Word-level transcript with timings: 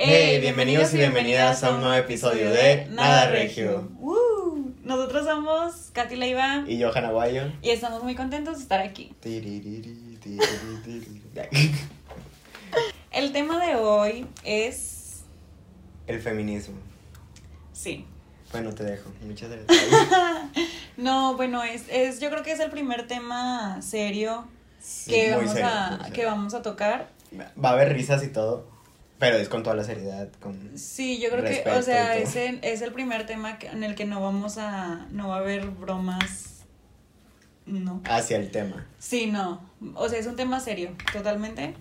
Hey, 0.00 0.40
bienvenidos 0.40 0.94
y 0.94 0.98
bienvenidas 0.98 1.64
a 1.64 1.74
un 1.74 1.80
nuevo 1.80 1.96
episodio 1.96 2.52
de 2.52 2.86
Nada 2.90 3.32
Regio. 3.32 3.90
Uh, 3.98 4.70
nosotros 4.84 5.26
somos 5.26 5.90
Katy 5.92 6.14
Leiva 6.14 6.62
Y 6.68 6.80
Johan 6.80 7.04
Aguayo. 7.04 7.52
y 7.62 7.70
estamos 7.70 8.04
muy 8.04 8.14
contentos 8.14 8.58
de 8.58 8.62
estar 8.62 8.78
aquí. 8.80 9.12
El 13.10 13.32
tema 13.32 13.66
de 13.66 13.74
hoy 13.74 14.28
es... 14.44 15.24
El 16.06 16.20
feminismo. 16.20 16.76
Sí. 17.72 18.06
Bueno, 18.52 18.72
te 18.72 18.84
dejo. 18.84 19.10
Muchas 19.22 19.50
gracias. 19.50 19.82
No, 20.96 21.36
bueno, 21.36 21.62
es, 21.62 21.84
es 21.90 22.18
yo 22.20 22.28
creo 22.28 22.42
que 22.42 22.50
es 22.50 22.58
el 22.58 22.70
primer 22.70 23.06
tema 23.06 23.80
serio 23.82 24.48
Sí, 24.80 25.12
que, 25.12 25.30
vamos 25.32 25.52
serio, 25.52 25.66
a, 25.68 26.10
que 26.12 26.24
vamos 26.24 26.54
a 26.54 26.62
tocar. 26.62 27.08
Va 27.32 27.70
a 27.70 27.72
haber 27.72 27.92
risas 27.92 28.24
y 28.24 28.28
todo, 28.28 28.66
pero 29.18 29.36
es 29.36 29.48
con 29.48 29.62
toda 29.62 29.74
la 29.76 29.84
seriedad. 29.84 30.28
Con... 30.40 30.78
Sí, 30.78 31.18
yo 31.18 31.30
creo 31.30 31.42
que, 31.44 31.68
o 31.70 31.82
sea, 31.82 32.16
es 32.16 32.36
el, 32.36 32.58
es 32.62 32.82
el 32.82 32.92
primer 32.92 33.26
tema 33.26 33.58
que- 33.58 33.68
en 33.68 33.82
el 33.84 33.94
que 33.94 34.04
no 34.04 34.20
vamos 34.22 34.58
a, 34.58 35.06
no 35.10 35.28
va 35.28 35.36
a 35.36 35.38
haber 35.40 35.66
bromas, 35.70 36.64
no. 37.66 38.00
Hacia 38.04 38.36
el 38.36 38.50
tema. 38.50 38.86
Sí, 38.98 39.26
no, 39.26 39.60
o 39.94 40.08
sea, 40.08 40.18
es 40.18 40.26
un 40.26 40.36
tema 40.36 40.60
serio, 40.60 40.94
totalmente. 41.12 41.74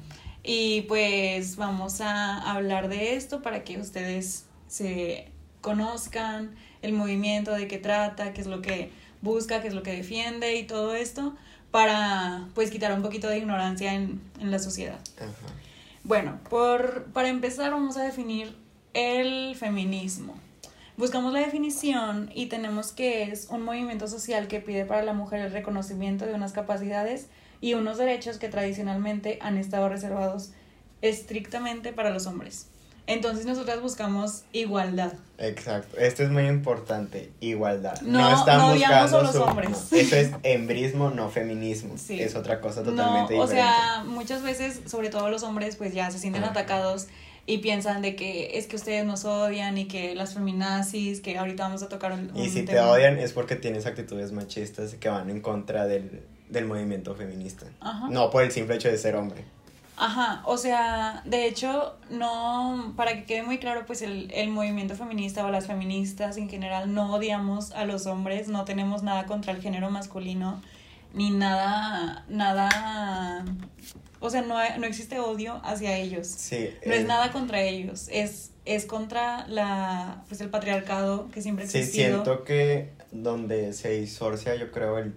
Y 0.44 0.81
pues 0.84 1.55
vamos 1.58 2.00
a 2.02 2.38
hablar 2.54 2.88
de 2.90 3.16
esto 3.16 3.42
para 3.42 3.64
que 3.64 3.78
ustedes 3.80 4.45
se 4.67 5.30
conozcan 5.62 6.56
el 6.81 6.94
movimiento, 6.94 7.52
de 7.52 7.67
qué 7.67 7.78
trata, 7.78 8.34
qué 8.34 8.42
es 8.42 8.48
lo 8.48 8.62
que 8.62 8.92
busca, 9.22 9.62
qué 9.62 9.67
es 9.67 9.73
lo 9.73 9.84
que 9.84 9.92
defiende 9.92 10.56
y 10.56 10.64
todo 10.64 10.95
esto, 10.95 11.36
para 11.72 12.48
pues 12.54 12.70
quitar 12.72 12.94
un 12.94 13.02
poquito 13.02 13.28
de 13.28 13.40
ignorancia 13.40 13.94
en, 13.94 14.22
en 14.40 14.52
la 14.52 14.59
sociedad. 14.59 15.00
Ajá. 15.17 15.31
Bueno, 16.07 16.39
por, 16.49 17.11
para 17.11 17.27
empezar 17.27 17.71
vamos 17.71 17.97
a 17.97 18.03
definir 18.03 18.55
el 18.93 19.57
feminismo. 19.57 20.35
Buscamos 20.95 21.33
la 21.33 21.41
definición 21.41 22.31
y 22.33 22.45
tenemos 22.45 22.94
que 22.94 23.23
es 23.23 23.49
un 23.49 23.61
movimiento 23.64 24.08
social 24.08 24.47
que 24.47 24.61
pide 24.61 24.86
para 24.86 25.03
la 25.03 25.11
mujer 25.11 25.41
el 25.41 25.52
reconocimiento 25.52 26.25
de 26.25 26.33
unas 26.33 26.53
capacidades 26.53 27.27
y 27.59 27.73
unos 27.73 27.97
derechos 27.97 28.38
que 28.38 28.47
tradicionalmente 28.47 29.38
han 29.41 29.58
estado 29.58 29.89
reservados 29.89 30.53
estrictamente 31.02 31.91
para 31.91 32.11
los 32.11 32.25
hombres. 32.25 32.69
Entonces 33.08 33.45
nosotras 33.45 33.81
buscamos 33.81 34.44
igualdad. 34.52 35.13
Exacto. 35.38 35.97
Esto 35.97 36.23
es 36.23 36.30
muy 36.30 36.45
importante. 36.47 37.31
Igualdad. 37.39 37.99
No- 38.02 38.38
están 38.38 38.58
no 38.59 38.73
buscando 38.73 39.17
a 39.19 39.23
los 39.23 39.31
su- 39.36 39.41
hombres. 39.41 39.69
no, 39.69 39.97
Eso 39.97 40.16
es 40.17 40.31
embrismo, 40.44 41.09
no 41.09 41.30
feminismo. 41.30 41.94
Sí. 41.97 42.22
Es 42.22 42.36
otra 42.36 42.59
cosa 42.59 42.81
No, 42.81 42.91
totalmente 42.91 43.33
o 43.39 43.44
diferente. 43.44 43.55
sea, 43.72 44.03
muchas 44.05 44.44
veces, 44.44 44.81
sobre 44.88 45.09
todo 45.09 45.30
los 45.30 45.44
hombres, 45.44 45.77
pues 45.77 45.94
ya 45.94 46.11
se 46.11 46.19
sienten 46.19 46.44
Ajá. 46.44 46.52
atacados 46.52 47.08
y 47.45 47.59
piensan 47.59 48.02
de 48.02 48.17
que 48.17 48.58
es 48.58 48.67
que 48.67 48.75
ustedes 48.75 49.05
nos 49.05 49.23
odian 49.23 49.77
y 49.77 49.86
que 49.88 50.14
las 50.14 50.33
feminazis, 50.33 51.21
que 51.21 51.38
ahorita 51.38 51.64
vamos 51.64 51.81
a 51.83 51.88
tocar 51.88 52.11
un, 52.11 52.30
Y 52.36 52.49
si 52.49 52.64
te 52.64 52.73
tema. 52.73 52.89
odian 52.89 53.19
es 53.19 53.31
porque 53.31 53.55
tienes 53.55 53.86
actitudes 53.86 54.33
machistas 54.33 54.95
que 54.95 55.08
van 55.08 55.30
en 55.30 55.39
contra 55.39 55.86
del, 55.86 56.23
del 56.49 56.66
movimiento 56.66 57.16
feminista. 57.16 57.67
Ajá. 57.80 58.09
No 58.09 58.30
por 58.31 58.44
el 58.44 58.52
simple 58.52 58.75
hecho 58.75 58.89
de 58.89 58.97
ser 58.97 59.16
hombre. 59.16 59.45
Ajá, 60.00 60.44
o 60.45 60.58
sea, 60.58 61.23
de 61.26 61.48
hecho, 61.48 61.98
no, 62.12 62.94
para 62.95 63.14
que 63.16 63.23
quede 63.26 63.42
muy 63.42 63.58
claro, 63.58 63.86
pues 63.88 64.04
el, 64.04 64.30
el 64.31 64.50
movimiento 64.50 64.95
feminista 64.95 65.44
o 65.44 65.50
las 65.50 65.66
feministas 65.66 66.38
en 66.38 66.50
general 66.50 66.94
no 66.94 67.16
odiamos 67.16 67.72
a 67.72 67.84
los 67.86 68.06
hombres, 68.06 68.48
no 68.48 68.64
tenemos 68.64 69.02
nada 69.02 69.26
contra 69.26 69.54
el 69.54 69.62
género 69.62 69.89
masculino, 69.89 70.62
ni 71.16 71.31
nada, 71.31 72.26
nada, 72.30 73.44
o 74.20 74.30
sea, 74.30 74.42
no, 74.44 74.56
no 74.78 74.86
existe 74.86 75.20
odio 75.20 75.59
hacia 75.64 75.98
ellos. 75.98 76.28
Sí. 76.28 76.70
No 76.86 76.94
es 76.94 77.02
eh, 77.02 77.06
nada 77.06 77.32
contra 77.32 77.61
ellos, 77.61 78.08
es, 78.11 78.52
es 78.66 78.86
contra 78.86 79.48
la, 79.48 80.23
pues 80.28 80.42
el 80.42 80.50
patriarcado 80.52 81.30
que 81.32 81.42
siempre 81.42 81.66
ha 81.66 81.67
Sí, 81.67 81.80
existido. 81.80 82.23
siento 82.23 82.44
que 82.44 82.92
donde 83.11 83.73
se 83.73 83.89
disocia, 84.00 84.54
yo 84.56 84.72
creo, 84.72 85.00
el, 85.00 85.16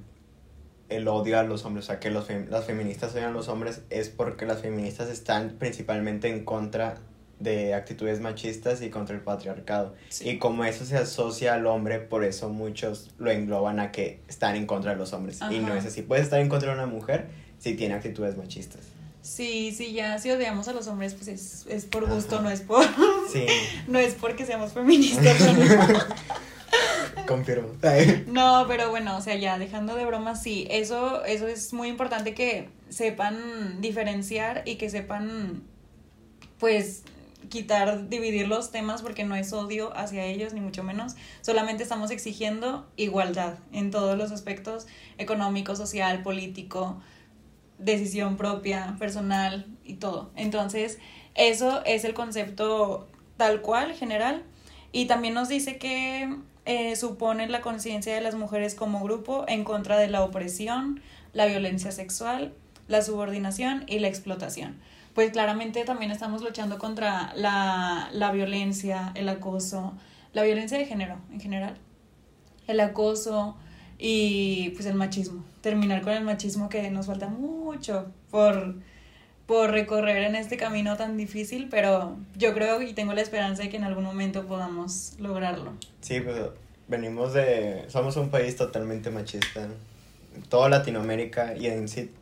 el 0.91 1.09
odio 1.09 1.39
a 1.39 1.43
los 1.43 1.65
hombres, 1.65 1.87
o 1.87 1.89
sea, 1.89 2.01
que 2.01 2.11
los 2.11 2.29
fem- 2.29 2.49
las 2.49 2.65
feministas 2.67 3.13
odian 3.15 3.29
a 3.29 3.31
los 3.31 3.49
hombres, 3.49 3.81
es 3.91 4.09
porque 4.11 4.45
las 4.47 4.61
feministas 4.61 5.09
están 5.09 5.57
principalmente 5.59 6.29
en 6.29 6.45
contra 6.45 6.99
de 7.39 7.73
actitudes 7.73 8.21
machistas 8.21 8.83
y 8.83 8.91
contra 8.91 9.15
el 9.17 9.23
patriarcado. 9.23 9.95
Sí. 10.11 10.29
Y 10.29 10.39
como 10.39 10.65
eso 10.65 10.85
se 10.85 10.99
asocia 10.99 11.55
al 11.55 11.67
hombre, 11.67 11.99
por 11.99 12.23
eso 12.25 12.51
muchos 12.51 13.11
lo 13.19 13.31
engloban 13.31 13.81
a 13.81 13.93
que 13.93 14.21
están 14.29 14.57
en 14.57 14.67
contra 14.67 14.91
de 14.93 14.99
los 14.99 15.15
hombres. 15.15 15.39
Y 15.51 15.59
no 15.61 15.75
es 15.75 15.87
así. 15.87 16.03
Puedes 16.03 16.25
estar 16.25 16.39
en 16.41 16.51
contra 16.51 16.69
de 16.69 16.75
una 16.75 16.87
mujer 16.87 17.29
si 17.59 17.75
tiene 17.75 17.95
actitudes 17.95 18.37
machistas. 18.37 18.81
Sí, 19.23 19.73
sí, 19.77 19.93
ya, 19.93 20.19
si 20.19 20.31
odiamos 20.31 20.69
a 20.69 20.73
los 20.73 20.87
hombres, 20.87 21.15
pues 21.15 21.29
es, 21.29 21.67
es 21.69 21.85
por 21.87 22.07
gusto, 22.09 22.37
Ajá. 22.37 22.45
no 22.45 22.51
es 22.51 22.61
por, 22.63 22.85
Sí, 23.33 23.47
no 23.89 23.99
es 23.99 24.15
porque 24.15 24.45
seamos 24.47 24.73
feministas. 24.73 25.41
¿no? 25.41 25.99
confirmo. 27.27 27.69
No, 28.27 28.65
pero 28.69 28.91
bueno, 28.91 29.17
o 29.17 29.21
sea, 29.21 29.37
ya 29.37 29.59
dejando 29.59 29.95
de 29.95 30.05
bromas, 30.05 30.43
sí, 30.43 30.67
eso, 30.71 31.25
eso 31.25 31.47
es 31.47 31.73
muy 31.73 31.89
importante 31.89 32.35
que 32.35 32.69
sepan 32.89 33.81
diferenciar 33.81 34.63
y 34.65 34.77
que 34.77 34.91
sepan, 34.91 35.63
pues, 36.59 37.03
quitar, 37.49 38.09
dividir 38.09 38.49
los 38.49 38.71
temas 38.71 39.03
porque 39.03 39.25
no 39.25 39.35
es 39.35 39.53
odio 39.53 39.97
hacia 39.97 40.25
ellos, 40.25 40.53
ni 40.53 40.61
mucho 40.61 40.83
menos. 40.83 41.17
Solamente 41.41 41.83
estamos 41.83 42.11
exigiendo 42.11 42.89
igualdad 42.97 43.59
en 43.73 43.91
todos 43.91 44.17
los 44.17 44.31
aspectos, 44.31 44.87
económico, 45.19 45.77
social, 45.77 46.23
político, 46.23 47.01
decisión 47.79 48.37
propia, 48.37 48.97
personal 48.99 49.67
y 49.85 49.95
todo. 49.95 50.31
Entonces, 50.37 50.99
eso 51.35 51.83
es 51.85 52.05
el 52.05 52.15
concepto 52.15 53.09
tal 53.37 53.63
cual, 53.63 53.95
general. 53.95 54.45
Y 54.93 55.07
también 55.07 55.35
nos 55.35 55.49
dice 55.49 55.79
que 55.79 56.37
eh, 56.65 56.97
supone 56.97 57.49
la 57.49 57.61
conciencia 57.61 58.15
de 58.15 58.21
las 58.21 58.35
mujeres 58.35 58.75
como 58.75 59.03
grupo 59.03 59.45
en 59.49 59.65
contra 59.65 59.99
de 59.99 60.09
la 60.09 60.23
opresión, 60.23 61.01
la 61.33 61.47
violencia 61.47 61.93
sexual, 61.93 62.53
la 62.89 63.03
subordinación 63.03 63.85
y 63.87 63.99
la 63.99 64.09
explotación. 64.09 64.79
Pues 65.15 65.33
claramente 65.33 65.85
también 65.85 66.11
estamos 66.11 66.43
luchando 66.43 66.79
contra 66.79 67.33
la, 67.35 68.09
la 68.13 68.31
violencia, 68.33 69.13
el 69.15 69.29
acoso, 69.29 69.95
la 70.33 70.43
violencia 70.43 70.79
de 70.79 70.87
género 70.87 71.19
en 71.33 71.41
general, 71.41 71.77
el 72.67 72.81
acoso 72.81 73.57
y 73.99 74.71
pues 74.71 74.87
el 74.87 74.95
machismo. 74.95 75.45
Terminar 75.61 76.03
con 76.03 76.13
el 76.13 76.25
machismo 76.25 76.69
que 76.69 76.91
nos 76.91 77.07
falta 77.07 77.29
mucho 77.29 78.13
por, 78.31 78.77
por 79.51 79.73
recorrer 79.73 80.19
en 80.23 80.37
este 80.37 80.57
camino 80.57 80.97
tan 80.97 81.17
difícil, 81.17 81.67
pero 81.69 82.17
yo 82.37 82.55
creo 82.55 82.81
y 82.83 82.93
tengo 82.93 83.15
la 83.15 83.21
esperanza 83.21 83.65
de 83.65 83.69
que 83.69 83.79
en 83.79 83.83
algún 83.83 84.05
momento 84.05 84.47
podamos 84.47 85.15
lograrlo. 85.19 85.73
Sí, 86.01 86.21
pues 86.21 86.37
venimos 86.87 87.33
de... 87.33 87.85
Somos 87.89 88.17
un 88.17 88.31
país 88.31 88.55
totalmente 88.55 89.11
machista. 89.11 89.67
Toda 90.49 90.69
Latinoamérica 90.69 91.57
y 91.57 91.67
en 91.67 91.89
sí 91.89 92.13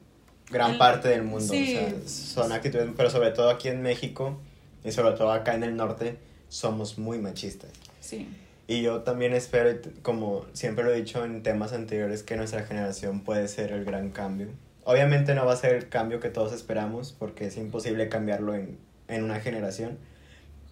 gran 0.50 0.70
El- 0.72 0.78
parte 0.78 1.08
del 1.08 1.22
mundo. 1.22 1.44
sí. 1.52 1.76
O 1.76 2.08
sea, 2.08 2.44
son 2.44 2.52
actitudes, 2.52 2.88
pero 2.96 3.10
sobre 3.10 3.30
todo 3.32 3.50
aquí 3.50 3.68
en 3.68 3.82
México 3.82 4.38
y 4.82 4.90
sobre 4.92 5.14
todo 5.14 5.30
acá 5.30 5.54
en 5.54 5.64
el 5.64 5.76
norte, 5.76 6.16
somos 6.48 6.96
muy 6.96 7.18
machistas. 7.18 7.68
Sí. 8.00 8.26
Y 8.68 8.80
yo 8.80 9.02
también 9.02 9.34
espero, 9.34 9.78
como 10.00 10.46
siempre 10.54 10.82
lo 10.82 10.92
he 10.92 10.96
dicho 10.96 11.22
en 11.26 11.42
temas 11.42 11.74
anteriores, 11.74 12.22
que 12.22 12.36
nuestra 12.36 12.62
generación 12.64 13.20
puede 13.20 13.48
ser 13.48 13.70
el 13.72 13.84
gran 13.84 14.08
cambio. 14.12 14.48
Obviamente 14.90 15.34
no 15.34 15.44
va 15.44 15.52
a 15.52 15.56
ser 15.56 15.74
el 15.74 15.90
cambio 15.90 16.18
que 16.18 16.30
todos 16.30 16.54
esperamos, 16.54 17.12
porque 17.12 17.48
es 17.48 17.58
imposible 17.58 18.08
cambiarlo 18.08 18.54
en, 18.54 18.78
en 19.08 19.22
una 19.22 19.38
generación. 19.38 19.98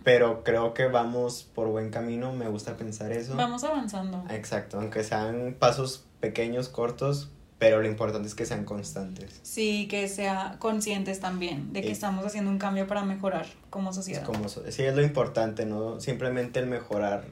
Pero 0.05 0.43
creo 0.43 0.73
que 0.73 0.87
vamos 0.87 1.43
por 1.55 1.69
buen 1.69 1.91
camino, 1.91 2.33
me 2.33 2.49
gusta 2.49 2.79
pensar 2.79 3.13
eso. 3.13 3.37
Vamos 3.37 3.63
avanzando. 3.63 4.25
Exacto, 4.31 4.79
aunque 4.81 5.05
sean 5.05 5.55
pasos 5.59 6.07
pequeños, 6.21 6.71
cortos, 6.71 7.29
pero 7.59 7.83
lo 7.83 7.89
importante 7.89 8.27
es 8.27 8.35
que 8.35 8.47
sean 8.47 8.65
constantes. 8.65 9.39
Sí, 9.43 9.87
que 9.87 10.09
sea 10.09 10.57
conscientes 10.61 11.21
también 11.21 11.75
de 11.75 11.83
que 11.83 11.89
Y- 11.89 11.93
estamos 11.93 12.25
haciendo 12.25 12.51
un 12.51 12.57
cambio 12.59 12.87
para 12.87 13.05
mejorar 13.05 13.45
como 13.69 13.91
Es 13.91 13.97
sociedad. 13.97 14.23
como, 14.25 14.49
so- 14.49 14.63
sí, 14.73 14.83
es 14.83 14.97
lo 14.97 15.03
importante, 15.03 15.67
no 15.67 16.01
simplemente 16.01 16.59
el 16.59 16.69
mejorar 16.69 17.25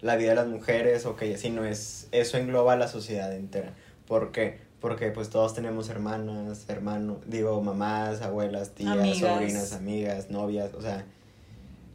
la 0.00 0.16
vida 0.16 0.30
de 0.30 0.34
las 0.34 0.48
mujeres, 0.48 1.06
o 1.06 1.14
que 1.14 1.38
sino 1.38 1.64
es, 1.64 2.08
eso 2.10 2.38
engloba 2.38 2.72
a 2.72 2.76
la 2.76 2.88
sociedad 2.88 3.32
entera. 3.36 3.74
¿Por 4.08 4.32
qué? 4.32 4.66
Porque 4.80 5.10
pues 5.10 5.28
todos 5.28 5.54
tenemos 5.54 5.88
hermanas, 5.88 6.64
hermanos, 6.68 7.18
digo, 7.26 7.60
mamás, 7.62 8.22
abuelas, 8.22 8.70
tías, 8.74 8.92
Amigas. 8.96 9.18
sobrinas, 9.18 9.72
amigas, 9.72 10.30
novias, 10.30 10.72
o 10.74 10.80
sea, 10.82 11.04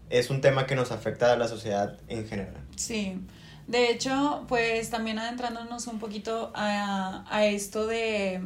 es 0.10 0.30
un 0.30 0.42
tema 0.42 0.66
que 0.66 0.76
nos 0.76 0.92
afecta 0.92 1.32
a 1.32 1.38
la 1.38 1.48
sociedad 1.48 1.98
en 2.10 2.28
general. 2.28 2.58
Sí, 2.76 3.18
de 3.68 3.90
hecho, 3.90 4.44
pues 4.50 4.90
también 4.90 5.18
adentrándonos 5.18 5.88
un 5.88 6.00
poquito 6.00 6.52
a, 6.56 7.24
a 7.30 7.46
esto 7.46 7.88
de, 7.88 8.42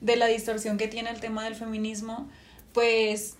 de 0.00 0.16
la 0.16 0.26
distorsión 0.26 0.78
que 0.78 0.86
tiene 0.86 1.10
el 1.10 1.18
tema 1.18 1.42
del 1.44 1.56
feminismo, 1.56 2.28
pues 2.72 3.34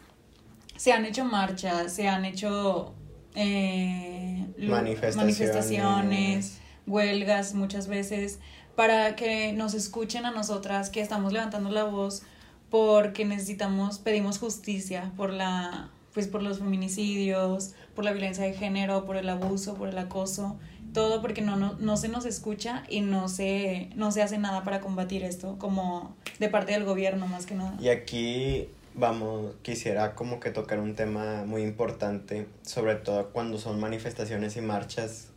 se 0.77 0.93
han 0.93 1.05
hecho 1.05 1.25
marchas, 1.25 1.93
se 1.93 2.09
han 2.09 2.25
hecho 2.25 2.93
eh, 3.37 4.45
Manifestaciones. 4.59 5.17
manifestaciones, 5.17 6.59
huelgas 6.89 7.55
muchas 7.55 7.87
veces, 7.87 8.41
para 8.76 9.17
que 9.17 9.53
nos 9.53 9.75
escuchen 9.75 10.26
a 10.26 10.31
nosotras 10.31 10.91
que 10.91 11.00
estamos 11.00 11.32
levantando 11.32 11.71
la 11.71 11.85
voz 11.85 12.23
porque 12.71 13.25
necesitamos, 13.25 13.99
pedimos 13.99 14.38
justicia 14.38 15.12
por 15.17 15.31
la 15.31 15.91
pues 16.15 16.29
por 16.29 16.43
los 16.43 16.61
feminicidios, 16.61 17.75
por 17.94 18.05
la 18.05 18.12
violencia 18.12 18.44
de 18.44 18.55
género, 18.55 19.05
por 19.05 19.17
el 19.17 19.29
abuso, 19.29 19.75
por 19.75 19.88
el 19.88 19.99
acoso, 19.99 20.56
todo 20.93 21.21
porque 21.21 21.43
no, 21.43 21.56
no, 21.56 21.76
no 21.79 21.97
se 21.97 22.09
nos 22.09 22.25
escucha 22.25 22.85
y 22.88 23.00
no 23.00 23.29
se, 23.29 23.91
no 23.97 24.12
se 24.12 24.23
hace 24.23 24.38
nada 24.38 24.62
para 24.62 24.81
combatir 24.81 25.25
esto, 25.25 25.56
como 25.59 26.17
de 26.38 26.49
parte 26.49 26.73
del 26.73 26.85
gobierno 26.85 27.26
más 27.26 27.47
que 27.47 27.56
nada. 27.56 27.76
Y 27.81 27.88
aquí, 27.88 28.69
vamos, 28.94 29.56
quisiera 29.62 30.15
como 30.15 30.38
que 30.38 30.50
tocar 30.50 30.79
un 30.79 30.94
tema 30.94 31.44
muy 31.44 31.62
importante, 31.62 32.47
sobre 32.62 32.94
todo 32.94 33.31
cuando 33.31 33.59
son 33.59 33.81
manifestaciones 33.81 34.56
y 34.56 34.61
marchas. 34.61 35.34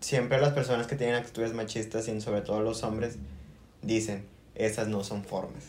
Siempre 0.00 0.40
las 0.40 0.52
personas 0.52 0.86
que 0.86 0.96
tienen 0.96 1.16
actitudes 1.16 1.52
machistas 1.54 2.06
y 2.08 2.20
sobre 2.20 2.40
todo 2.42 2.60
los 2.62 2.82
hombres 2.84 3.16
dicen, 3.82 4.24
esas 4.54 4.88
no 4.88 5.02
son 5.04 5.24
formas. 5.24 5.64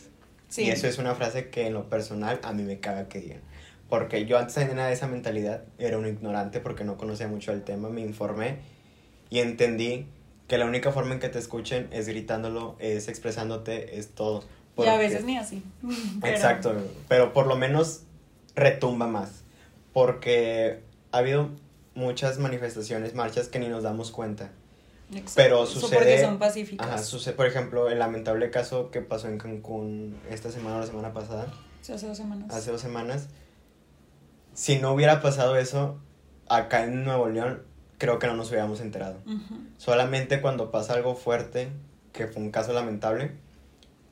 Sí. 0.48 0.62
Y 0.64 0.70
eso 0.70 0.86
es 0.86 0.98
una 0.98 1.14
frase 1.14 1.48
que 1.50 1.66
en 1.66 1.74
lo 1.74 1.88
personal 1.88 2.40
a 2.42 2.52
mí 2.52 2.62
me 2.62 2.78
caga 2.80 3.08
que 3.08 3.20
digan. 3.20 3.40
Porque 3.88 4.26
yo 4.26 4.38
antes 4.38 4.54
tenía 4.54 4.86
de 4.86 4.92
esa 4.92 5.08
mentalidad, 5.08 5.64
era 5.78 5.98
un 5.98 6.06
ignorante 6.06 6.60
porque 6.60 6.84
no 6.84 6.96
conocía 6.96 7.26
mucho 7.28 7.52
el 7.52 7.62
tema, 7.62 7.88
me 7.88 8.00
informé 8.02 8.58
y 9.30 9.40
entendí 9.40 10.06
que 10.46 10.58
la 10.58 10.66
única 10.66 10.92
forma 10.92 11.14
en 11.14 11.20
que 11.20 11.28
te 11.28 11.38
escuchen 11.38 11.88
es 11.92 12.06
gritándolo, 12.08 12.76
es 12.78 13.08
expresándote, 13.08 13.98
es 13.98 14.08
todo. 14.10 14.40
Y 14.40 14.42
a 14.42 14.44
Porque- 14.94 14.98
veces 14.98 15.24
ni 15.24 15.36
así. 15.38 15.62
Pero- 16.20 16.34
Exacto, 16.36 16.74
pero 17.08 17.32
por 17.32 17.46
lo 17.46 17.56
menos 17.56 18.02
retumba 18.54 19.06
más. 19.08 19.42
Porque 19.92 20.80
ha 21.12 21.18
habido 21.18 21.50
muchas 22.00 22.38
manifestaciones, 22.38 23.14
marchas 23.14 23.48
que 23.48 23.58
ni 23.58 23.68
nos 23.68 23.82
damos 23.82 24.10
cuenta. 24.10 24.50
Exacto. 25.10 25.32
Pero 25.36 25.66
sucede. 25.66 25.96
Porque 25.98 26.20
son 26.20 26.38
pacíficas. 26.38 26.86
Ajá, 26.88 26.98
sucede, 26.98 27.34
por 27.34 27.46
ejemplo, 27.46 27.90
el 27.90 27.98
lamentable 27.98 28.50
caso 28.50 28.90
que 28.90 29.00
pasó 29.00 29.28
en 29.28 29.38
Cancún 29.38 30.16
esta 30.30 30.50
semana 30.50 30.76
o 30.76 30.80
la 30.80 30.86
semana 30.86 31.12
pasada, 31.12 31.52
Sí, 31.82 31.92
hace 31.92 32.06
dos 32.06 32.16
semanas. 32.16 32.52
hace 32.52 32.70
dos 32.70 32.80
semanas. 32.80 33.28
Si 34.54 34.78
no 34.78 34.92
hubiera 34.92 35.20
pasado 35.22 35.56
eso, 35.56 35.98
acá 36.48 36.84
en 36.84 37.04
Nuevo 37.04 37.28
León, 37.28 37.62
creo 37.98 38.18
que 38.18 38.26
no 38.26 38.34
nos 38.34 38.48
hubiéramos 38.50 38.80
enterado. 38.80 39.18
Solamente 39.78 40.40
cuando 40.40 40.70
pasa 40.70 40.94
algo 40.94 41.14
fuerte, 41.14 41.68
que 42.12 42.26
fue 42.26 42.42
un 42.42 42.50
caso 42.50 42.72
lamentable, 42.72 43.32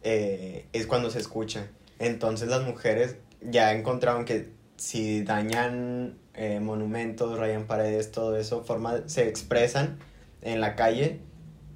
eh, 0.03 0.67
es 0.73 0.87
cuando 0.87 1.11
se 1.11 1.19
escucha. 1.19 1.69
Entonces 1.99 2.49
las 2.49 2.63
mujeres 2.63 3.17
ya 3.43 3.73
encontraron 3.73 4.25
que 4.25 4.51
si 4.77 5.23
dañan 5.25 6.17
eh, 6.39 6.61
monumentos, 6.61 7.37
rayan 7.37 7.67
paredes, 7.67 8.13
todo 8.13 8.37
eso, 8.37 8.63
forma, 8.63 9.03
se 9.07 9.27
expresan 9.29 9.99
en 10.41 10.61
la 10.61 10.77
calle, 10.77 11.19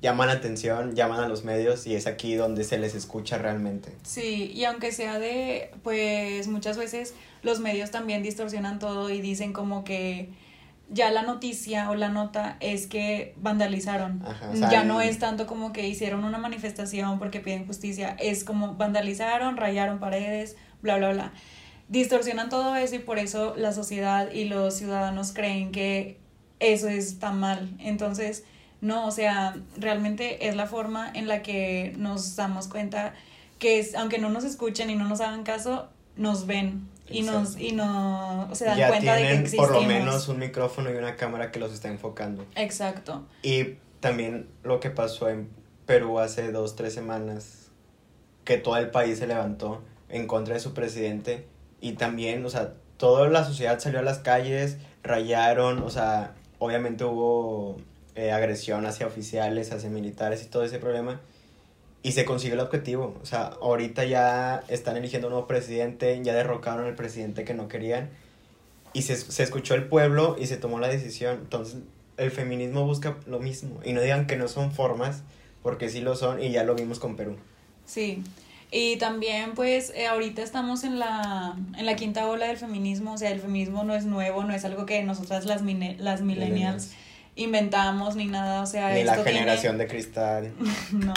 llaman 0.00 0.28
la 0.28 0.34
atención, 0.34 0.94
llaman 0.94 1.18
a 1.18 1.28
los 1.28 1.42
medios 1.42 1.84
y 1.86 1.96
es 1.96 2.06
aquí 2.06 2.36
donde 2.36 2.62
se 2.62 2.78
les 2.78 2.94
escucha 2.94 3.38
realmente. 3.38 3.92
Sí, 4.04 4.52
y 4.54 4.64
aunque 4.64 4.92
sea 4.92 5.18
de, 5.18 5.72
pues 5.82 6.46
muchas 6.46 6.78
veces 6.78 7.14
los 7.42 7.58
medios 7.58 7.90
también 7.90 8.22
distorsionan 8.22 8.78
todo 8.78 9.10
y 9.10 9.20
dicen 9.20 9.52
como 9.52 9.82
que 9.82 10.30
ya 10.90 11.10
la 11.10 11.22
noticia 11.22 11.90
o 11.90 11.96
la 11.96 12.10
nota 12.10 12.56
es 12.60 12.86
que 12.86 13.34
vandalizaron. 13.38 14.22
Ajá, 14.24 14.50
o 14.52 14.56
sea, 14.56 14.70
ya 14.70 14.84
no 14.84 15.00
es 15.00 15.18
tanto 15.18 15.48
como 15.48 15.72
que 15.72 15.88
hicieron 15.88 16.22
una 16.22 16.38
manifestación 16.38 17.18
porque 17.18 17.40
piden 17.40 17.66
justicia, 17.66 18.16
es 18.20 18.44
como 18.44 18.76
vandalizaron, 18.76 19.56
rayaron 19.56 19.98
paredes, 19.98 20.56
bla, 20.82 20.98
bla, 20.98 21.12
bla. 21.12 21.32
Distorsionan 21.92 22.48
todo 22.48 22.74
eso 22.74 22.94
y 22.94 23.00
por 23.00 23.18
eso 23.18 23.54
la 23.54 23.72
sociedad 23.72 24.30
y 24.32 24.46
los 24.46 24.72
ciudadanos 24.72 25.32
creen 25.32 25.72
que 25.72 26.16
eso 26.58 26.88
está 26.88 27.32
mal. 27.32 27.68
Entonces, 27.78 28.44
no, 28.80 29.06
o 29.06 29.10
sea, 29.10 29.56
realmente 29.76 30.48
es 30.48 30.56
la 30.56 30.64
forma 30.64 31.12
en 31.12 31.28
la 31.28 31.42
que 31.42 31.92
nos 31.98 32.34
damos 32.34 32.66
cuenta 32.66 33.12
que 33.58 33.78
es, 33.78 33.94
aunque 33.94 34.16
no 34.16 34.30
nos 34.30 34.44
escuchen 34.44 34.88
y 34.88 34.94
no 34.94 35.06
nos 35.06 35.20
hagan 35.20 35.42
caso, 35.42 35.90
nos 36.16 36.46
ven 36.46 36.88
y 37.10 37.24
nos 37.24 37.58
y 37.58 37.72
no 37.72 38.48
se 38.54 38.64
dan 38.64 38.78
ya 38.78 38.88
cuenta 38.88 39.14
de 39.16 39.24
que 39.24 39.34
existimos. 39.34 39.68
por 39.68 39.76
lo 39.76 39.86
menos 39.86 40.28
un 40.28 40.38
micrófono 40.38 40.90
y 40.90 40.94
una 40.94 41.16
cámara 41.16 41.50
que 41.50 41.60
los 41.60 41.74
está 41.74 41.88
enfocando. 41.88 42.46
Exacto. 42.56 43.26
Y 43.42 43.74
también 44.00 44.48
lo 44.62 44.80
que 44.80 44.88
pasó 44.88 45.28
en 45.28 45.50
Perú 45.84 46.20
hace 46.20 46.52
dos, 46.52 46.74
tres 46.74 46.94
semanas, 46.94 47.70
que 48.44 48.56
todo 48.56 48.78
el 48.78 48.88
país 48.88 49.18
se 49.18 49.26
levantó 49.26 49.82
en 50.08 50.26
contra 50.26 50.54
de 50.54 50.60
su 50.60 50.72
presidente 50.72 51.52
y 51.82 51.94
también, 51.94 52.46
o 52.46 52.48
sea, 52.48 52.72
toda 52.96 53.28
la 53.28 53.44
sociedad 53.44 53.78
salió 53.80 53.98
a 53.98 54.02
las 54.02 54.20
calles, 54.20 54.78
rayaron, 55.02 55.82
o 55.82 55.90
sea, 55.90 56.34
obviamente 56.60 57.04
hubo 57.04 57.76
eh, 58.14 58.30
agresión 58.30 58.86
hacia 58.86 59.06
oficiales, 59.06 59.72
hacia 59.72 59.90
militares 59.90 60.44
y 60.44 60.46
todo 60.46 60.64
ese 60.64 60.78
problema. 60.78 61.20
Y 62.04 62.12
se 62.12 62.24
consiguió 62.24 62.54
el 62.54 62.60
objetivo. 62.60 63.18
O 63.20 63.26
sea, 63.26 63.46
ahorita 63.60 64.04
ya 64.04 64.62
están 64.68 64.96
eligiendo 64.96 65.26
un 65.26 65.32
nuevo 65.32 65.48
presidente, 65.48 66.20
ya 66.22 66.34
derrocaron 66.34 66.86
al 66.86 66.94
presidente 66.94 67.44
que 67.44 67.52
no 67.52 67.66
querían. 67.66 68.10
Y 68.92 69.02
se, 69.02 69.16
se 69.16 69.42
escuchó 69.42 69.74
el 69.74 69.88
pueblo 69.88 70.36
y 70.38 70.46
se 70.46 70.56
tomó 70.56 70.78
la 70.78 70.88
decisión. 70.88 71.38
Entonces, 71.42 71.80
el 72.16 72.30
feminismo 72.30 72.84
busca 72.84 73.16
lo 73.26 73.40
mismo. 73.40 73.80
Y 73.84 73.92
no 73.92 74.00
digan 74.00 74.28
que 74.28 74.36
no 74.36 74.46
son 74.46 74.70
formas, 74.70 75.22
porque 75.64 75.88
sí 75.88 76.00
lo 76.00 76.14
son 76.14 76.40
y 76.40 76.52
ya 76.52 76.62
lo 76.62 76.76
vimos 76.76 77.00
con 77.00 77.16
Perú. 77.16 77.36
Sí. 77.86 78.22
Y 78.74 78.96
también, 78.96 79.52
pues, 79.54 79.92
eh, 79.94 80.06
ahorita 80.06 80.42
estamos 80.42 80.82
en 80.82 80.98
la, 80.98 81.54
en 81.76 81.84
la 81.84 81.94
quinta 81.94 82.26
ola 82.26 82.46
del 82.46 82.56
feminismo. 82.56 83.12
O 83.12 83.18
sea, 83.18 83.30
el 83.30 83.38
feminismo 83.40 83.84
no 83.84 83.94
es 83.94 84.06
nuevo, 84.06 84.44
no 84.44 84.54
es 84.54 84.64
algo 84.64 84.86
que 84.86 85.02
nosotras 85.02 85.44
las, 85.44 85.60
mine- 85.62 85.96
las 85.98 86.22
millennials 86.22 86.92
inventamos 87.36 88.16
ni 88.16 88.26
nada. 88.26 88.62
O 88.62 88.66
sea, 88.66 88.90
Ni 88.94 89.04
la 89.04 89.12
esto 89.12 89.24
tiene- 89.24 89.40
generación 89.40 89.76
de 89.78 89.86
cristal. 89.86 90.52
No, 90.92 91.12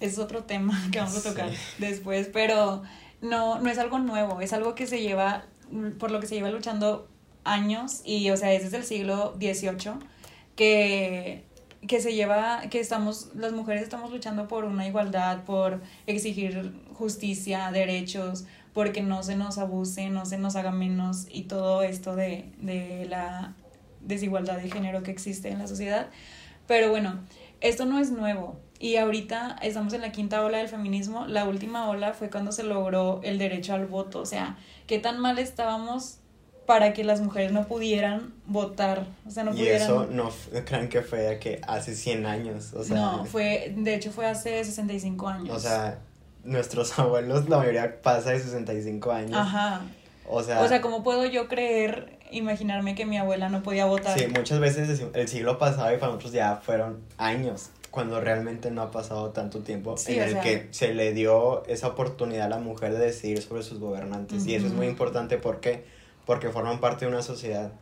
es 0.00 0.18
otro 0.18 0.44
tema 0.44 0.80
que 0.92 0.98
vamos 0.98 1.16
a 1.18 1.22
tocar 1.30 1.50
después, 1.78 2.30
pero 2.32 2.82
no, 3.20 3.58
no 3.60 3.70
es 3.70 3.76
algo 3.78 3.98
nuevo, 3.98 4.40
es 4.40 4.52
algo 4.54 4.74
que 4.74 4.86
se 4.86 5.00
lleva, 5.02 5.44
por 5.98 6.10
lo 6.10 6.20
que 6.20 6.26
se 6.26 6.34
lleva 6.36 6.50
luchando 6.50 7.06
años 7.44 8.00
y, 8.04 8.30
o 8.30 8.36
sea, 8.38 8.52
es 8.54 8.62
desde 8.64 8.78
el 8.78 8.84
siglo 8.84 9.34
XVIII 9.38 9.92
que, 10.56 11.44
que 11.86 12.00
se 12.00 12.14
lleva, 12.14 12.62
que 12.70 12.80
estamos, 12.80 13.30
las 13.34 13.52
mujeres 13.52 13.82
estamos 13.82 14.10
luchando 14.10 14.48
por 14.48 14.64
una 14.64 14.86
igualdad, 14.86 15.44
por 15.44 15.82
exigir 16.06 16.72
justicia, 16.92 17.70
derechos, 17.72 18.44
porque 18.72 19.02
no 19.02 19.22
se 19.22 19.36
nos 19.36 19.58
abuse, 19.58 20.08
no 20.10 20.26
se 20.26 20.38
nos 20.38 20.56
haga 20.56 20.72
menos 20.72 21.26
y 21.30 21.42
todo 21.42 21.82
esto 21.82 22.16
de, 22.16 22.50
de 22.58 23.06
la 23.08 23.54
desigualdad 24.00 24.58
de 24.58 24.70
género 24.70 25.02
que 25.02 25.10
existe 25.10 25.48
en 25.48 25.58
la 25.58 25.66
sociedad. 25.66 26.08
Pero 26.66 26.90
bueno, 26.90 27.20
esto 27.60 27.84
no 27.84 27.98
es 27.98 28.10
nuevo. 28.10 28.60
Y 28.78 28.96
ahorita 28.96 29.56
estamos 29.62 29.92
en 29.92 30.00
la 30.00 30.12
quinta 30.12 30.42
ola 30.44 30.58
del 30.58 30.68
feminismo. 30.68 31.26
La 31.26 31.44
última 31.44 31.88
ola 31.88 32.12
fue 32.12 32.30
cuando 32.30 32.52
se 32.52 32.64
logró 32.64 33.20
el 33.22 33.38
derecho 33.38 33.74
al 33.74 33.86
voto. 33.86 34.20
O 34.20 34.26
sea, 34.26 34.58
qué 34.86 34.98
tan 34.98 35.18
mal 35.20 35.38
estábamos 35.38 36.18
para 36.66 36.92
que 36.92 37.04
las 37.04 37.20
mujeres 37.20 37.52
no 37.52 37.66
pudieran 37.66 38.32
votar. 38.46 39.06
O 39.26 39.30
sea, 39.30 39.44
no 39.44 39.52
y 39.52 39.58
pudieran. 39.58 39.82
eso 39.82 40.06
no 40.10 40.30
crean 40.64 40.88
que 40.88 41.02
fue 41.02 41.38
que 41.40 41.60
hace 41.66 41.94
100 41.94 42.26
años. 42.26 42.72
O 42.74 42.82
sea, 42.84 42.96
no, 42.96 43.24
fue, 43.24 43.72
de 43.76 43.94
hecho 43.94 44.10
fue 44.12 44.26
hace 44.26 44.64
65 44.64 45.28
años. 45.28 45.50
O 45.56 45.58
sea, 45.60 45.98
nuestros 46.44 46.98
abuelos, 46.98 47.48
la 47.48 47.58
mayoría 47.58 48.00
pasa 48.02 48.30
de 48.30 48.40
65 48.40 49.12
años. 49.12 49.32
Ajá. 49.34 49.82
O 50.26 50.42
sea, 50.42 50.60
O 50.62 50.68
sea, 50.68 50.80
¿cómo 50.80 51.02
puedo 51.02 51.26
yo 51.26 51.48
creer, 51.48 52.18
imaginarme 52.30 52.94
que 52.94 53.04
mi 53.04 53.18
abuela 53.18 53.50
no 53.50 53.62
podía 53.62 53.84
votar? 53.84 54.18
sí, 54.18 54.26
muchas 54.34 54.58
veces 54.58 55.02
el 55.12 55.28
siglo 55.28 55.58
pasado 55.58 55.92
y 55.94 55.98
para 55.98 56.06
nosotros 56.12 56.32
ya 56.32 56.56
fueron 56.64 57.00
años, 57.18 57.68
cuando 57.90 58.20
realmente 58.22 58.70
no 58.70 58.80
ha 58.82 58.90
pasado 58.90 59.30
tanto 59.30 59.60
tiempo 59.60 59.96
Sí, 59.98 60.14
en 60.16 60.22
el 60.22 60.30
sea- 60.32 60.40
que 60.42 60.68
se 60.70 60.94
le 60.94 61.12
dio 61.12 61.64
esa 61.66 61.88
oportunidad 61.88 62.46
a 62.46 62.48
la 62.48 62.58
mujer 62.58 62.92
de 62.94 63.00
decidir 63.04 63.42
sobre 63.42 63.62
sus 63.62 63.78
gobernantes. 63.78 64.46
Y 64.46 64.54
eso 64.54 64.66
es 64.66 64.72
muy 64.72 64.86
importante 64.86 65.36
porque, 65.36 65.84
porque 66.26 66.50
forman 66.50 66.80
parte 66.80 67.04
de 67.04 67.10
una 67.10 67.22
sociedad 67.22 67.72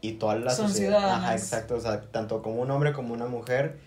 y 0.00 0.12
toda 0.12 0.36
la 0.36 0.50
Son 0.54 0.68
sociedad. 0.68 1.10
Ajá, 1.10 1.34
exacto. 1.34 1.76
O 1.76 1.80
sea, 1.80 2.02
tanto 2.02 2.42
como 2.42 2.60
un 2.62 2.70
hombre 2.70 2.92
como 2.92 3.14
una 3.14 3.26
mujer, 3.26 3.78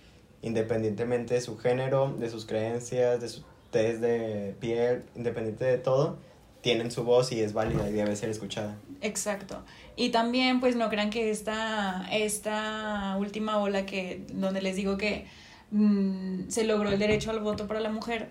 independientemente 0.42 1.36
de 1.36 1.42
su 1.42 1.58
género, 1.58 2.14
de 2.18 2.30
sus 2.30 2.46
creencias, 2.46 3.22
de 3.22 3.30
su 3.30 3.44
test 3.72 4.02
de 4.02 4.56
piel, 4.60 5.04
independiente 5.16 5.66
de 5.66 5.78
todo, 5.78 6.18
tienen 6.62 6.92
su 6.92 7.04
voz 7.04 7.32
y 7.32 7.42
es 7.42 7.54
válida 7.54 7.90
y 7.90 7.94
debe 7.94 8.16
ser 8.16 8.30
escuchada. 8.30 8.76
Exacto. 9.02 9.64
Y 9.96 10.10
también, 10.10 10.60
pues 10.60 10.76
no 10.76 10.90
crean 10.90 11.10
que 11.10 11.32
esta, 11.32 12.08
esta 12.12 13.16
última 13.20 13.58
ola 13.60 13.86
que, 13.86 14.26
donde 14.34 14.62
les 14.62 14.76
digo 14.76 14.98
que 14.98 15.28
mm, 15.72 16.50
se 16.50 16.64
logró 16.66 16.90
el 16.90 17.00
derecho 17.00 17.32
al 17.32 17.40
voto 17.40 17.68
para 17.68 17.80
la 17.80 17.90
mujer, 17.90 18.30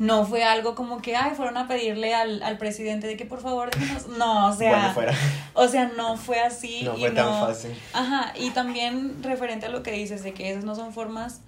no 0.00 0.24
fue 0.24 0.42
algo 0.44 0.74
como 0.74 1.02
que, 1.02 1.14
ay, 1.14 1.32
fueron 1.36 1.58
a 1.58 1.68
pedirle 1.68 2.14
al, 2.14 2.42
al 2.42 2.56
presidente 2.56 3.06
de 3.06 3.18
que 3.18 3.26
por 3.26 3.42
favor 3.42 3.70
déjenos. 3.70 4.08
No, 4.08 4.48
o 4.48 4.52
sea, 4.56 4.72
bueno, 4.72 4.94
fuera. 4.94 5.14
o 5.52 5.68
sea, 5.68 5.92
no 5.94 6.16
fue 6.16 6.40
así. 6.40 6.80
No 6.84 6.96
y 6.96 7.00
fue 7.00 7.10
tan 7.10 7.28
fácil. 7.38 7.78
Ajá, 7.92 8.32
y 8.34 8.48
también 8.50 9.22
referente 9.22 9.66
a 9.66 9.68
lo 9.68 9.82
que 9.82 9.92
dices 9.92 10.22
de 10.22 10.32
que 10.32 10.50
esas 10.50 10.64
no 10.64 10.74
son 10.74 10.94
formas, 10.94 11.42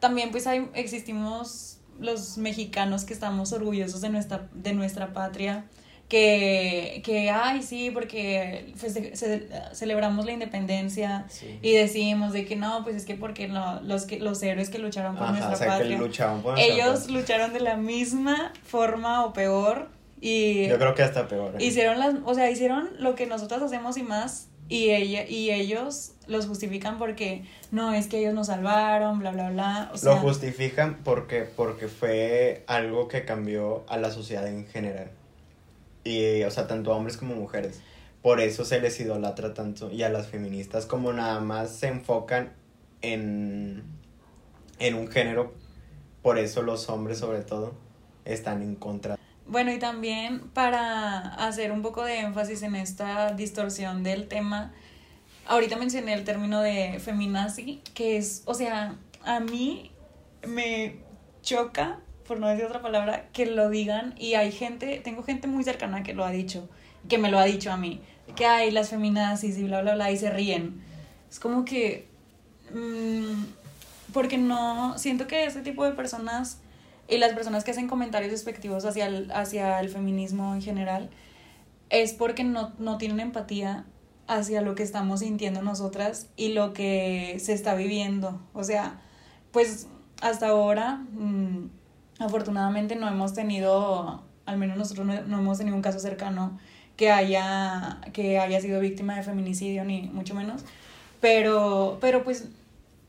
también 0.00 0.30
pues 0.30 0.46
hay, 0.46 0.70
existimos 0.72 1.80
los 2.00 2.38
mexicanos 2.38 3.04
que 3.04 3.12
estamos 3.12 3.52
orgullosos 3.52 4.00
de 4.00 4.08
nuestra, 4.08 4.48
de 4.54 4.72
nuestra 4.72 5.12
patria, 5.12 5.66
que, 6.08 7.02
que 7.04 7.30
ay, 7.30 7.62
sí, 7.62 7.90
porque 7.90 8.72
ce- 8.76 9.14
ce- 9.14 9.48
celebramos 9.74 10.24
la 10.24 10.32
independencia 10.32 11.26
Sí. 11.28 11.58
y 11.62 11.72
decimos 11.72 12.32
de 12.32 12.44
que 12.46 12.56
no, 12.56 12.82
pues 12.82 12.96
es 12.96 13.04
que 13.04 13.14
porque 13.14 13.48
lo- 13.48 13.80
los, 13.82 14.06
que, 14.06 14.18
los 14.18 14.42
héroes 14.42 14.70
que 14.70 14.78
lucharon 14.78 15.14
por 15.16 15.24
Ajá, 15.24 15.32
nuestra 15.32 15.54
o 15.54 15.58
sea, 15.58 15.66
que 15.66 15.72
patria, 15.80 15.98
luchaban 15.98 16.42
por 16.42 16.58
ellos 16.58 17.00
patria. 17.00 17.20
lucharon 17.20 17.52
de 17.52 17.60
la 17.60 17.76
misma 17.76 18.52
forma 18.64 19.24
o 19.24 19.32
peor 19.32 19.90
Y 20.20 20.66
Yo 20.66 20.78
creo 20.78 20.96
que 20.96 21.02
hasta 21.04 21.28
peor. 21.28 21.54
¿eh? 21.60 21.64
hicieron 21.64 22.00
las, 22.00 22.16
o 22.24 22.34
sea, 22.34 22.50
hicieron 22.50 22.88
lo 22.98 23.14
que 23.14 23.26
nosotras 23.26 23.62
hacemos 23.62 23.96
y 23.98 24.02
más 24.02 24.48
y 24.68 24.90
ella 24.90 25.24
y 25.28 25.50
ellos 25.52 26.12
los 26.26 26.46
justifican 26.46 26.98
porque 26.98 27.44
no 27.70 27.92
es 27.92 28.08
que 28.08 28.18
ellos 28.18 28.34
nos 28.34 28.48
salvaron, 28.48 29.20
bla 29.20 29.30
bla 29.30 29.50
bla, 29.50 29.90
o 29.94 29.96
sea, 29.96 30.14
Lo 30.14 30.18
justifican 30.18 30.98
porque, 31.04 31.42
porque 31.42 31.86
fue 31.86 32.64
algo 32.66 33.06
que 33.06 33.24
cambió 33.24 33.84
a 33.88 33.96
la 33.96 34.10
sociedad 34.10 34.46
en 34.48 34.66
general. 34.66 35.10
Y, 36.04 36.42
o 36.42 36.50
sea, 36.50 36.66
tanto 36.66 36.92
a 36.92 36.96
hombres 36.96 37.16
como 37.16 37.34
mujeres. 37.34 37.80
Por 38.22 38.40
eso 38.40 38.64
se 38.64 38.80
les 38.80 38.98
idolatra 39.00 39.54
tanto. 39.54 39.90
Y 39.90 40.02
a 40.02 40.08
las 40.08 40.26
feministas, 40.28 40.86
como 40.86 41.12
nada 41.12 41.40
más 41.40 41.70
se 41.70 41.88
enfocan 41.88 42.52
en, 43.02 43.84
en 44.78 44.94
un 44.94 45.08
género, 45.08 45.54
por 46.22 46.38
eso 46.38 46.62
los 46.62 46.88
hombres, 46.88 47.18
sobre 47.18 47.42
todo, 47.42 47.74
están 48.24 48.62
en 48.62 48.74
contra. 48.74 49.16
Bueno, 49.46 49.72
y 49.72 49.78
también 49.78 50.40
para 50.52 51.20
hacer 51.46 51.72
un 51.72 51.80
poco 51.80 52.04
de 52.04 52.20
énfasis 52.20 52.62
en 52.62 52.74
esta 52.74 53.32
distorsión 53.32 54.02
del 54.02 54.28
tema, 54.28 54.74
ahorita 55.46 55.76
mencioné 55.76 56.12
el 56.12 56.24
término 56.24 56.60
de 56.60 56.98
feminazi, 57.00 57.80
que 57.94 58.18
es, 58.18 58.42
o 58.44 58.52
sea, 58.52 58.96
a 59.24 59.40
mí 59.40 59.90
me 60.46 60.96
choca, 61.42 62.00
por 62.28 62.38
no 62.38 62.46
decir 62.46 62.66
otra 62.66 62.82
palabra, 62.82 63.26
que 63.32 63.46
lo 63.46 63.70
digan 63.70 64.14
y 64.18 64.34
hay 64.34 64.52
gente, 64.52 65.00
tengo 65.02 65.22
gente 65.22 65.48
muy 65.48 65.64
cercana 65.64 66.02
que 66.02 66.12
lo 66.12 66.24
ha 66.24 66.30
dicho, 66.30 66.68
que 67.08 67.16
me 67.16 67.30
lo 67.30 67.38
ha 67.38 67.44
dicho 67.44 67.72
a 67.72 67.78
mí, 67.78 68.00
que 68.36 68.44
hay 68.44 68.70
las 68.70 68.90
feminazis 68.90 69.56
y 69.58 69.64
bla, 69.64 69.80
bla, 69.80 69.94
bla, 69.94 70.12
y 70.12 70.18
se 70.18 70.30
ríen. 70.30 70.82
Es 71.30 71.40
como 71.40 71.64
que, 71.64 72.06
mm, 72.72 73.44
porque 74.12 74.36
no, 74.36 74.98
siento 74.98 75.26
que 75.26 75.46
ese 75.46 75.62
tipo 75.62 75.84
de 75.84 75.92
personas 75.92 76.60
y 77.08 77.16
las 77.16 77.32
personas 77.32 77.64
que 77.64 77.70
hacen 77.70 77.88
comentarios 77.88 78.30
despectivos 78.30 78.84
hacia 78.84 79.06
el, 79.06 79.32
hacia 79.32 79.80
el 79.80 79.88
feminismo 79.88 80.54
en 80.54 80.60
general 80.60 81.08
es 81.88 82.12
porque 82.12 82.44
no, 82.44 82.74
no 82.78 82.98
tienen 82.98 83.20
empatía 83.20 83.86
hacia 84.26 84.60
lo 84.60 84.74
que 84.74 84.82
estamos 84.82 85.20
sintiendo 85.20 85.62
nosotras 85.62 86.28
y 86.36 86.52
lo 86.52 86.74
que 86.74 87.38
se 87.40 87.54
está 87.54 87.74
viviendo. 87.74 88.38
O 88.52 88.62
sea, 88.62 89.00
pues 89.50 89.88
hasta 90.20 90.48
ahora, 90.48 90.96
mmm, 91.12 91.68
afortunadamente 92.18 92.96
no 92.96 93.08
hemos 93.08 93.34
tenido, 93.34 94.22
al 94.46 94.58
menos 94.58 94.76
nosotros 94.76 95.06
no, 95.06 95.20
no, 95.22 95.38
hemos 95.38 95.58
tenido 95.58 95.76
un 95.76 95.82
caso 95.82 95.98
cercano 95.98 96.58
que 96.96 97.10
haya, 97.10 98.00
que 98.12 98.38
haya 98.38 98.60
sido 98.60 98.80
víctima 98.80 99.16
de 99.16 99.22
feminicidio, 99.22 99.84
ni 99.84 100.02
mucho 100.02 100.34
menos. 100.34 100.64
Pero, 101.20 101.98
pero 102.00 102.24
pues 102.24 102.48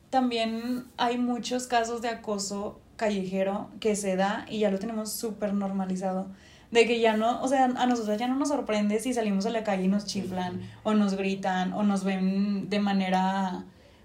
también 0.09 0.85
hay 0.97 1.17
muchos 1.17 1.67
casos 1.67 2.01
de 2.01 2.09
acoso 2.09 2.79
callejero 2.97 3.69
que 3.79 3.95
se 3.95 4.15
da 4.15 4.45
y 4.49 4.59
ya 4.59 4.71
lo 4.71 4.79
tenemos 4.79 5.11
súper 5.11 5.53
normalizado. 5.53 6.27
De 6.69 6.85
que 6.85 6.99
ya 6.99 7.17
no, 7.17 7.41
o 7.41 7.47
sea, 7.47 7.65
a 7.65 7.85
nosotros 7.87 8.19
ya 8.19 8.27
no 8.27 8.35
nos 8.35 8.49
sorprende 8.49 8.99
si 8.99 9.13
salimos 9.13 9.47
a 9.47 9.49
la 9.49 9.63
calle 9.63 9.85
y 9.85 9.87
nos 9.87 10.05
chiflan, 10.05 10.61
o 10.83 10.93
nos 10.93 11.15
gritan, 11.15 11.73
o 11.73 11.81
nos 11.81 12.03
ven 12.03 12.69
de 12.69 12.79
manera 12.79 13.63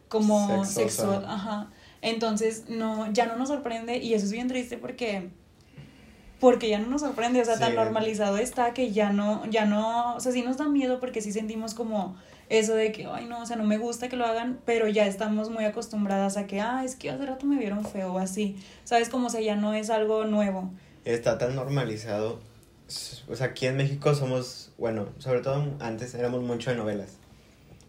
como 0.09 0.65
sexual. 0.65 1.27
Ajá. 1.29 1.69
Entonces, 2.05 2.65
no, 2.69 3.11
ya 3.13 3.25
no 3.25 3.37
nos 3.37 3.49
sorprende 3.49 3.97
y 3.97 4.13
eso 4.13 4.27
es 4.27 4.33
bien 4.33 4.47
triste 4.47 4.77
porque 4.77 5.31
porque 6.39 6.69
ya 6.69 6.79
no 6.79 6.89
nos 6.89 7.01
sorprende, 7.01 7.41
o 7.41 7.45
sea, 7.47 7.55
sí. 7.55 7.61
tan 7.61 7.75
normalizado 7.75 8.37
está 8.37 8.75
que 8.75 8.93
ya 8.93 9.11
no, 9.11 9.47
ya 9.47 9.65
no, 9.65 10.15
o 10.15 10.21
sea, 10.21 10.31
sí 10.31 10.43
nos 10.43 10.59
da 10.59 10.69
miedo 10.69 11.01
porque 11.01 11.23
sí 11.23 11.33
sentimos 11.33 11.73
como 11.73 12.17
eso 12.51 12.75
de 12.75 12.93
que, 12.93 13.07
ay, 13.07 13.25
no, 13.25 13.41
o 13.41 13.47
sea, 13.47 13.57
no 13.57 13.65
me 13.65 13.79
gusta 13.79 14.11
que 14.11 14.17
lo 14.17 14.27
hagan, 14.27 14.61
pero 14.67 14.87
ya 14.87 15.07
estamos 15.07 15.49
muy 15.49 15.65
acostumbradas 15.65 16.37
a 16.37 16.47
que, 16.47 16.61
ah, 16.61 16.85
es 16.85 16.97
que 16.97 17.09
hace 17.09 17.25
rato 17.25 17.47
me 17.47 17.57
vieron 17.57 17.87
feo 17.87 18.13
o 18.13 18.19
así, 18.19 18.63
¿sabes? 18.85 19.09
Como, 19.09 19.29
o 19.29 19.31
sea, 19.31 19.41
ya 19.41 19.57
no 19.57 19.73
es 19.73 19.89
algo 19.89 20.27
nuevo. 20.27 20.71
Está 21.07 21.39
tan 21.39 21.57
normalizado, 21.57 22.41
o 23.29 23.35
sea, 23.35 23.47
aquí 23.47 23.65
en 23.65 23.79
México 23.79 24.15
somos, 24.15 24.73
bueno, 24.77 25.07
sobre 25.21 25.41
todo 25.41 25.65
antes 25.81 26.15
éramos 26.15 26.43
mucho 26.43 26.69
de 26.69 26.77
novelas, 26.77 27.17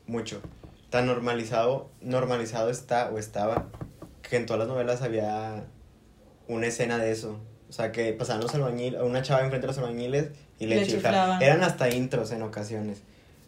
mucho. 0.07 0.41
Tan 0.89 1.07
normalizado, 1.07 1.89
normalizado 1.99 2.69
está 2.69 3.09
o 3.09 3.17
estaba 3.17 3.67
que 4.29 4.37
en 4.37 4.45
todas 4.45 4.59
las 4.59 4.67
novelas 4.67 5.01
había 5.01 5.65
una 6.47 6.67
escena 6.67 6.97
de 6.97 7.11
eso. 7.11 7.39
O 7.69 7.73
sea, 7.73 7.91
que 7.91 8.13
pasaban 8.13 8.41
los 8.41 8.53
albañiles, 8.53 9.01
una 9.01 9.21
chava 9.21 9.41
enfrente 9.41 9.67
de 9.67 9.73
los 9.73 9.77
albañiles 9.77 10.29
y 10.59 10.67
le, 10.67 10.77
le 10.77 10.87
chiflaban. 10.87 11.41
Eran 11.41 11.63
hasta 11.63 11.89
intros 11.89 12.31
en 12.31 12.41
ocasiones. 12.41 13.01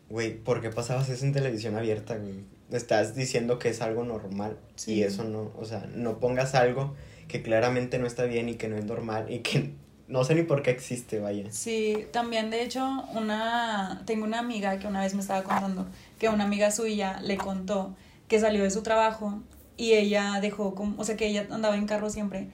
Güey, 0.10 0.36
¿por 0.36 0.62
qué 0.62 0.69
pasabas 0.69 1.10
eso 1.10 1.25
en 1.25 1.34
televisión 1.34 1.75
abierta, 1.75 2.17
güey? 2.17 2.43
Estás 2.72 3.15
diciendo 3.15 3.60
que 3.60 3.69
es 3.69 3.81
algo 3.81 4.03
normal 4.03 4.57
sí. 4.75 4.96
y 4.96 5.03
eso 5.03 5.24
no, 5.24 5.51
o 5.57 5.65
sea, 5.65 5.86
no 5.93 6.19
pongas 6.19 6.55
algo 6.55 6.96
que 7.27 7.41
claramente 7.41 8.00
no 8.00 8.07
está 8.07 8.24
bien 8.24 8.50
y 8.50 8.55
que 8.55 8.67
no 8.67 8.77
es 8.77 8.86
normal 8.86 9.31
y 9.31 9.39
que 9.39 9.74
no 10.07 10.24
sé 10.24 10.36
ni 10.36 10.43
por 10.43 10.63
qué 10.63 10.72
existe, 10.72 11.19
vaya. 11.19 11.46
Sí, 11.51 12.07
también 12.12 12.50
de 12.50 12.63
hecho, 12.63 12.86
una 13.13 14.01
tengo 14.05 14.24
una 14.24 14.39
amiga 14.39 14.79
que 14.79 14.88
una 14.88 15.01
vez 15.01 15.13
me 15.13 15.22
estaba 15.22 15.43
contando 15.43 15.88
que 16.19 16.29
una 16.29 16.46
amiga 16.46 16.72
suya 16.72 17.19
le 17.22 17.38
contó 17.38 17.96
que 18.27 18.39
salió 18.39 18.63
de 18.63 18.72
su 18.72 18.84
trabajo 18.84 19.41
y 19.77 19.93
ella 19.93 20.39
dejó, 20.41 20.75
como, 20.75 21.00
o 21.00 21.05
sea, 21.05 21.15
que 21.15 21.27
ella 21.27 21.48
andaba 21.51 21.77
en 21.77 21.86
carro 21.86 22.10
siempre 22.10 22.50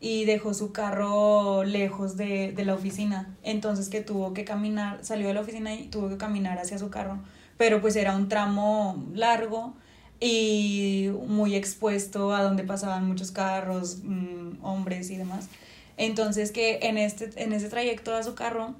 y 0.00 0.24
dejó 0.24 0.54
su 0.54 0.72
carro 0.72 1.64
lejos 1.64 2.16
de, 2.16 2.52
de, 2.52 2.64
la 2.64 2.74
oficina. 2.74 3.36
Entonces 3.42 3.88
que 3.88 4.00
tuvo 4.00 4.34
que 4.34 4.44
caminar, 4.44 5.04
salió 5.04 5.28
de 5.28 5.34
la 5.34 5.40
oficina 5.40 5.74
y 5.74 5.88
tuvo 5.88 6.08
que 6.08 6.16
caminar 6.16 6.58
hacia 6.58 6.78
su 6.78 6.90
carro. 6.90 7.18
Pero 7.56 7.80
pues 7.80 7.96
era 7.96 8.16
un 8.16 8.28
tramo 8.28 9.06
largo 9.14 9.74
y 10.20 11.10
muy 11.26 11.54
expuesto 11.54 12.34
a 12.34 12.42
donde 12.42 12.64
pasaban 12.64 13.06
muchos 13.06 13.30
carros, 13.30 13.98
mmm, 14.02 14.64
hombres 14.64 15.10
y 15.10 15.16
demás. 15.16 15.48
Entonces 15.96 16.52
que 16.52 16.80
en, 16.82 16.98
este, 16.98 17.30
en 17.42 17.52
ese 17.52 17.68
trayecto 17.68 18.14
a 18.14 18.22
su 18.22 18.34
carro 18.34 18.74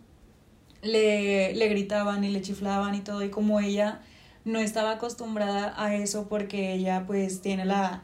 le, 0.83 1.55
le 1.55 1.69
gritaban 1.69 2.25
y 2.25 2.31
le 2.31 2.43
chiflaban 2.43 2.95
y 2.95 3.01
todo. 3.01 3.23
Y 3.23 3.31
como 3.31 3.61
ella 3.61 4.03
no 4.47 4.59
estaba 4.59 4.93
acostumbrada 4.93 5.75
a 5.77 5.95
eso 5.95 6.29
porque 6.29 6.73
ella 6.73 7.05
pues 7.07 7.43
tiene 7.43 7.67
la 7.67 8.03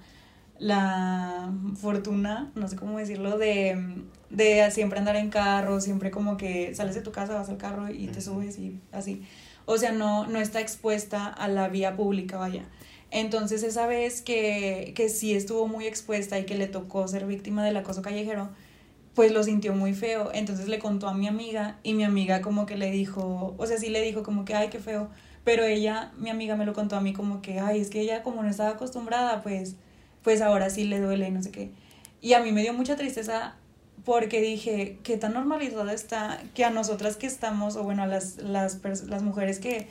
la 0.59 1.53
fortuna, 1.75 2.53
no 2.55 2.69
sé 2.69 2.77
cómo 2.77 2.99
decirlo, 2.99 3.37
de, 3.37 4.05
de 4.31 4.71
siempre 4.71 5.01
andar 5.01 5.17
en 5.17 5.29
carro, 5.29 5.81
siempre 5.81 6.13
como 6.13 6.37
que 6.37 6.73
sales 6.77 6.95
de 6.95 7.01
tu 7.01 7.11
casa, 7.11 7.35
vas 7.35 7.49
al 7.49 7.57
carro 7.57 7.91
y 7.91 8.07
te 8.07 8.21
subes 8.21 8.61
y 8.61 8.81
así. 8.93 9.23
O 9.65 9.77
sea, 9.77 9.91
no, 9.91 10.29
no 10.29 10.39
está 10.39 10.61
expuesta 10.61 11.27
a 11.27 11.49
la 11.49 11.69
vía 11.69 11.97
pública, 11.97 12.37
vaya. 12.37 12.65
Entonces 13.11 13.65
esa 13.65 13.89
vez 13.89 14.23
que, 14.23 14.93
que 14.95 15.09
sí 15.09 15.35
estuvo 15.35 15.67
muy 15.67 15.87
expuesta 15.87 16.39
y 16.39 16.45
que 16.47 16.55
le 16.55 16.69
tocó 16.69 17.09
ser 17.09 17.27
víctima 17.27 17.65
del 17.65 17.77
acoso 17.77 18.01
callejero, 18.01 18.51
pues 19.15 19.33
lo 19.33 19.43
sintió 19.43 19.75
muy 19.75 19.95
feo. 19.95 20.31
Entonces 20.33 20.69
le 20.69 20.79
contó 20.79 21.09
a 21.09 21.15
mi 21.15 21.27
amiga 21.27 21.79
y 21.83 21.95
mi 21.95 22.05
amiga 22.05 22.41
como 22.41 22.67
que 22.67 22.77
le 22.77 22.93
dijo, 22.93 23.57
o 23.59 23.67
sea, 23.67 23.79
sí 23.79 23.89
le 23.91 24.01
dijo 24.01 24.23
como 24.23 24.45
que, 24.45 24.55
ay, 24.55 24.69
qué 24.71 24.79
feo. 24.79 25.11
Pero 25.45 25.65
ella, 25.65 26.13
mi 26.19 26.31
amiga 26.31 26.57
me 26.57 26.67
lo 26.67 26.73
contó 26.73 26.97
a 26.97 27.01
mí 27.01 27.13
como 27.13 27.43
que, 27.43 27.59
ay, 27.59 27.81
es 27.81 27.91
que 27.91 28.01
ella 28.01 28.23
como 28.23 28.43
no 28.43 28.49
estaba 28.49 28.71
acostumbrada, 28.71 29.43
pues 29.43 29.77
pues 30.23 30.41
ahora 30.41 30.71
sí 30.71 30.85
le 30.85 31.01
duele 31.01 31.29
y 31.29 31.31
no 31.31 31.43
sé 31.43 31.51
qué. 31.51 31.71
Y 32.21 32.35
a 32.35 32.41
mí 32.41 32.53
me 32.53 32.63
dio 32.63 32.73
mucha 32.73 32.97
tristeza 32.97 33.55
porque 34.05 34.41
dije, 34.41 34.99
qué 35.03 35.17
tan 35.17 35.35
normalizado 35.35 35.91
está 35.91 36.41
que 36.55 36.65
a 36.65 36.71
nosotras 36.71 37.17
que 37.17 37.27
estamos, 37.27 37.77
o 37.77 37.83
bueno, 37.83 38.03
a 38.03 38.07
las, 38.07 38.39
las, 38.39 38.81
las 38.83 39.23
mujeres 39.23 39.59
que 39.59 39.89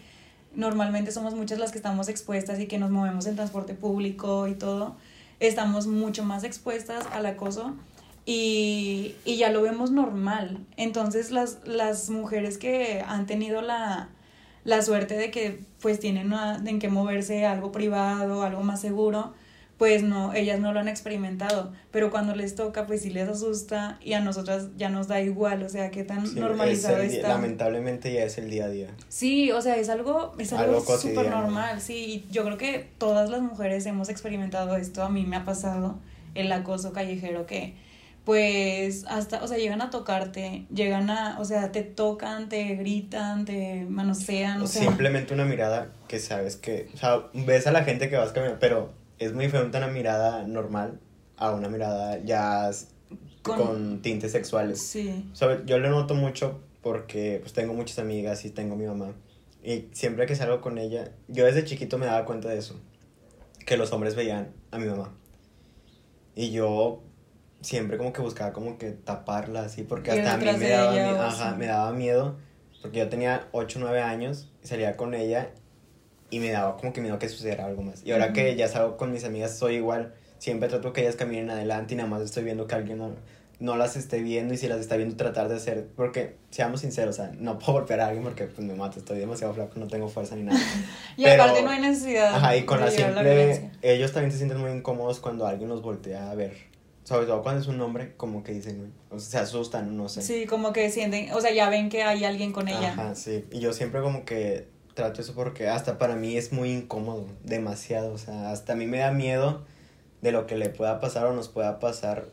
normalmente 0.53 1.12
somos 1.12 1.34
muchas 1.34 1.60
las 1.60 1.72
que 1.72 1.77
estamos 1.77 2.10
expuestas 2.10 2.60
y 2.60 2.67
que 2.67 2.77
nos 2.77 2.89
movemos 2.89 3.25
en 3.25 3.36
transporte 3.36 3.74
público 3.74 4.48
y 4.48 4.55
todo, 4.55 4.96
estamos 5.39 5.88
mucho 5.88 6.24
más 6.24 6.43
expuestas 6.43 7.05
al 7.13 7.25
acoso 7.25 7.75
y, 8.25 9.15
y 9.24 9.38
ya 9.38 9.50
lo 9.50 9.62
vemos 9.62 9.91
normal. 9.91 10.65
Entonces 10.77 11.31
las, 11.31 11.60
las 11.65 12.10
mujeres 12.10 12.58
que 12.58 13.01
han 13.05 13.27
tenido 13.27 13.62
la, 13.62 14.10
la 14.63 14.82
suerte 14.82 15.15
de 15.15 15.32
que 15.32 15.60
pues 15.82 16.00
tienen 16.00 16.27
una, 16.27 16.62
en 16.65 16.80
que 16.80 16.89
moverse 16.89 17.46
algo 17.46 17.72
privado, 17.72 18.44
algo 18.44 18.63
más 18.63 18.82
seguro, 18.82 19.34
pues 19.82 20.03
no, 20.03 20.32
ellas 20.36 20.60
no 20.60 20.74
lo 20.74 20.80
han 20.80 20.88
experimentado, 20.88 21.72
pero 21.89 22.12
cuando 22.12 22.36
les 22.36 22.53
toca, 22.53 22.86
pues 22.86 23.01
sí 23.01 23.10
les 23.10 23.27
asusta 23.27 23.98
y 24.03 24.13
a 24.13 24.20
nosotras 24.20 24.68
ya 24.77 24.89
nos 24.89 25.08
da 25.08 25.22
igual, 25.22 25.63
o 25.63 25.70
sea, 25.70 25.89
qué 25.89 26.03
tan 26.03 26.27
sí, 26.27 26.39
normalizado 26.39 26.98
el, 26.98 27.10
está. 27.10 27.30
Lamentablemente 27.30 28.13
ya 28.13 28.24
es 28.24 28.38
el 28.38 28.51
día 28.51 28.65
a 28.65 28.70
día. 28.70 28.89
Sí, 29.10 29.51
o 29.51 29.60
sea, 29.60 29.77
es 29.77 29.89
algo, 29.89 30.36
es 30.38 30.53
algo, 30.53 30.77
algo 30.77 30.98
súper 30.98 31.32
normal, 31.32 31.82
sí, 31.82 31.96
y 31.96 32.32
yo 32.32 32.44
creo 32.44 32.60
que 32.60 32.91
todas 33.00 33.32
las 33.32 33.41
mujeres 33.41 33.84
hemos 33.88 34.10
experimentado 34.10 34.77
esto, 34.77 35.01
a 35.01 35.10
mí 35.10 35.25
me 35.25 35.36
ha 35.36 35.46
pasado 35.46 35.98
el 36.36 36.51
acoso 36.51 36.94
callejero 36.94 37.48
que 37.48 37.74
pues 38.25 39.06
hasta, 39.08 39.44
o 39.44 39.48
sea, 39.48 39.58
llegan 39.58 39.82
a 39.82 39.90
tocarte, 39.90 40.66
llegan 40.74 41.10
a, 41.10 41.40
o 41.40 41.46
sea, 41.46 41.72
te 41.72 41.82
tocan, 41.82 42.50
te 42.50 42.75
gritan, 42.75 43.46
te 43.46 43.86
manosean, 43.90 44.62
o, 44.62 44.66
o 44.66 44.68
sea. 44.68 44.84
Simplemente 44.84 45.34
una 45.34 45.46
mirada 45.46 45.92
que 46.08 46.20
sabes 46.20 46.56
que, 46.56 46.90
o 46.94 46.98
sea, 46.98 47.30
ves 47.34 47.66
a 47.68 47.72
la 47.72 47.84
gente 47.84 48.10
que 48.10 48.18
vas 48.18 48.32
caminando, 48.32 48.60
pero 48.60 48.94
es 49.18 49.34
muy 49.34 49.46
diferente 49.46 49.78
una 49.78 49.88
mirada 49.88 50.48
normal 50.48 51.00
a 51.38 51.51
una 51.51 51.68
mirada 51.68 52.20
ya 52.24 52.70
con, 53.42 53.58
con 53.58 54.01
tintes 54.01 54.32
sexuales. 54.32 54.82
Sí. 54.82 55.30
O 55.32 55.36
sea, 55.36 55.66
yo 55.66 55.80
lo 55.80 55.90
noto 55.90 56.13
mucho 56.13 56.62
porque 56.82 57.40
pues 57.42 57.54
tengo 57.54 57.74
muchas 57.74 58.00
amigas 58.00 58.46
y 58.46 58.51
tengo 58.51 58.75
mi 58.75 58.86
mamá. 58.86 59.13
Y 59.63 59.90
siempre 59.92 60.25
que 60.25 60.36
salgo 60.36 60.62
con 60.62 60.78
ella, 60.78 61.12
yo 61.28 61.46
desde 61.46 61.63
chiquito 61.63 61.98
me 61.98 62.08
daba 62.08 62.25
cuenta 62.25 62.50
de 62.50 62.58
eso. 62.58 62.80
Que 63.66 63.78
los 63.78 63.92
hombres 63.92 64.16
veían 64.16 64.54
a 64.72 64.80
mi 64.80 64.88
mamá. 64.88 65.13
Y 66.36 66.51
yo 66.51 67.04
siempre 67.62 67.98
como 67.98 68.12
que 68.13 68.22
buscaba 68.22 68.53
como 68.53 68.77
que 68.77 68.91
taparla 68.91 69.62
así, 69.63 69.84
porque 69.84 70.13
Ir 70.15 70.22
hasta 70.22 70.34
a 70.34 70.38
mí 70.38 70.46
me 70.60 70.70
daba, 70.70 70.94
ella 70.94 71.08
mi- 71.12 71.13
o 71.18 71.22
ajá, 71.22 71.56
me 71.56 71.68
daba 71.68 71.91
miedo, 71.91 72.38
porque 72.82 73.00
yo 73.00 73.10
tenía 73.10 73.48
8 73.51 73.80
o 73.80 73.82
9 73.84 74.01
años, 74.01 74.50
y 74.63 74.68
salía 74.68 74.98
con 74.98 75.13
ella 75.13 75.50
y 76.30 76.39
me 76.39 76.50
daba 76.51 76.77
como 76.77 76.94
que 76.94 77.01
miedo 77.01 77.20
que 77.20 77.30
sucediera 77.30 77.65
algo 77.65 77.84
más. 77.84 78.03
Y 78.06 78.12
ahora 78.12 78.25
Ujú. 78.25 78.34
que 78.36 78.56
ya 78.56 78.68
salgo 78.68 78.98
con 78.98 79.12
mis 79.12 79.24
amigas, 79.25 79.58
soy 79.58 79.75
igual, 79.75 80.13
siempre 80.39 80.70
trato 80.70 80.91
que 80.94 81.01
ellas 81.01 81.15
caminen 81.15 81.50
adelante 81.50 81.94
y 81.94 81.98
nada 81.98 82.10
más 82.10 82.22
estoy 82.22 82.44
viendo 82.44 82.65
que 82.68 82.74
alguien 82.75 82.98
no, 82.98 83.12
no 83.60 83.75
las 83.77 83.96
esté 83.96 84.22
viendo 84.24 84.56
y 84.56 84.58
si 84.58 84.68
las 84.68 84.80
está 84.80 84.96
viendo 84.96 85.15
tratar 85.15 85.48
de 85.50 85.56
hacer, 85.58 85.88
porque 85.96 86.38
seamos 86.50 86.82
sinceros, 86.82 87.20
o 87.20 87.22
sea, 87.22 87.32
no 87.38 87.60
puedo 87.60 87.74
golpear 87.74 88.00
a 88.00 88.08
alguien 88.08 88.24
porque 88.24 88.46
pues 88.46 88.65
me 88.65 88.74
mato, 88.74 88.98
estoy 88.98 89.20
demasiado 89.20 89.53
flaco, 89.53 89.74
no 89.80 89.86
tengo 89.86 90.08
fuerza 90.08 90.36
ni 90.36 90.44
nada. 90.44 90.58
Y 91.18 91.25
Pero- 91.25 91.44
aparte 91.44 91.62
no 91.62 91.70
hay 91.70 91.82
necesidad. 91.82 92.34
Ajá, 92.34 92.56
y 92.56 92.63
con 92.63 92.80
de 92.80 92.86
la 92.86 92.91
simple, 92.91 93.22
violencia. 93.24 93.72
ellos 93.84 94.12
también 94.13 94.32
se 94.32 94.38
sienten 94.39 94.58
muy 94.60 94.72
incómodos 94.72 95.20
cuando 95.20 95.46
alguien 95.46 95.70
los 95.70 95.84
voltea 95.84 96.32
a 96.32 96.34
ver. 96.36 96.71
Sobre 97.03 97.25
todo 97.25 97.41
cuando 97.41 97.62
es 97.62 97.67
un 97.67 97.81
hombre, 97.81 98.13
como 98.15 98.43
que 98.43 98.53
dicen, 98.53 98.93
o 99.10 99.20
sea, 99.20 99.39
se 99.39 99.46
asustan, 99.46 99.98
no 99.98 100.08
sé. 100.08 100.22
Sí, 100.22 100.46
como 100.46 100.72
que 100.72 100.89
sienten, 100.91 101.31
o 101.34 101.41
sea, 101.41 101.51
ya 101.51 101.70
ven 101.70 101.89
que 101.89 102.03
hay 102.03 102.24
alguien 102.24 102.51
con 102.51 102.67
ella. 102.67 102.91
Ajá, 102.91 103.15
sí. 103.15 103.46
Y 103.51 103.60
yo 103.60 103.74
siempre 103.74 104.01
como 104.01 104.24
que 104.24 104.67
trato 104.93 105.22
eso 105.22 105.34
porque 105.34 105.67
hasta 105.67 105.98
para 105.98 106.15
mí 106.15 106.38
es 106.38 106.53
muy 106.53 106.72
incómodo, 106.72 107.25
demasiado. 107.43 108.13
O 108.13 108.17
sea, 108.17 108.51
hasta 108.51 108.74
a 108.74 108.75
mí 108.75 108.86
me 108.86 109.00
da 109.00 109.12
miedo 109.12 109.65
de 110.22 110.31
lo 110.31 110.46
que 110.46 110.55
le 110.55 110.70
pueda 110.70 111.00
pasar 111.00 111.25
o 111.25 111.34
nos 111.34 111.50
pueda 111.50 111.79
pasar 111.79 112.27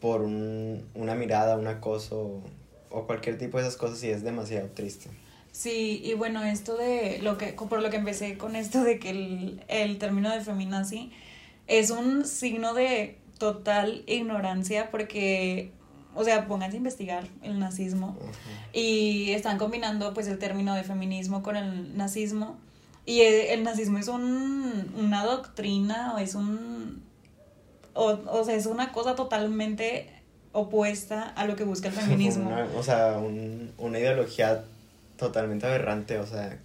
por 0.00 0.20
un, 0.20 0.86
una 0.94 1.14
mirada, 1.14 1.56
un 1.56 1.66
acoso 1.66 2.42
o 2.90 3.06
cualquier 3.06 3.38
tipo 3.38 3.56
de 3.56 3.64
esas 3.64 3.76
cosas 3.76 4.02
y 4.04 4.10
es 4.10 4.22
demasiado 4.22 4.68
triste. 4.68 5.08
Sí, 5.50 6.02
y 6.04 6.14
bueno, 6.14 6.42
esto 6.42 6.76
de 6.76 7.20
lo 7.22 7.38
que, 7.38 7.52
por 7.52 7.80
lo 7.80 7.88
que 7.88 7.96
empecé 7.96 8.36
con 8.36 8.56
esto 8.56 8.82
de 8.82 8.98
que 8.98 9.10
el, 9.10 9.64
el 9.68 9.98
término 9.98 10.30
de 10.30 10.40
feminazi 10.40 11.12
es 11.66 11.90
un 11.90 12.26
signo 12.26 12.74
de 12.74 13.18
total 13.38 14.02
ignorancia 14.06 14.90
porque, 14.90 15.70
o 16.14 16.24
sea, 16.24 16.46
pónganse 16.46 16.76
a 16.76 16.78
investigar 16.78 17.26
el 17.42 17.58
nazismo 17.58 18.16
y 18.72 19.30
están 19.32 19.58
combinando 19.58 20.14
pues 20.14 20.26
el 20.28 20.38
término 20.38 20.74
de 20.74 20.84
feminismo 20.84 21.42
con 21.42 21.56
el 21.56 21.96
nazismo 21.96 22.56
y 23.06 23.20
el, 23.20 23.34
el 23.50 23.62
nazismo 23.64 23.98
es 23.98 24.08
un, 24.08 24.92
una 24.96 25.24
doctrina 25.24 26.14
o 26.14 26.18
es 26.18 26.34
un, 26.34 27.02
o, 27.94 28.18
o 28.28 28.44
sea, 28.44 28.54
es 28.54 28.66
una 28.66 28.92
cosa 28.92 29.14
totalmente 29.14 30.08
opuesta 30.52 31.22
a 31.36 31.44
lo 31.46 31.56
que 31.56 31.64
busca 31.64 31.88
el 31.88 31.94
feminismo. 32.00 32.48
Una- 32.48 32.68
o 32.76 32.82
sea, 32.82 33.18
un- 33.18 33.72
una 33.78 33.98
ideología 33.98 34.64
totalmente 35.16 35.66
aberrante, 35.66 36.18
o 36.18 36.26
sea, 36.26 36.58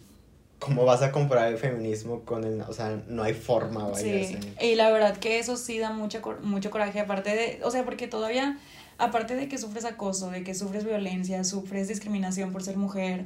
¿cómo 0.60 0.86
vas 0.86 1.02
a 1.02 1.12
comparar 1.12 1.48
el 1.48 1.58
feminismo 1.58 2.22
con 2.22 2.44
el, 2.44 2.62
o 2.62 2.74
sea, 2.74 3.02
no 3.08 3.24
hay 3.24 3.34
forma, 3.34 3.88
vaya. 3.88 4.02
Sí, 4.02 4.38
y 4.62 4.76
la 4.76 4.90
verdad 4.92 5.18
que 5.18 5.40
eso 5.40 5.56
sí 5.58 5.80
da 5.80 5.92
mucha, 5.92 6.22
cor- 6.22 6.42
mucho 6.42 6.70
coraje, 6.70 7.00
aparte 7.00 7.30
de, 7.36 7.60
o 7.64 7.72
sea, 7.72 7.84
porque 7.86 8.08
todavía, 8.08 8.58
aparte 8.98 9.36
de 9.36 9.48
que 9.48 9.58
sufres 9.58 9.86
acoso, 9.86 10.30
de 10.32 10.44
que 10.44 10.54
sufres 10.54 10.84
violencia, 10.86 11.44
sufres 11.44 11.88
discriminación 11.88 12.52
por 12.52 12.62
ser 12.64 12.78
mujer, 12.78 13.26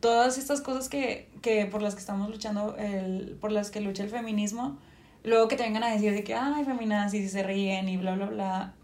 todas 0.00 0.38
estas 0.38 0.60
cosas 0.60 0.88
que, 0.88 1.28
que 1.40 1.66
por 1.66 1.80
las 1.82 1.94
que 1.94 2.00
estamos 2.00 2.28
luchando, 2.28 2.76
el, 2.76 3.36
por 3.40 3.52
las 3.52 3.70
que 3.70 3.80
lucha 3.80 4.02
el 4.02 4.10
feminismo, 4.10 4.76
luego 5.22 5.46
que 5.46 5.54
te 5.56 5.62
vengan 5.62 5.84
a 5.84 5.92
decir 5.92 6.12
de 6.12 6.24
que, 6.24 6.34
ay, 6.34 6.64
feminazis, 6.64 7.22
y 7.24 7.28
se 7.28 7.44
ríen 7.44 7.88
y 7.88 7.96
bla, 7.96 8.16
bla, 8.16 8.26
bla, 8.26 8.74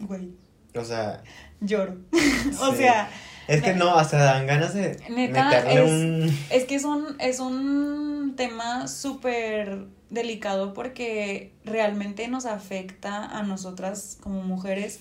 güey, 0.00 0.30
o 0.74 0.84
sea, 0.84 1.22
lloro. 1.60 1.96
o 2.60 2.70
Sí. 2.72 2.78
sea, 2.78 3.08
es 3.48 3.62
que 3.62 3.74
no, 3.74 3.94
hasta 3.96 4.18
dan 4.18 4.46
ganas 4.46 4.74
de 4.74 4.96
Neta, 5.08 5.44
meterle 5.44 5.84
es- 5.84 5.90
un... 5.90 6.38
Es 6.50 6.64
que 6.64 6.74
es 6.74 6.84
un, 6.84 7.16
es 7.20 7.40
un 7.40 8.34
tema 8.36 8.88
súper 8.88 9.86
delicado 10.10 10.74
porque 10.74 11.52
realmente 11.64 12.28
nos 12.28 12.46
afecta 12.46 13.24
a 13.24 13.42
nosotras 13.42 14.18
como 14.20 14.42
mujeres 14.42 15.00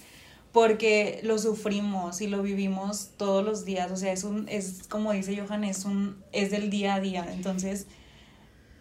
porque 0.52 1.20
lo 1.24 1.40
sufrimos 1.40 2.22
y 2.22 2.28
lo 2.28 2.42
vivimos 2.44 3.10
todos 3.18 3.44
los 3.44 3.66
días, 3.66 3.92
o 3.92 3.96
sea, 3.98 4.12
es 4.12 4.24
un 4.24 4.48
es 4.50 4.84
como 4.88 5.12
dice 5.12 5.36
Johan, 5.36 5.64
es 5.64 5.84
un 5.86 6.18
es 6.32 6.52
del 6.52 6.70
día 6.70 6.96
a 6.96 7.00
día, 7.00 7.26
entonces 7.34 7.88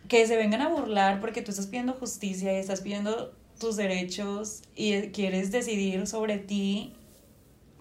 que 0.09 0.27
se 0.27 0.37
vengan 0.37 0.61
a 0.61 0.69
burlar 0.69 1.21
porque 1.21 1.41
tú 1.43 1.51
estás 1.51 1.67
pidiendo 1.67 1.95
justicia 1.95 2.53
y 2.53 2.57
estás 2.57 2.83
pidiendo 2.83 3.33
tus 3.59 3.77
derechos 3.77 4.63
y 4.75 5.01
quieres 5.13 5.51
decidir 5.53 6.07
sobre 6.07 6.37
ti, 6.39 6.93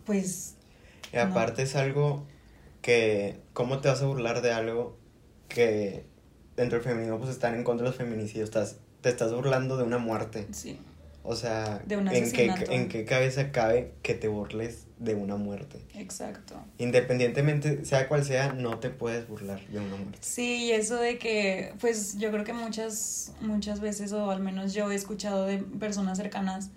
pues 0.06 0.56
Y 1.14 1.18
aparte 1.18 1.64
es 1.64 1.76
algo 1.76 2.26
que, 2.82 3.40
¿cómo 3.54 3.80
te 3.80 3.90
vas 3.90 4.02
a 4.02 4.06
burlar 4.06 4.42
de 4.42 4.52
algo 4.52 4.98
que 5.48 6.06
dentro 6.56 6.80
del 6.80 6.88
feminismo 6.88 7.18
pues 7.20 7.30
están 7.32 7.56
en 7.56 7.64
contra 7.64 7.84
de 7.86 7.90
los 7.90 7.98
feminicidios? 7.98 8.50
Estás, 8.50 8.78
te 9.02 9.10
estás 9.10 9.34
burlando 9.34 9.78
de 9.78 9.84
una 9.84 9.98
muerte. 9.98 10.48
sí. 10.52 10.80
O 11.24 11.36
sea, 11.36 11.84
De 11.86 11.94
¿en 11.94 12.32
qué. 12.32 12.52
¿en 12.72 12.90
qué 12.90 13.06
cabeza 13.06 13.52
cabe 13.52 13.94
que 14.02 14.16
te 14.16 14.28
burles 14.28 14.88
de 14.98 15.14
una 15.14 15.36
muerte? 15.36 15.78
Exacto. 15.94 16.56
Independientemente, 16.80 17.86
sea 17.86 18.08
cual 18.08 18.26
sea, 18.26 18.54
no 18.54 18.80
te 18.80 18.90
puedes 18.90 19.28
burlar 19.28 19.62
de 19.68 19.80
una 19.80 19.98
muerte. 19.98 20.18
Sí, 20.22 20.66
y 20.66 20.72
eso 20.72 20.96
de 20.96 21.20
que, 21.20 21.76
pues 21.80 22.18
yo 22.18 22.32
creo 22.32 22.44
que 22.44 22.54
muchas, 22.54 23.34
muchas 23.40 23.82
veces, 23.82 24.14
o 24.14 24.32
al 24.32 24.40
menos 24.40 24.74
yo 24.74 24.92
he 24.92 24.96
escuchado 24.96 25.46
de 25.46 25.60
personas 25.60 26.18
cercanas, 26.18 26.72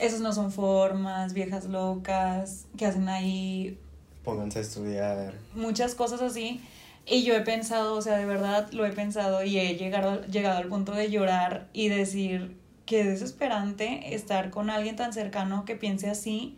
esos 0.00 0.20
no 0.20 0.32
son 0.32 0.50
formas, 0.52 1.32
viejas 1.34 1.66
locas, 1.66 2.66
que 2.76 2.86
hacen 2.86 3.08
ahí 3.08 3.78
Pónganse 4.24 4.58
a 4.58 4.62
estudiar. 4.62 5.34
muchas 5.54 5.94
cosas 5.94 6.20
así. 6.22 6.60
Y 7.06 7.24
yo 7.24 7.34
he 7.34 7.40
pensado, 7.40 7.94
o 7.96 8.02
sea, 8.02 8.16
de 8.18 8.26
verdad 8.26 8.70
lo 8.72 8.84
he 8.86 8.92
pensado 8.92 9.42
y 9.42 9.58
he 9.58 9.76
llegado, 9.76 10.24
llegado 10.26 10.58
al 10.58 10.68
punto 10.68 10.92
de 10.92 11.10
llorar 11.10 11.68
y 11.72 11.88
decir 11.88 12.56
que 12.86 13.00
es 13.00 13.06
desesperante 13.06 14.14
estar 14.14 14.50
con 14.50 14.68
alguien 14.70 14.96
tan 14.96 15.12
cercano 15.12 15.64
que 15.64 15.76
piense 15.76 16.10
así. 16.10 16.56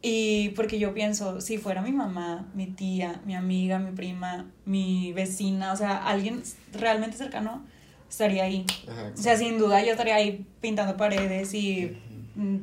Y 0.00 0.50
porque 0.50 0.78
yo 0.78 0.94
pienso, 0.94 1.40
si 1.40 1.58
fuera 1.58 1.82
mi 1.82 1.90
mamá, 1.90 2.46
mi 2.54 2.66
tía, 2.66 3.20
mi 3.26 3.34
amiga, 3.34 3.80
mi 3.80 3.90
prima, 3.90 4.46
mi 4.64 5.12
vecina, 5.12 5.72
o 5.72 5.76
sea, 5.76 6.06
alguien 6.06 6.42
realmente 6.72 7.16
cercano, 7.16 7.64
estaría 8.08 8.44
ahí. 8.44 8.64
Ajá. 8.88 9.10
O 9.12 9.16
sea, 9.16 9.36
sin 9.36 9.58
duda 9.58 9.82
yo 9.82 9.90
estaría 9.90 10.14
ahí 10.14 10.46
pintando 10.60 10.96
paredes 10.96 11.52
y... 11.52 11.98
mm, 12.42 12.58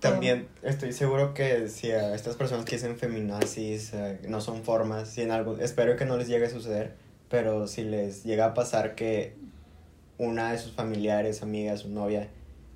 También 0.00 0.48
estoy 0.62 0.92
seguro 0.92 1.32
que 1.34 1.68
si 1.68 1.90
a 1.92 2.14
estas 2.14 2.36
personas 2.36 2.64
que 2.66 2.76
dicen 2.76 2.96
feminazis 2.96 3.92
eh, 3.94 4.18
no 4.28 4.40
son 4.40 4.62
formas, 4.64 5.08
si 5.08 5.22
en 5.22 5.30
algo, 5.30 5.56
espero 5.58 5.96
que 5.96 6.04
no 6.04 6.16
les 6.18 6.28
llegue 6.28 6.46
a 6.46 6.50
suceder, 6.50 6.94
pero 7.30 7.66
si 7.66 7.82
les 7.84 8.24
llega 8.24 8.46
a 8.46 8.54
pasar 8.54 8.94
que 8.94 9.34
una 10.18 10.52
de 10.52 10.58
sus 10.58 10.72
familiares, 10.72 11.42
amigas, 11.42 11.80
su 11.80 11.88
novia, 11.88 12.28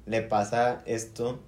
le 0.06 0.22
pasa 0.22 0.82
esto, 0.86 1.40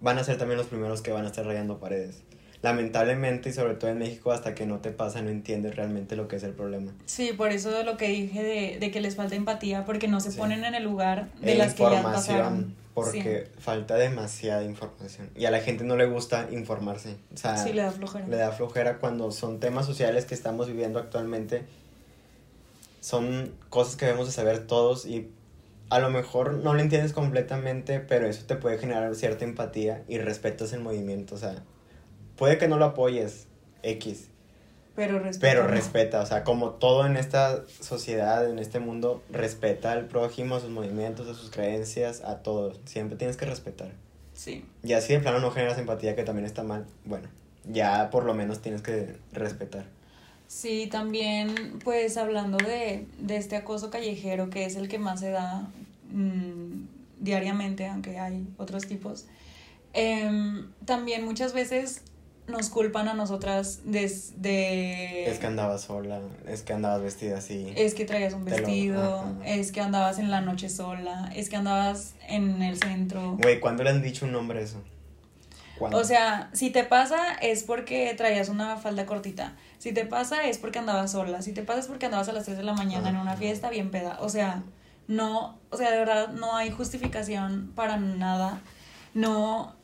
van 0.00 0.18
a 0.18 0.24
ser 0.24 0.38
también 0.38 0.56
los 0.58 0.68
primeros 0.68 1.02
que 1.02 1.12
van 1.12 1.24
a 1.24 1.28
estar 1.28 1.44
rayando 1.44 1.78
paredes. 1.78 2.22
Lamentablemente, 2.62 3.50
y 3.50 3.52
sobre 3.52 3.74
todo 3.74 3.90
en 3.90 3.98
México, 3.98 4.32
hasta 4.32 4.54
que 4.54 4.64
no 4.66 4.78
te 4.78 4.90
pasa, 4.90 5.20
no 5.20 5.28
entiendes 5.28 5.76
realmente 5.76 6.16
lo 6.16 6.26
que 6.26 6.36
es 6.36 6.42
el 6.42 6.52
problema. 6.52 6.92
Sí, 7.04 7.32
por 7.36 7.50
eso 7.52 7.82
lo 7.84 7.96
que 7.98 8.08
dije 8.08 8.42
de, 8.42 8.78
de 8.80 8.90
que 8.90 9.00
les 9.00 9.14
falta 9.14 9.34
empatía, 9.36 9.84
porque 9.84 10.08
no 10.08 10.20
se 10.20 10.32
Sí. 10.32 10.38
ponen 10.38 10.64
en 10.64 10.74
el 10.74 10.82
lugar 10.82 11.28
de 11.42 11.52
E 11.52 11.56
las 11.56 11.74
que 11.74 11.82
ya 11.82 12.02
pasaron. 12.02 12.74
Porque 13.04 13.50
falta 13.58 13.94
demasiada 13.96 14.64
información. 14.64 15.30
Y 15.36 15.44
a 15.44 15.50
la 15.50 15.60
gente 15.60 15.84
no 15.84 15.96
le 15.96 16.06
gusta 16.06 16.48
informarse. 16.50 17.16
O 17.32 17.36
sea, 17.36 17.56
Sí, 17.56 17.72
le 17.72 17.82
da 17.82 17.92
flojera. 17.92 18.26
le 18.26 18.36
da 18.36 18.50
flojera 18.52 18.98
cuando 18.98 19.30
son 19.32 19.60
temas 19.60 19.84
sociales 19.86 20.24
que 20.24 20.34
estamos 20.34 20.66
viviendo 20.66 20.98
actualmente. 20.98 21.64
Son 23.00 23.52
cosas 23.68 23.96
que 23.96 24.06
debemos 24.06 24.26
de 24.26 24.32
saber 24.32 24.66
todos 24.66 25.06
y 25.06 25.30
a 25.90 26.00
lo 26.00 26.10
mejor 26.10 26.54
no 26.54 26.74
lo 26.74 26.80
entiendes 26.80 27.12
completamente, 27.12 28.00
pero 28.00 28.26
eso 28.26 28.44
te 28.46 28.56
puede 28.56 28.78
generar 28.78 29.14
cierta 29.14 29.44
empatía 29.44 30.02
y 30.08 30.18
respetas 30.18 30.72
el 30.72 30.80
movimiento. 30.80 31.34
O 31.36 31.38
sea, 31.38 31.62
puede 32.36 32.58
que 32.58 32.66
no 32.66 32.78
lo 32.78 32.86
apoyes, 32.86 33.46
X, 33.82 34.28
Pero 34.96 35.18
respeta. 35.18 35.52
pero 35.52 35.66
respeta. 35.68 36.20
O 36.20 36.26
sea, 36.26 36.42
como 36.42 36.70
todo 36.70 37.06
en 37.06 37.16
esta 37.16 37.64
sociedad, 37.80 38.48
en 38.48 38.58
este 38.58 38.80
mundo, 38.80 39.22
respeta 39.30 39.92
al 39.92 40.06
prójimo, 40.06 40.56
a 40.56 40.60
sus 40.60 40.70
movimientos, 40.70 41.28
a 41.28 41.34
sus 41.34 41.50
creencias, 41.50 42.22
a 42.24 42.42
todos. 42.42 42.80
Siempre 42.86 43.16
tienes 43.16 43.36
que 43.36 43.44
respetar. 43.44 43.90
Sí. 44.32 44.64
Y 44.82 44.94
así 44.94 45.12
de 45.12 45.20
plano 45.20 45.38
no 45.40 45.50
generas 45.50 45.78
empatía, 45.78 46.16
que 46.16 46.24
también 46.24 46.46
está 46.46 46.62
mal. 46.62 46.86
Bueno, 47.04 47.28
ya 47.64 48.10
por 48.10 48.24
lo 48.24 48.34
menos 48.34 48.60
tienes 48.60 48.82
que 48.82 49.16
respetar. 49.32 49.84
Sí, 50.48 50.88
también, 50.90 51.80
pues 51.82 52.16
hablando 52.16 52.56
de, 52.56 53.06
de 53.18 53.36
este 53.36 53.56
acoso 53.56 53.90
callejero, 53.90 54.48
que 54.48 54.64
es 54.64 54.76
el 54.76 54.88
que 54.88 54.98
más 54.98 55.20
se 55.20 55.30
da 55.30 55.68
mm, 56.10 56.86
diariamente, 57.18 57.86
aunque 57.86 58.18
hay 58.18 58.46
otros 58.56 58.86
tipos, 58.86 59.26
em, 59.92 60.68
también 60.84 61.24
muchas 61.24 61.52
veces 61.52 62.02
nos 62.48 62.68
culpan 62.70 63.08
a 63.08 63.14
nosotras 63.14 63.80
des- 63.84 64.40
de... 64.40 65.26
Es 65.28 65.38
que 65.38 65.46
andabas 65.46 65.82
sola, 65.82 66.20
es 66.46 66.62
que 66.62 66.72
andabas 66.72 67.02
vestida 67.02 67.38
así. 67.38 67.72
Es 67.76 67.94
que 67.94 68.04
traías 68.04 68.34
un 68.34 68.44
lo- 68.44 68.50
vestido, 68.50 69.24
es 69.44 69.72
que 69.72 69.80
andabas 69.80 70.18
en 70.18 70.30
la 70.30 70.40
noche 70.40 70.68
sola, 70.68 71.30
es 71.34 71.48
que 71.48 71.56
andabas 71.56 72.14
en 72.28 72.62
el 72.62 72.78
centro. 72.78 73.36
Güey, 73.40 73.58
¿cuándo 73.60 73.82
le 73.82 73.90
han 73.90 74.02
dicho 74.02 74.26
un 74.26 74.32
nombre 74.32 74.62
eso? 74.62 74.82
¿Cuándo? 75.78 75.98
O 75.98 76.04
sea, 76.04 76.48
si 76.52 76.70
te 76.70 76.84
pasa 76.84 77.34
es 77.42 77.62
porque 77.64 78.14
traías 78.16 78.48
una 78.48 78.76
falda 78.76 79.04
cortita. 79.06 79.56
Si 79.78 79.92
te 79.92 80.06
pasa 80.06 80.44
es 80.46 80.56
porque 80.58 80.78
andabas 80.78 81.12
sola. 81.12 81.42
Si 81.42 81.52
te 81.52 81.62
pasa 81.62 81.80
es 81.80 81.86
porque 81.86 82.06
andabas 82.06 82.28
a 82.28 82.32
las 82.32 82.44
3 82.44 82.56
de 82.56 82.62
la 82.62 82.72
mañana 82.72 83.10
en 83.10 83.16
una 83.16 83.36
fiesta 83.36 83.68
bien 83.70 83.90
peda. 83.90 84.18
O 84.20 84.28
sea, 84.28 84.62
No, 85.08 85.58
o 85.70 85.76
sea, 85.76 85.90
de 85.92 85.98
verdad 85.98 86.28
no 86.28 86.56
hay 86.56 86.70
justificación 86.70 87.70
para 87.76 87.96
nada. 87.98 88.60
No, 89.14 89.76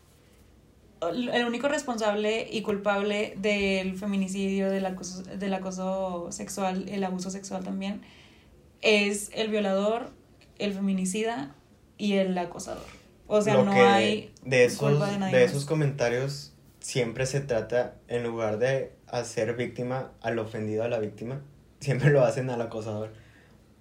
el 1.11 1.45
único 1.45 1.69
responsable 1.69 2.49
y 2.51 2.63
culpable 2.63 3.35
del 3.37 3.97
feminicidio, 3.97 4.71
del 4.71 4.87
acoso, 4.87 5.23
del 5.23 5.55
acoso 5.55 6.29
sexual, 6.31 6.89
el 6.89 7.03
abuso 7.05 7.31
sexual 7.31 7.65
también, 7.65 8.03
es 8.81 9.31
el 9.35 9.49
violador, 9.49 10.11
el 10.59 10.73
feminicida 10.73 11.55
y 11.99 12.15
el 12.15 12.37
acosador. 12.39 12.87
O 13.27 13.41
sea, 13.41 13.63
no 13.63 13.73
hay 13.73 14.33
de 14.45 14.65
esos, 14.65 15.01
de, 15.31 15.45
esos 15.45 15.65
comentarios 15.65 16.53
siempre 16.81 17.27
se 17.27 17.41
trata, 17.41 17.95
en 18.09 18.25
lugar 18.25 18.59
de 18.59 18.93
hacer 19.07 19.55
víctima 19.57 20.13
al 20.21 20.39
ofendido 20.39 20.83
a 20.85 20.89
la 20.89 20.99
víctima, 20.99 21.41
siempre 21.81 22.11
lo 22.11 22.25
hacen 22.25 22.51
al 22.51 22.61
acosador. 22.61 23.13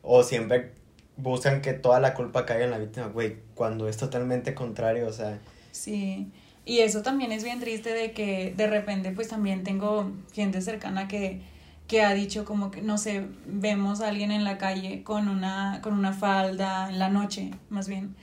O 0.04 0.24
siempre 0.24 0.72
buscan 1.18 1.62
que 1.62 1.74
toda 1.74 2.00
la 2.00 2.14
culpa 2.14 2.46
caiga 2.46 2.66
en 2.66 2.72
la 2.72 2.78
víctima, 2.78 3.08
güey, 3.08 3.38
cuando 3.54 3.88
es 3.88 3.98
totalmente 3.98 4.54
contrario, 4.54 5.08
o 5.08 5.14
sea. 5.14 5.40
Sí, 5.72 6.32
y 6.72 6.80
eso 6.80 7.02
también 7.02 7.34
es 7.34 7.44
bien 7.44 7.60
triste 7.60 7.94
de 7.94 8.14
que 8.14 8.54
de 8.56 8.66
repente 8.66 9.12
pues 9.12 9.28
también 9.28 9.66
tengo 9.66 10.10
gente 10.32 10.62
cercana 10.62 11.10
que, 11.10 11.42
que 11.86 12.02
ha 12.02 12.14
dicho 12.14 12.46
como 12.46 12.72
que, 12.72 12.82
no 12.82 12.98
sé, 12.98 13.26
vemos 13.46 14.00
a 14.00 14.08
alguien 14.08 14.32
en 14.32 14.46
la 14.46 14.58
calle 14.58 15.04
con 15.04 15.28
una, 15.28 15.82
con 15.84 15.92
una 15.92 16.14
falda, 16.14 16.88
en 16.90 16.98
la 16.98 17.10
noche, 17.10 17.52
más 17.70 17.90
bien, 17.90 18.16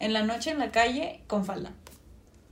en 0.00 0.12
la 0.12 0.24
noche 0.24 0.50
en 0.50 0.58
la 0.58 0.72
calle 0.72 1.20
con 1.28 1.44
falda. 1.44 1.70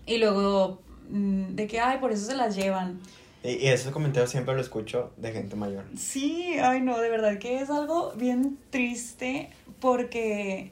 Y 0.07 0.19
luego 0.19 0.83
mm, 1.09 1.57
de 1.57 1.67
que, 1.67 1.81
ay, 1.81 1.99
por 1.99 2.13
eso 2.13 2.27
se 2.27 2.37
las 2.37 2.55
llevan. 2.55 3.01
Y, 3.43 3.55
y 3.55 3.67
esos 3.67 3.91
comentarios 3.91 4.31
siempre 4.31 4.55
lo 4.55 4.61
escucho 4.61 5.13
de 5.17 5.33
gente 5.33 5.57
mayor. 5.57 5.85
Sí, 5.97 6.59
ay 6.63 6.81
no, 6.81 6.97
de 7.01 7.11
verdad 7.11 7.41
que 7.41 7.61
es 7.61 7.71
algo 7.71 8.13
bien 8.15 8.57
triste 8.71 9.51
porque... 9.81 10.71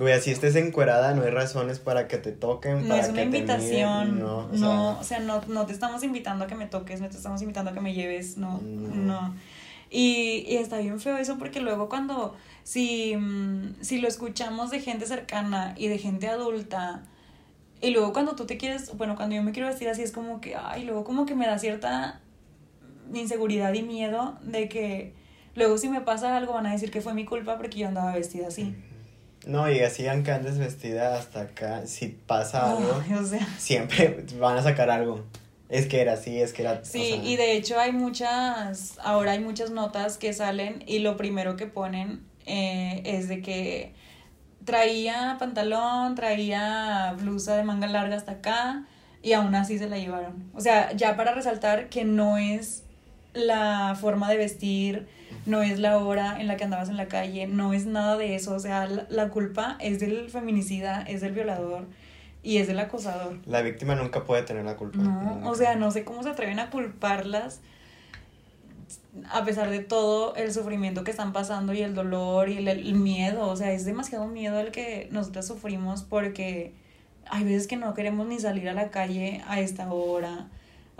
Güey, 0.00 0.14
así 0.14 0.30
estés 0.30 0.56
encuerada, 0.56 1.12
no 1.12 1.24
hay 1.24 1.30
razones 1.30 1.78
para 1.78 2.08
que 2.08 2.16
te 2.16 2.32
toquen, 2.32 2.88
no 2.88 2.94
es 2.94 3.10
una 3.10 3.22
invitación, 3.22 4.18
no, 4.18 4.46
o 4.46 4.56
sea, 4.56 4.58
no, 4.58 4.98
o 4.98 5.04
sea 5.04 5.20
no, 5.20 5.42
no, 5.46 5.66
te 5.66 5.74
estamos 5.74 6.02
invitando 6.02 6.46
a 6.46 6.48
que 6.48 6.54
me 6.54 6.64
toques, 6.64 7.02
no 7.02 7.10
te 7.10 7.18
estamos 7.18 7.42
invitando 7.42 7.70
a 7.70 7.74
que 7.74 7.82
me 7.82 7.92
lleves, 7.92 8.38
no, 8.38 8.62
no. 8.62 9.34
Y, 9.90 10.46
y, 10.48 10.56
está 10.56 10.78
bien 10.78 11.00
feo 11.00 11.18
eso 11.18 11.36
porque 11.36 11.60
luego 11.60 11.90
cuando, 11.90 12.34
si, 12.62 13.14
mm, 13.14 13.74
si 13.82 14.00
lo 14.00 14.08
escuchamos 14.08 14.70
de 14.70 14.80
gente 14.80 15.04
cercana 15.04 15.74
y 15.76 15.88
de 15.88 15.98
gente 15.98 16.28
adulta, 16.28 17.02
y 17.82 17.90
luego 17.90 18.14
cuando 18.14 18.34
tú 18.36 18.46
te 18.46 18.56
quieres, 18.56 18.96
bueno, 18.96 19.16
cuando 19.16 19.36
yo 19.36 19.42
me 19.42 19.52
quiero 19.52 19.68
vestir 19.68 19.90
así 19.90 20.00
es 20.00 20.12
como 20.12 20.40
que, 20.40 20.56
ay, 20.56 20.84
luego 20.84 21.04
como 21.04 21.26
que 21.26 21.34
me 21.34 21.46
da 21.46 21.58
cierta 21.58 22.22
inseguridad 23.12 23.74
y 23.74 23.82
miedo 23.82 24.38
de 24.40 24.66
que 24.70 25.12
luego 25.54 25.76
si 25.76 25.90
me 25.90 26.00
pasa 26.00 26.38
algo 26.38 26.54
van 26.54 26.64
a 26.64 26.72
decir 26.72 26.90
que 26.90 27.02
fue 27.02 27.12
mi 27.12 27.26
culpa 27.26 27.58
porque 27.58 27.76
yo 27.76 27.86
andaba 27.86 28.14
vestida 28.14 28.48
así. 28.48 28.74
No, 29.46 29.70
y 29.70 29.80
así 29.80 30.06
aunque 30.06 30.32
andes 30.32 30.58
vestida 30.58 31.18
hasta 31.18 31.42
acá, 31.42 31.86
si 31.86 32.08
pasa 32.08 32.70
algo, 32.70 33.02
siempre 33.58 34.24
van 34.38 34.58
a 34.58 34.62
sacar 34.62 34.90
algo. 34.90 35.24
Es 35.68 35.86
que 35.86 36.00
era 36.00 36.14
así, 36.14 36.40
es 36.40 36.52
que 36.52 36.62
era... 36.62 36.84
Sí, 36.84 37.20
y 37.22 37.36
de 37.36 37.52
hecho 37.52 37.78
hay 37.78 37.92
muchas, 37.92 38.98
ahora 39.02 39.32
hay 39.32 39.40
muchas 39.40 39.70
notas 39.70 40.18
que 40.18 40.32
salen 40.32 40.82
y 40.86 40.98
lo 40.98 41.16
primero 41.16 41.56
que 41.56 41.66
ponen 41.66 42.24
eh, 42.44 43.02
es 43.04 43.28
de 43.28 43.40
que 43.40 43.94
traía 44.64 45.36
pantalón, 45.38 46.16
traía 46.16 47.14
blusa 47.18 47.56
de 47.56 47.62
manga 47.62 47.86
larga 47.86 48.16
hasta 48.16 48.32
acá 48.32 48.84
y 49.22 49.32
aún 49.32 49.54
así 49.54 49.78
se 49.78 49.88
la 49.88 49.96
llevaron. 49.96 50.50
O 50.54 50.60
sea, 50.60 50.92
ya 50.92 51.16
para 51.16 51.32
resaltar 51.32 51.88
que 51.88 52.04
no 52.04 52.36
es 52.36 52.82
la 53.32 53.96
forma 54.00 54.28
de 54.28 54.36
vestir, 54.36 55.08
no 55.50 55.62
es 55.62 55.78
la 55.78 55.98
hora 55.98 56.40
en 56.40 56.46
la 56.46 56.56
que 56.56 56.64
andabas 56.64 56.88
en 56.88 56.96
la 56.96 57.08
calle, 57.08 57.46
no 57.46 57.72
es 57.72 57.86
nada 57.86 58.16
de 58.16 58.34
eso. 58.34 58.54
O 58.54 58.58
sea, 58.58 58.86
la, 58.86 59.28
culpa 59.28 59.76
es 59.80 60.00
del 60.00 60.30
feminicida, 60.30 61.02
es 61.02 61.20
del 61.20 61.32
violador 61.32 61.86
y 62.42 62.58
es 62.58 62.68
del 62.68 62.78
acosador. 62.78 63.38
La 63.46 63.60
víctima 63.62 63.94
nunca 63.94 64.24
puede 64.24 64.42
tener 64.42 64.64
la 64.64 64.76
culpa. 64.76 64.98
No, 64.98 65.40
o 65.44 65.54
sea, 65.54 65.76
no 65.76 65.90
sé 65.90 66.04
cómo 66.04 66.22
se 66.22 66.30
atreven 66.30 66.58
a 66.60 66.70
culparlas 66.70 67.60
a 69.28 69.44
pesar 69.44 69.70
de 69.70 69.80
todo 69.80 70.34
el 70.36 70.52
sufrimiento 70.52 71.04
que 71.04 71.10
están 71.10 71.32
pasando 71.32 71.72
y 71.72 71.80
el 71.80 71.94
dolor 71.94 72.48
y 72.48 72.68
el, 72.68 72.94
miedo, 72.94 73.48
o 73.48 73.56
sea, 73.56 73.72
es 73.72 73.84
demasiado 73.84 74.26
miedo 74.26 74.58
el 74.60 74.70
que 74.70 75.08
nosotras 75.10 75.46
sufrimos 75.46 76.02
porque 76.02 76.74
hay 77.28 77.44
veces 77.44 77.66
que 77.66 77.76
no 77.76 77.92
queremos 77.94 78.26
ni 78.26 78.38
salir 78.38 78.68
a 78.68 78.72
la 78.72 78.90
calle 78.90 79.42
a 79.46 79.60
esta 79.60 79.92
hora. 79.92 80.48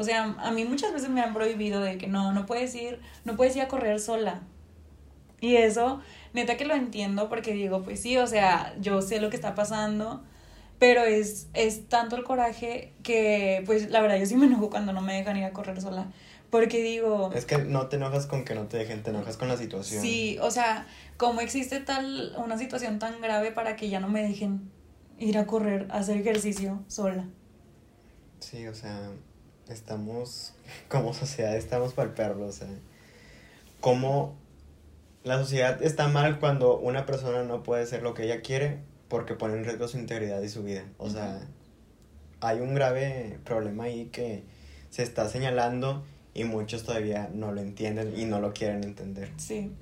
O 0.01 0.03
sea, 0.03 0.35
a 0.39 0.51
mí 0.51 0.65
muchas 0.65 0.95
veces 0.95 1.11
me 1.11 1.21
han 1.21 1.35
prohibido 1.35 1.83
de 1.83 1.99
que 1.99 2.07
no, 2.07 2.33
no 2.33 2.47
puedes 2.47 2.75
ir, 2.75 3.01
no 3.27 3.37
puedes 3.37 3.55
ir 3.55 3.61
a 3.61 3.69
correr 3.69 4.01
sola. 4.01 4.41
Y 5.43 5.57
eso, 5.57 6.01
neta 6.33 6.57
que 6.57 6.65
lo 6.65 6.75
entiendo 6.75 7.29
porque 7.29 7.53
digo, 7.53 7.83
pues 7.83 8.01
sí, 8.01 8.17
o 8.17 8.27
sea, 8.27 8.75
yo 8.81 9.03
sé 9.03 9.21
lo 9.21 9.29
que 9.29 9.37
está 9.37 9.55
pasando, 9.55 10.23
pero 10.79 11.03
es, 11.03 11.49
es 11.53 11.87
tanto 11.91 12.17
el 12.17 12.25
coraje 12.25 12.95
que, 13.03 13.63
pues 13.67 13.91
la 13.91 14.01
verdad, 14.01 14.17
yo 14.17 14.25
sí 14.25 14.37
me 14.37 14.47
enojo 14.47 14.71
cuando 14.71 14.95
no 14.95 15.03
me 15.03 15.13
dejan 15.13 15.37
ir 15.37 15.45
a 15.45 15.53
correr 15.53 15.79
sola. 15.83 16.07
Porque 16.49 16.83
digo... 16.83 17.31
Es 17.35 17.45
que 17.45 17.59
no 17.59 17.89
te 17.89 17.97
enojas 17.97 18.25
con 18.25 18.47
que 18.47 18.55
no 18.55 18.69
te 18.69 18.79
dejen, 18.79 19.03
te 19.03 19.11
enojas 19.11 19.37
con 19.37 19.49
la 19.49 19.59
situación. 19.59 20.01
Sí, 20.01 20.39
o 20.41 20.51
sea, 20.51 20.87
como 21.19 21.43
existe 21.43 21.79
tal, 21.81 22.35
una 22.43 22.57
situación 22.57 22.99
tan 22.99 23.21
grave 23.21 23.53
para 23.53 23.77
que 23.77 23.91
ya 23.91 24.01
no 24.01 24.09
me 24.09 24.23
dejen 24.23 24.63
ir 25.19 25.37
a 25.37 25.47
correr, 25.47 25.89
a 25.91 25.99
hacer 25.99 26.17
ejercicio 26.17 26.83
sola. 26.89 27.27
Sí, 28.39 28.67
o 28.67 28.75
sea, 28.75 29.11
estamos, 29.73 30.55
como 30.89 31.15
sociedad, 31.15 31.57
estamos 31.57 31.95
para 31.95 32.09
el 32.09 32.15
perro, 32.15 32.47
o 32.47 32.53
sea, 32.53 32.69
como 33.81 34.35
la 35.25 35.39
sociedad 35.39 35.83
está 35.83 36.09
mal 36.09 36.39
cuando 36.39 36.79
una 36.79 37.07
persona 37.07 37.43
no 37.43 37.63
puede 37.63 37.87
ser 37.87 38.03
lo 38.03 38.15
que 38.15 38.25
ella 38.25 38.41
quiere 38.41 38.79
porque 39.09 39.35
pone 39.35 39.55
en 39.55 39.65
riesgo 39.65 39.89
su 39.89 39.99
integridad 39.99 40.41
y 40.41 40.49
su 40.49 40.63
vida. 40.63 40.85
O 40.99 41.11
sea, 41.11 41.41
hay 42.41 42.61
un 42.61 42.75
grave 42.75 43.39
problema 43.45 43.85
ahí 43.85 44.07
que 44.07 44.45
se 44.91 45.03
está 45.03 45.29
señalando 45.29 46.05
y 46.33 46.45
muchos 46.45 46.85
todavía 46.85 47.29
no 47.33 47.53
lo 47.53 47.61
entienden 47.61 48.19
y 48.19 48.25
no 48.25 48.41
lo 48.41 48.53
quieren 48.53 48.85
entender. 48.85 49.31
Sí. 49.37 49.73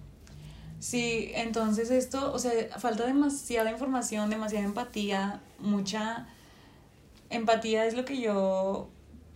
Sí, 0.80 1.32
entonces 1.34 1.90
esto, 1.90 2.32
o 2.32 2.38
sea, 2.38 2.52
falta 2.78 3.04
demasiada 3.04 3.70
información, 3.70 4.30
demasiada 4.30 4.64
empatía, 4.64 5.40
mucha 5.58 6.28
empatía 7.30 7.84
es 7.86 7.94
lo 7.94 8.04
que 8.04 8.20
yo 8.20 8.88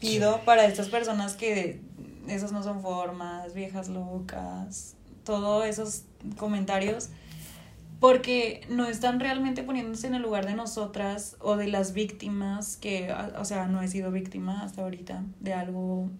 pido 0.02 0.40
para 0.44 0.66
estas 0.66 0.88
personas 0.88 1.36
que 1.36 1.80
esas 2.28 2.52
no 2.52 2.62
son 2.62 2.82
formas, 2.82 3.54
viejas 3.54 3.88
locas, 3.88 4.96
todos 5.24 5.64
esos 5.64 6.02
comentarios, 6.36 7.08
porque 8.00 8.66
no 8.68 8.86
están 8.86 9.20
realmente 9.20 9.62
poniéndose 9.62 10.08
en 10.08 10.16
el 10.16 10.22
lugar 10.22 10.44
de 10.44 10.54
nosotras 10.54 11.36
o 11.38 11.56
de 11.56 11.68
las 11.68 11.92
víctimas, 11.92 12.76
que, 12.76 13.14
o 13.38 13.44
sea, 13.44 13.68
no 13.68 13.80
he 13.80 13.88
sido 13.88 14.10
víctima 14.10 14.62
hasta 14.62 14.82
ahorita 14.82 15.22
de 15.40 15.54
algo 15.54 16.10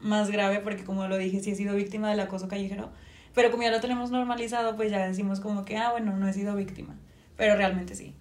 más 0.00 0.30
grave 0.30 0.58
porque 0.60 0.84
como 0.84 1.06
lo 1.06 1.16
dije, 1.16 1.40
sí 1.40 1.52
he 1.52 1.54
sido 1.54 1.76
víctima 1.76 2.10
del 2.10 2.20
acoso 2.20 2.48
callejero, 2.48 2.90
pero 3.32 3.52
como 3.52 3.62
ya 3.62 3.70
lo 3.70 3.80
tenemos 3.80 4.10
normalizado, 4.10 4.74
pues 4.74 4.90
ya 4.90 5.06
decimos 5.06 5.38
como 5.38 5.64
que, 5.64 5.76
ah, 5.76 5.92
bueno, 5.92 6.16
no 6.16 6.26
he 6.26 6.32
sido 6.32 6.56
víctima, 6.56 6.96
pero 7.36 7.54
realmente 7.54 7.94
sí. 7.94 8.14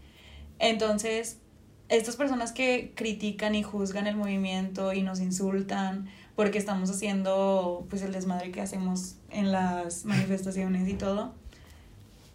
Entonces, 0.59 1.39
estas 1.89 2.15
personas 2.15 2.51
que 2.51 2.93
critican 2.95 3.55
y 3.55 3.63
juzgan 3.63 4.07
el 4.07 4.15
movimiento 4.15 4.93
y 4.93 5.01
nos 5.01 5.19
insultan 5.19 6.09
porque 6.35 6.57
estamos 6.57 6.89
haciendo 6.89 7.85
pues 7.89 8.01
el 8.01 8.11
desmadre 8.13 8.51
que 8.51 8.61
hacemos 8.61 9.15
en 9.29 9.51
las 9.51 10.05
manifestaciones 10.05 10.87
y 10.87 10.93
todo, 10.93 11.33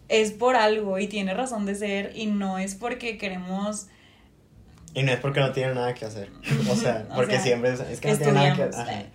es 0.09 0.31
por 0.31 0.55
algo 0.55 0.99
y 0.99 1.07
tiene 1.07 1.33
razón 1.33 1.65
de 1.65 1.75
ser 1.75 2.11
y 2.15 2.27
no 2.27 2.59
es 2.59 2.75
porque 2.75 3.17
queremos... 3.17 3.87
Y 4.93 5.03
no 5.03 5.11
es 5.11 5.19
porque 5.19 5.39
no 5.39 5.51
tienen 5.51 5.75
nada 5.75 5.93
que 5.93 6.05
hacer. 6.05 6.29
O 6.69 6.75
sea, 6.75 7.07
porque 7.15 7.39
siempre 7.39 7.73
es, 7.73 7.99
que 7.99 8.11
no 8.11 8.17
tienen 8.17 8.35
nada 8.35 8.55
que 8.55 8.63
hacer 8.63 9.05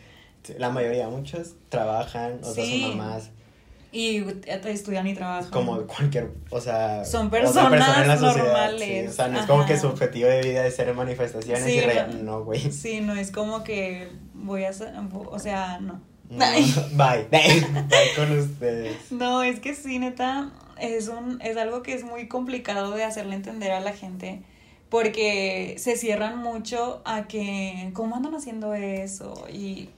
la 0.59 0.70
mayoría, 0.70 1.09
muchos 1.09 1.55
trabajan, 1.68 2.38
otros 2.42 2.66
son 2.66 2.96
mamás. 2.96 3.31
Y 3.92 4.24
estudian 4.46 5.07
y 5.07 5.14
trabajan. 5.14 5.50
Como 5.50 5.83
cualquier, 5.87 6.31
o 6.50 6.61
sea... 6.61 7.05
Son 7.05 7.29
personas 7.29 8.20
normales. 8.20 9.11
o 9.11 9.12
sea, 9.12 9.29
no 9.29 9.40
es 9.40 9.46
como 9.46 9.66
que 9.66 9.79
su 9.79 9.88
objetivo 9.88 10.29
de 10.29 10.42
vida 10.42 10.66
es 10.66 10.76
ser 10.76 10.94
manifestaciones 10.94 11.68
y 11.68 12.22
no, 12.22 12.44
güey. 12.44 12.70
sí, 12.72 13.00
no 13.00 13.14
es 13.16 13.33
como 13.33 13.64
que 13.64 14.09
voy 14.33 14.64
a 14.64 14.70
hacer, 14.70 14.94
o 15.12 15.38
sea, 15.38 15.81
no. 15.81 16.00
bye. 16.31 16.62
bye. 16.96 17.26
Bye 17.31 18.14
con 18.14 18.38
ustedes. 18.38 19.11
No, 19.11 19.42
es 19.42 19.59
que 19.59 19.74
sí, 19.74 19.98
neta, 19.98 20.53
es, 20.79 21.09
un, 21.09 21.40
es 21.42 21.57
algo 21.57 21.83
que 21.83 21.94
es 21.94 22.05
muy 22.05 22.29
complicado 22.29 22.92
de 22.92 23.03
hacerle 23.03 23.35
entender 23.35 23.72
a 23.72 23.81
la 23.81 23.92
gente 23.92 24.42
porque 24.88 25.76
se 25.79 25.96
cierran 25.96 26.38
mucho 26.38 27.03
a 27.05 27.26
que, 27.26 27.90
¿cómo 27.92 28.16
andan 28.16 28.35
haciendo 28.35 28.74
eso? 28.74 29.46
Y 29.53 29.90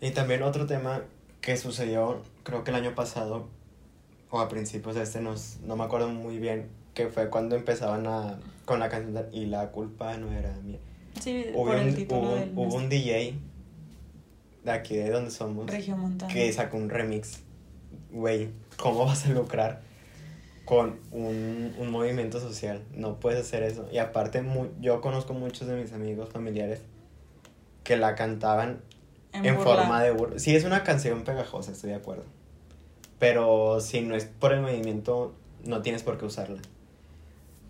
y 0.00 0.10
también 0.10 0.42
otro 0.42 0.66
tema 0.66 1.02
que 1.40 1.56
sucedió, 1.56 2.22
creo 2.42 2.64
que 2.64 2.70
el 2.70 2.76
año 2.76 2.94
pasado, 2.94 3.46
o 4.30 4.40
a 4.40 4.48
principios 4.48 4.94
de 4.94 5.02
este, 5.02 5.20
no, 5.20 5.34
no 5.64 5.76
me 5.76 5.84
acuerdo 5.84 6.08
muy 6.08 6.38
bien, 6.38 6.68
que 6.94 7.08
fue 7.08 7.30
cuando 7.30 7.56
empezaban 7.56 8.06
a, 8.06 8.38
con 8.64 8.80
la 8.80 8.88
canción 8.88 9.26
y 9.32 9.46
la 9.46 9.70
culpa 9.70 10.16
no 10.16 10.32
era 10.32 10.52
mía. 10.64 10.78
Sí, 11.20 11.46
hubo 11.54 11.66
por 11.66 11.76
el 11.76 11.94
título 11.94 12.20
hubo, 12.54 12.62
hubo 12.64 12.74
un 12.76 12.88
DJ 12.88 13.34
de 14.64 14.70
aquí 14.70 14.96
de 14.96 15.10
donde 15.10 15.30
somos 15.30 15.66
Regio 15.70 15.96
Montana. 15.96 16.32
que 16.32 16.52
sacó 16.52 16.76
un 16.76 16.88
remix. 16.90 17.40
Güey, 18.10 18.48
¿cómo 18.76 19.04
vas 19.06 19.26
a 19.26 19.30
lucrar 19.30 19.82
con 20.64 20.98
un, 21.12 21.74
un 21.78 21.90
movimiento 21.90 22.38
social. 22.40 22.82
No 22.94 23.18
puedes 23.20 23.40
hacer 23.40 23.62
eso. 23.62 23.88
Y 23.90 23.96
aparte, 23.98 24.42
mu- 24.42 24.66
yo 24.82 25.00
conozco 25.00 25.32
muchos 25.32 25.66
de 25.66 25.80
mis 25.80 25.92
amigos 25.94 26.28
familiares 26.28 26.80
que 27.84 27.96
la 27.96 28.14
cantaban 28.14 28.82
En 29.32 29.44
en, 29.44 29.60
forma 29.60 30.02
de 30.02 30.10
burla. 30.10 30.38
Sí, 30.38 30.54
es 30.54 30.64
una 30.64 30.84
canción 30.84 31.22
pegajosa, 31.22 31.72
estoy 31.72 31.90
de 31.90 31.96
acuerdo. 31.96 32.24
Pero 33.18 33.80
si 33.80 34.00
no 34.00 34.14
es 34.14 34.24
por 34.24 34.52
el 34.52 34.60
movimiento, 34.60 35.34
no 35.64 35.82
tienes 35.82 36.02
por 36.02 36.18
qué 36.18 36.24
usarla. 36.24 36.60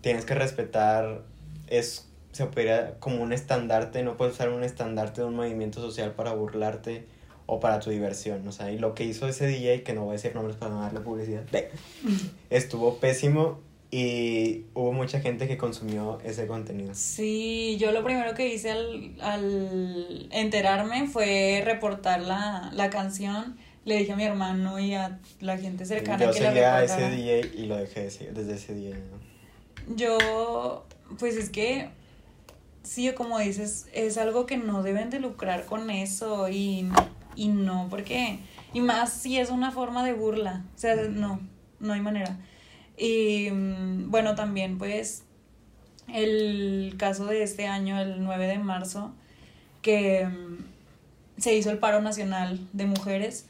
Tienes 0.01 0.25
que 0.25 0.35
respetar, 0.35 1.23
es, 1.67 2.07
se 2.31 2.45
podría 2.45 2.99
como 2.99 3.21
un 3.21 3.33
estandarte, 3.33 4.03
no 4.03 4.15
puedes 4.15 4.35
usar 4.35 4.49
un 4.49 4.63
estandarte 4.63 5.21
de 5.21 5.27
un 5.27 5.35
movimiento 5.35 5.81
social 5.81 6.11
para 6.11 6.33
burlarte 6.33 7.05
o 7.45 7.59
para 7.59 7.79
tu 7.79 7.89
diversión. 7.89 8.47
O 8.47 8.51
sea, 8.51 8.71
y 8.71 8.77
lo 8.77 8.93
que 8.93 9.03
hizo 9.03 9.27
ese 9.27 9.47
DJ, 9.47 9.83
que 9.83 9.93
no 9.93 10.01
voy 10.01 10.11
a 10.11 10.13
decir 10.13 10.35
nombres 10.35 10.55
para 10.55 10.71
no 10.71 10.81
darle 10.81 10.99
publicidad, 10.99 11.43
estuvo 12.49 12.97
pésimo 12.99 13.59
y 13.91 14.65
hubo 14.75 14.91
mucha 14.93 15.19
gente 15.19 15.47
que 15.47 15.57
consumió 15.57 16.19
ese 16.23 16.45
contenido. 16.45 16.93
Sí, 16.93 17.77
yo 17.79 17.91
lo 17.91 18.03
primero 18.03 18.35
que 18.35 18.53
hice 18.53 18.71
al, 18.71 19.15
al 19.19 20.27
enterarme 20.31 21.07
fue 21.07 21.63
reportar 21.65 22.21
la, 22.21 22.69
la 22.73 22.89
canción. 22.91 23.57
Le 23.85 23.97
dije 23.97 24.11
a 24.11 24.15
mi 24.15 24.25
hermano 24.25 24.77
y 24.79 24.93
a 24.93 25.19
la 25.39 25.57
gente 25.57 25.85
cercana 25.85 26.25
Yo 26.25 26.31
que 26.31 26.39
la 26.41 26.49
seguía 26.49 26.75
a 26.75 26.83
ese 26.83 26.95
reportara. 26.97 27.15
DJ 27.15 27.51
y 27.55 27.65
lo 27.65 27.77
dejé 27.77 28.01
desde 28.03 28.53
ese 28.53 28.75
día. 28.75 28.95
¿no? 28.95 29.95
Yo, 29.95 30.85
pues 31.17 31.35
es 31.35 31.49
que, 31.49 31.89
sí, 32.83 33.11
como 33.13 33.39
dices, 33.39 33.87
es 33.93 34.19
algo 34.19 34.45
que 34.45 34.57
no 34.57 34.83
deben 34.83 35.09
de 35.09 35.19
lucrar 35.19 35.65
con 35.65 35.89
eso 35.89 36.47
y, 36.49 36.87
y 37.35 37.47
no, 37.47 37.87
porque, 37.89 38.37
y 38.71 38.81
más 38.81 39.11
si 39.11 39.39
es 39.39 39.49
una 39.49 39.71
forma 39.71 40.05
de 40.05 40.13
burla, 40.13 40.63
o 40.75 40.77
sea, 40.77 40.95
no, 40.95 41.39
no 41.79 41.93
hay 41.93 42.01
manera. 42.01 42.37
Y 42.99 43.49
mm, 43.51 44.11
bueno, 44.11 44.35
también 44.35 44.77
pues 44.77 45.23
el 46.13 46.95
caso 46.97 47.25
de 47.27 47.43
este 47.43 47.67
año, 47.67 47.99
el 47.99 48.23
9 48.23 48.47
de 48.47 48.59
marzo, 48.59 49.13
que 49.81 50.27
mm, 50.27 51.39
se 51.41 51.55
hizo 51.55 51.71
el 51.71 51.79
paro 51.79 52.01
nacional 52.01 52.59
de 52.73 52.85
mujeres, 52.85 53.47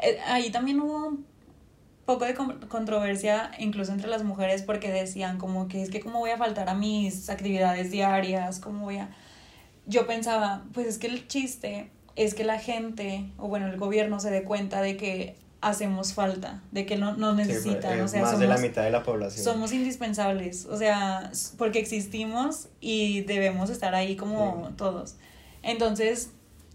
eh, 0.00 0.18
ahí 0.26 0.50
también 0.50 0.80
hubo 0.80 1.08
un 1.08 1.26
poco 2.06 2.24
de 2.24 2.34
con- 2.34 2.60
controversia 2.68 3.52
incluso 3.58 3.92
entre 3.92 4.08
las 4.08 4.24
mujeres 4.24 4.62
porque 4.62 4.90
decían 4.90 5.38
como 5.38 5.68
que 5.68 5.82
es 5.82 5.90
que 5.90 6.00
cómo 6.00 6.18
voy 6.20 6.30
a 6.30 6.38
faltar 6.38 6.68
a 6.68 6.74
mis 6.74 7.30
actividades 7.30 7.90
diarias, 7.90 8.60
cómo 8.60 8.84
voy 8.84 8.98
a... 8.98 9.10
Yo 9.86 10.06
pensaba, 10.06 10.64
pues 10.74 10.86
es 10.86 10.98
que 10.98 11.06
el 11.06 11.28
chiste 11.28 11.90
es 12.16 12.34
que 12.34 12.44
la 12.44 12.58
gente, 12.58 13.30
o 13.38 13.48
bueno, 13.48 13.68
el 13.68 13.76
gobierno 13.78 14.20
se 14.20 14.30
dé 14.30 14.42
cuenta 14.44 14.82
de 14.82 14.96
que 14.96 15.36
hacemos 15.60 16.12
falta, 16.14 16.62
de 16.70 16.86
que 16.86 16.96
no 16.96 17.16
nos 17.16 17.36
Sí, 17.36 17.48
necesitan, 17.48 17.98
es 17.98 18.04
o 18.04 18.08
sea, 18.08 18.20
más 18.22 18.30
somos, 18.30 18.40
de 18.40 18.46
la 18.46 18.58
mitad 18.58 18.84
de 18.84 18.90
la 18.90 19.02
población. 19.02 19.44
somos 19.44 19.72
indispensables, 19.72 20.66
o 20.66 20.76
sea, 20.76 21.30
porque 21.56 21.78
existimos 21.80 22.68
y 22.80 23.22
debemos 23.22 23.68
estar 23.70 23.94
ahí 23.94 24.14
como 24.16 24.66
Sí. 24.68 24.74
todos. 24.76 25.16
Entonces, 25.62 26.30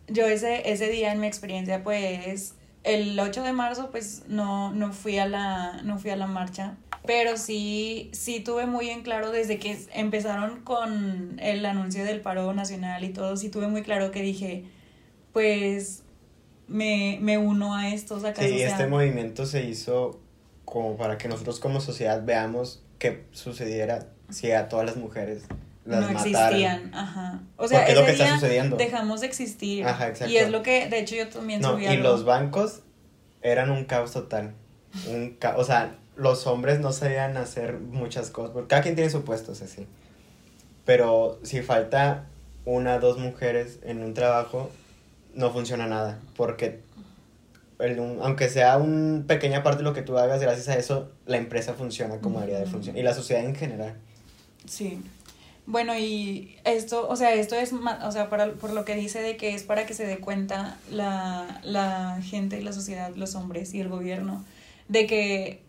yo 0.08 0.26
ese, 0.28 0.69
ese 0.72 0.89
día 0.89 1.13
en 1.13 1.22
mi 1.22 1.28
experiencia, 1.28 1.84
pues, 1.84 2.56
el 2.84 3.17
8 3.17 3.41
de 3.43 3.54
marzo, 3.54 3.89
pues, 3.89 4.24
no, 4.28 4.74
no 4.74 4.91
fui 4.91 5.17
a 5.17 5.26
la, 5.28 5.82
no 5.84 5.98
fui 5.98 6.10
a 6.12 6.17
la 6.17 6.28
marcha, 6.28 6.76
pero 7.06 7.38
sí, 7.38 8.10
sí 8.12 8.41
tuve 8.41 8.65
muy 8.65 8.89
en 8.89 9.02
claro 9.04 9.32
desde 9.32 9.60
que 9.60 9.78
empezaron 9.93 10.62
con 10.62 11.39
el 11.41 11.65
anuncio 11.65 12.04
del 12.04 12.19
paro 12.19 12.54
nacional 12.54 13.04
y 13.06 13.10
todo, 13.10 13.38
sí 13.38 13.48
tuve 13.50 13.67
muy 13.69 13.82
claro 13.84 14.12
que 14.12 14.22
dije, 14.22 14.65
pues, 15.32 16.02
me, 16.73 17.17
me 17.21 17.38
uno 17.38 17.75
a 17.75 17.89
estos 17.89 18.23
acá. 18.25 18.41
Sí, 18.41 18.62
este 18.62 18.88
movimiento 18.88 19.45
se 19.45 19.63
hizo 19.63 20.19
como 20.65 20.97
para 20.97 21.17
que 21.17 21.27
nosotros 21.29 21.59
como 21.59 21.79
sociedad 21.79 22.23
veamos 22.25 22.81
qué 22.99 23.23
sucediera 23.31 24.07
si 24.29 24.51
a 24.51 24.67
todas 24.67 24.86
las 24.86 24.95
mujeres 24.97 25.43
las 25.86 26.01
no 26.01 26.07
mataran. 26.13 26.33
existían, 26.53 26.95
ajá. 26.95 27.41
O 27.57 27.67
sea, 27.67 27.79
Porque 27.79 27.91
es 27.91 27.97
lo 27.99 28.05
que 28.05 28.12
está 28.13 28.33
sucediendo. 28.36 28.75
dejamos 28.77 29.21
de 29.21 29.27
existir. 29.27 29.86
Ajá, 29.86 30.07
exacto. 30.07 30.33
Y 30.33 30.38
es 30.38 30.49
lo 30.49 30.63
que, 30.63 30.88
de 30.89 30.99
hecho, 30.99 31.15
yo 31.15 31.27
también 31.29 31.62
No, 31.62 31.73
subí 31.73 31.83
y 31.83 31.88
algo. 31.88 32.03
los 32.03 32.25
bancos 32.25 32.81
eran 33.41 33.69
un 33.69 33.86
caos 33.86 34.12
total. 34.13 34.53
Un 35.09 35.31
ca- 35.39 35.55
o 35.57 35.63
sea, 35.63 35.97
los 36.15 36.47
hombres 36.47 36.79
no 36.79 36.91
sabían 36.91 37.36
hacer 37.38 37.79
muchas 37.79 38.29
cosas. 38.29 38.51
Porque 38.51 38.67
cada 38.69 38.81
quien 38.81 38.95
tiene 38.95 39.09
su 39.09 39.23
puesto, 39.23 39.51
o 39.51 39.55
sea, 39.55 39.67
sí. 39.67 39.86
Pero 40.86 41.39
si 41.43 41.62
falta 41.62 42.25
una, 42.65 42.99
dos 42.99 43.17
mujeres 43.17 43.79
en 43.83 44.03
un 44.03 44.13
trabajo, 44.13 44.69
no 45.34 45.52
funciona 45.52 45.88
nada. 45.88 46.19
Porque 46.36 46.82
el- 47.80 48.00
un- 48.00 48.19
aunque 48.22 48.50
sea 48.50 48.78
una 48.78 49.26
pequeña 49.26 49.63
parte 49.63 49.80
de 49.80 49.84
lo 49.84 49.93
que 49.93 50.02
tú 50.02 50.17
hagas, 50.17 50.41
gracias 50.41 50.69
a 50.69 50.76
eso, 50.78 51.12
la 51.26 51.38
empresa 51.38 51.74
funciona 51.74 52.19
como 52.19 52.39
debería 52.39 52.60
de 52.60 52.65
funcionar. 52.67 53.00
Y 53.00 53.04
la 53.04 53.13
sociedad 53.13 53.43
en 53.43 53.56
general. 53.56 53.96
Sí. 54.65 55.02
Bueno, 55.65 55.98
y 55.98 56.58
esto, 56.65 57.08
o 57.08 57.15
sea, 57.15 57.34
esto 57.34 57.56
es, 57.56 57.72
o 57.74 58.12
sea, 58.12 58.30
para, 58.30 58.52
por 58.54 58.72
lo 58.74 58.84
que 58.84 58.96
dice 58.96 59.22
de 59.22 59.38
que 59.38 59.54
es 59.56 59.63
para 59.63 59.86
que 59.86 59.93
se 59.93 60.06
dé 60.06 60.17
cuenta 60.17 60.78
la, 60.91 61.62
la 61.63 62.19
gente 62.22 62.60
y 62.60 62.63
la 62.63 62.74
sociedad, 62.74 63.15
los 63.15 63.36
hombres 63.36 63.74
y 63.74 63.80
el 63.80 63.88
gobierno, 63.88 64.43
de 64.89 65.08
que 65.08 65.62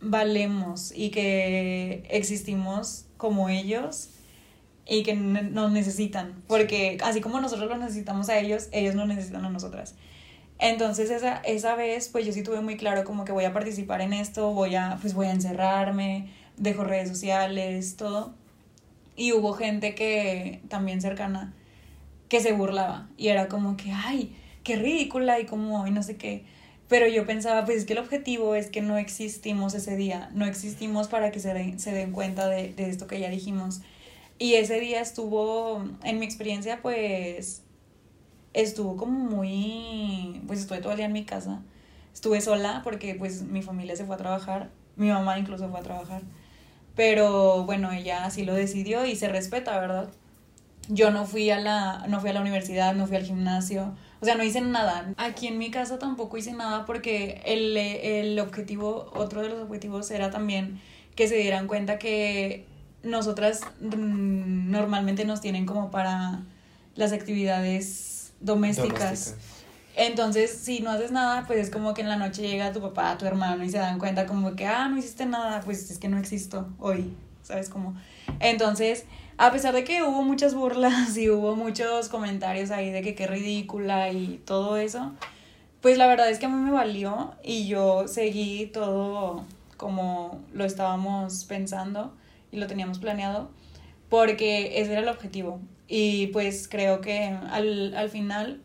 valemos 0.00 0.92
y 0.94 1.10
que 1.10 2.04
existimos 2.08 3.04
como 3.18 3.48
ellos 3.48 4.08
y 4.88 5.02
que 5.02 5.14
nos 5.14 5.70
necesitan, 5.70 6.42
porque 6.46 6.96
así 7.04 7.20
como 7.20 7.40
nosotros 7.40 7.68
los 7.68 7.78
necesitamos 7.78 8.30
a 8.30 8.38
ellos, 8.38 8.68
ellos 8.72 8.94
nos 8.94 9.06
necesitan 9.06 9.44
a 9.44 9.50
nosotras. 9.50 9.94
Entonces 10.58 11.10
esa, 11.10 11.36
esa 11.44 11.76
vez 11.76 12.08
pues 12.08 12.26
yo 12.26 12.32
sí 12.32 12.42
tuve 12.42 12.60
muy 12.62 12.76
claro 12.76 13.04
como 13.04 13.24
que 13.24 13.32
voy 13.32 13.44
a 13.44 13.52
participar 13.52 14.00
en 14.00 14.12
esto, 14.12 14.52
voy 14.52 14.74
a 14.74 14.98
pues 15.00 15.14
voy 15.14 15.26
a 15.26 15.32
encerrarme, 15.32 16.30
dejo 16.56 16.84
redes 16.84 17.08
sociales, 17.08 17.96
todo. 17.96 18.34
Y 19.14 19.32
hubo 19.32 19.52
gente 19.52 19.94
que 19.94 20.62
también 20.68 21.00
cercana 21.00 21.52
que 22.28 22.40
se 22.40 22.52
burlaba 22.52 23.08
y 23.16 23.28
era 23.28 23.48
como 23.48 23.76
que 23.76 23.92
ay, 23.92 24.34
qué 24.64 24.76
ridícula 24.76 25.38
y 25.38 25.44
como 25.44 25.86
y 25.86 25.90
no 25.90 26.02
sé 26.02 26.16
qué. 26.16 26.44
Pero 26.88 27.06
yo 27.06 27.26
pensaba, 27.26 27.66
pues 27.66 27.78
es 27.78 27.84
que 27.84 27.92
el 27.92 27.98
objetivo 27.98 28.54
es 28.54 28.70
que 28.70 28.80
no 28.80 28.96
existimos 28.96 29.74
ese 29.74 29.96
día, 29.96 30.30
no 30.32 30.46
existimos 30.46 31.08
para 31.08 31.30
que 31.30 31.40
se 31.40 31.52
den, 31.52 31.78
se 31.78 31.92
den 31.92 32.12
cuenta 32.12 32.48
de, 32.48 32.72
de 32.72 32.88
esto 32.88 33.06
que 33.06 33.20
ya 33.20 33.28
dijimos. 33.28 33.82
Y 34.38 34.54
ese 34.54 34.78
día 34.78 35.00
estuvo, 35.00 35.84
en 36.04 36.18
mi 36.18 36.26
experiencia, 36.26 36.80
pues 36.80 37.64
estuvo 38.52 38.96
como 38.96 39.18
muy, 39.18 40.42
pues 40.46 40.60
estuve 40.60 40.78
todo 40.80 40.92
el 40.92 40.98
día 40.98 41.06
en 41.06 41.12
mi 41.12 41.24
casa. 41.24 41.60
Estuve 42.14 42.40
sola 42.40 42.80
porque 42.84 43.14
pues 43.14 43.42
mi 43.42 43.62
familia 43.62 43.96
se 43.96 44.04
fue 44.04 44.14
a 44.14 44.18
trabajar, 44.18 44.70
mi 44.96 45.08
mamá 45.08 45.38
incluso 45.38 45.68
fue 45.68 45.80
a 45.80 45.82
trabajar. 45.82 46.22
Pero 46.94 47.64
bueno, 47.64 47.92
ella 47.92 48.24
así 48.24 48.44
lo 48.44 48.54
decidió 48.54 49.06
y 49.06 49.16
se 49.16 49.28
respeta, 49.28 49.78
¿verdad? 49.78 50.10
Yo 50.88 51.10
no 51.10 51.26
fui 51.26 51.50
a 51.50 51.60
la 51.60 52.06
no 52.08 52.20
fui 52.20 52.30
a 52.30 52.32
la 52.32 52.40
universidad, 52.40 52.94
no 52.94 53.06
fui 53.06 53.16
al 53.16 53.24
gimnasio, 53.24 53.94
o 54.20 54.24
sea, 54.24 54.36
no 54.36 54.42
hice 54.42 54.60
nada. 54.60 55.12
Aquí 55.16 55.46
en 55.48 55.58
mi 55.58 55.70
casa 55.70 55.98
tampoco 55.98 56.38
hice 56.38 56.52
nada 56.52 56.86
porque 56.86 57.42
el, 57.44 57.76
el 57.76 58.38
objetivo, 58.40 59.12
otro 59.14 59.42
de 59.42 59.50
los 59.50 59.60
objetivos 59.60 60.10
era 60.10 60.30
también 60.30 60.80
que 61.14 61.28
se 61.28 61.36
dieran 61.36 61.66
cuenta 61.68 61.98
que 61.98 62.66
nosotras 63.02 63.60
mm, 63.80 64.70
normalmente 64.70 65.24
nos 65.24 65.40
tienen 65.40 65.66
como 65.66 65.90
para 65.90 66.40
las 66.94 67.12
actividades 67.12 68.32
domésticas. 68.40 69.36
Entonces, 69.96 70.52
si 70.52 70.80
no 70.80 70.90
haces 70.90 71.10
nada, 71.10 71.44
pues 71.46 71.58
es 71.58 71.70
como 71.70 71.92
que 71.92 72.02
en 72.02 72.08
la 72.08 72.16
noche 72.16 72.42
llega 72.42 72.72
tu 72.72 72.80
papá, 72.80 73.18
tu 73.18 73.26
hermano 73.26 73.64
y 73.64 73.70
se 73.70 73.78
dan 73.78 73.98
cuenta 73.98 74.26
como 74.26 74.54
que, 74.54 74.66
ah, 74.66 74.88
no 74.88 74.96
hiciste 74.96 75.26
nada, 75.26 75.60
pues 75.64 75.90
es 75.90 75.98
que 75.98 76.08
no 76.08 76.18
existo 76.18 76.68
hoy, 76.78 77.12
¿sabes 77.42 77.68
cómo? 77.68 77.96
Entonces, 78.38 79.06
a 79.38 79.50
pesar 79.50 79.74
de 79.74 79.82
que 79.84 80.02
hubo 80.02 80.22
muchas 80.22 80.54
burlas 80.54 81.16
y 81.16 81.30
hubo 81.30 81.56
muchos 81.56 82.08
comentarios 82.08 82.70
ahí 82.70 82.90
de 82.90 83.02
que 83.02 83.14
qué 83.14 83.26
ridícula 83.26 84.10
y 84.10 84.40
todo 84.44 84.76
eso, 84.76 85.12
pues 85.80 85.98
la 85.98 86.06
verdad 86.06 86.30
es 86.30 86.38
que 86.38 86.46
a 86.46 86.48
mí 86.48 86.56
me 86.56 86.70
valió 86.70 87.34
y 87.42 87.66
yo 87.66 88.06
seguí 88.08 88.66
todo 88.66 89.44
como 89.76 90.40
lo 90.52 90.64
estábamos 90.64 91.44
pensando 91.44 92.12
y 92.50 92.58
lo 92.58 92.66
teníamos 92.66 92.98
planeado, 92.98 93.50
porque 94.08 94.80
ese 94.80 94.92
era 94.92 95.00
el 95.00 95.08
objetivo. 95.08 95.60
Y 95.86 96.28
pues 96.28 96.68
creo 96.68 97.00
que 97.00 97.24
al, 97.50 97.94
al 97.96 98.10
final 98.10 98.60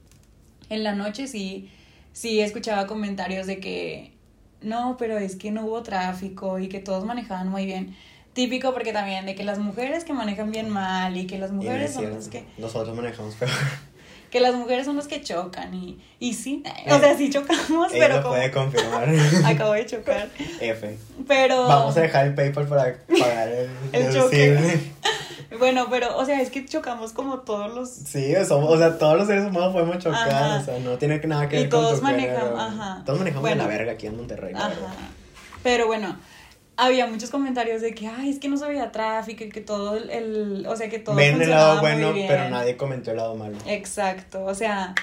en 0.70 0.84
la 0.84 0.94
noche 0.94 1.28
sí, 1.28 1.70
sí 2.12 2.42
escuchaba 2.42 2.88
comentarios 2.88 3.48
de 3.48 3.60
que 3.60 4.14
no, 4.62 4.96
pero 4.98 5.18
es 5.18 5.36
que 5.36 5.52
no 5.52 5.66
hubo 5.66 5.84
tráfico 5.84 6.60
y 6.60 6.70
que 6.70 6.80
todos 6.80 7.06
manejaban 7.06 7.50
muy 7.50 7.66
bien. 7.66 7.96
Típico 8.34 8.74
porque 8.74 8.94
también 8.94 9.26
de 9.26 9.36
que 9.36 9.44
las 9.44 9.60
mujeres 9.60 10.04
que 10.06 10.14
manejan 10.14 10.52
bien 10.52 10.70
mal 10.70 11.16
y 11.16 11.28
que 11.28 11.38
las 11.38 11.52
mujeres 11.52 11.94
son 11.94 12.10
las 12.12 12.30
que 12.30 12.46
Nosotros 12.58 12.96
manejamos 12.96 13.36
peor. 13.36 13.52
Que 14.34 14.40
las 14.40 14.56
mujeres 14.56 14.86
son 14.88 14.96
las 14.96 15.08
que 15.08 15.22
chocan 15.22 15.72
y 15.76 16.02
y 16.20 16.34
sí, 16.34 16.64
o 16.90 17.00
sea, 17.00 17.16
sí 17.16 17.30
chocamos, 17.30 17.94
Ella 17.94 18.00
pero 18.08 18.16
lo 18.18 18.24
como 18.24 18.36
puede 18.36 18.50
confirmar. 18.52 19.08
acabo 19.46 19.74
de 19.74 19.86
chocar. 19.86 20.28
F. 20.60 20.98
Pero 21.28 21.68
Vamos 21.68 21.96
a 21.96 22.02
dejar 22.02 22.26
el 22.26 22.34
PayPal 22.34 22.66
para 22.68 22.96
pagar 23.20 23.48
el, 23.50 23.70
El 23.94 24.12
choque. 24.12 24.80
bueno, 25.60 25.86
pero 25.92 26.18
o 26.18 26.26
sea, 26.26 26.42
es 26.42 26.50
que 26.50 26.66
chocamos 26.66 27.14
como 27.14 27.42
todos 27.42 27.72
los 27.76 27.90
Sí, 27.92 28.34
somos, 28.48 28.72
o 28.72 28.78
sea, 28.80 28.98
todos 28.98 29.18
los 29.20 29.28
seres 29.28 29.46
humanos 29.46 29.72
podemos 29.72 30.00
chocar, 30.00 30.28
Ajá. 30.28 30.60
o 30.62 30.66
sea, 30.66 30.80
no 30.80 30.98
tiene 30.98 31.20
nada 31.28 31.48
que 31.48 31.58
Y 31.58 31.60
ver 31.62 31.70
con 31.70 31.82
todos 31.82 32.02
manejan- 32.02 32.38
género. 32.40 32.60
ajá. 32.60 33.04
Todos 33.06 33.20
manejamos 33.20 33.42
Bueno. 33.44 33.62
la 33.64 33.70
verga 33.70 33.92
aquí 33.92 34.08
en 34.08 34.18
Monterrey. 34.18 34.54
Ajá. 34.56 34.72
Pero 35.62 35.86
bueno, 35.86 36.18
había 36.78 37.08
muchos 37.08 37.30
comentarios 37.30 37.82
de 37.82 37.94
que, 37.94 38.08
ay, 38.08 38.30
es 38.30 38.40
que 38.40 38.50
no 38.50 38.58
se 38.58 38.68
veía 38.68 38.92
tráfico 38.92 39.44
y 39.44 39.50
que 39.50 39.62
todo 39.62 39.96
el, 39.98 40.10
el 40.10 40.66
o 40.68 40.76
sea, 40.76 40.90
que 40.90 41.00
todo 41.00 41.16
Ven 41.16 41.42
el 41.42 41.50
lado 41.50 41.74
muy 41.74 41.82
bueno, 41.82 42.14
bien. 42.14 42.28
pero 42.28 42.50
nadie 42.50 42.78
comentó 42.78 43.12
el 43.12 43.18
lado 43.18 43.36
malo. 43.36 43.58
Exacto, 43.68 44.44
o 44.46 44.56
sea, 44.56 44.96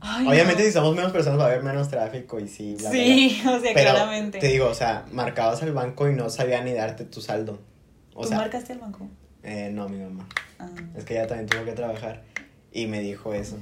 ay, 0.00 0.26
Obviamente 0.26 0.62
no. 0.62 0.66
si 0.68 0.72
somos 0.72 0.94
menos 0.96 1.12
personas 1.12 1.38
va 1.38 1.44
a 1.44 1.46
haber 1.48 1.62
menos 1.62 1.88
tráfico 1.88 2.40
y 2.40 2.48
sí, 2.48 2.76
la 2.80 2.90
Sí, 2.90 3.42
o 3.46 3.60
sea. 3.60 3.72
Pero 3.74 3.90
claramente. 3.90 4.38
te 4.38 4.48
digo, 4.48 4.66
o 4.68 4.74
sea, 4.74 5.04
marcabas 5.12 5.62
el 5.62 5.72
banco 5.72 6.08
y 6.08 6.14
no 6.14 6.30
sabía 6.30 6.62
ni 6.62 6.72
darte 6.72 7.04
tu 7.04 7.20
saldo. 7.20 7.58
O 8.14 8.22
¿Tú 8.22 8.28
sea, 8.28 8.38
marcaste 8.38 8.72
el 8.72 8.78
banco? 8.78 9.06
eh, 9.42 9.70
no, 9.72 9.88
mi 9.88 9.98
mamá. 9.98 10.26
Ah. 10.58 10.68
Es 10.96 11.04
que 11.04 11.14
ella 11.14 11.26
también 11.26 11.48
tuvo 11.48 11.64
que 11.64 11.72
trabajar 11.72 12.22
y 12.72 12.86
me 12.86 13.00
dijo 13.00 13.34
eso. 13.34 13.58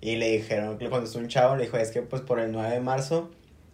Y 0.00 0.16
le 0.16 0.30
dijeron, 0.30 0.76
le 0.80 0.88
contestó 0.90 1.18
un 1.18 1.28
chavo, 1.28 1.56
le 1.56 1.64
dijo, 1.64 1.76
es 1.76 1.90
que 1.90 2.00
pues 2.02 2.22
por 2.22 2.38
el 2.38 2.52
9 2.52 2.70
de 2.70 2.80
marzo 2.80 3.30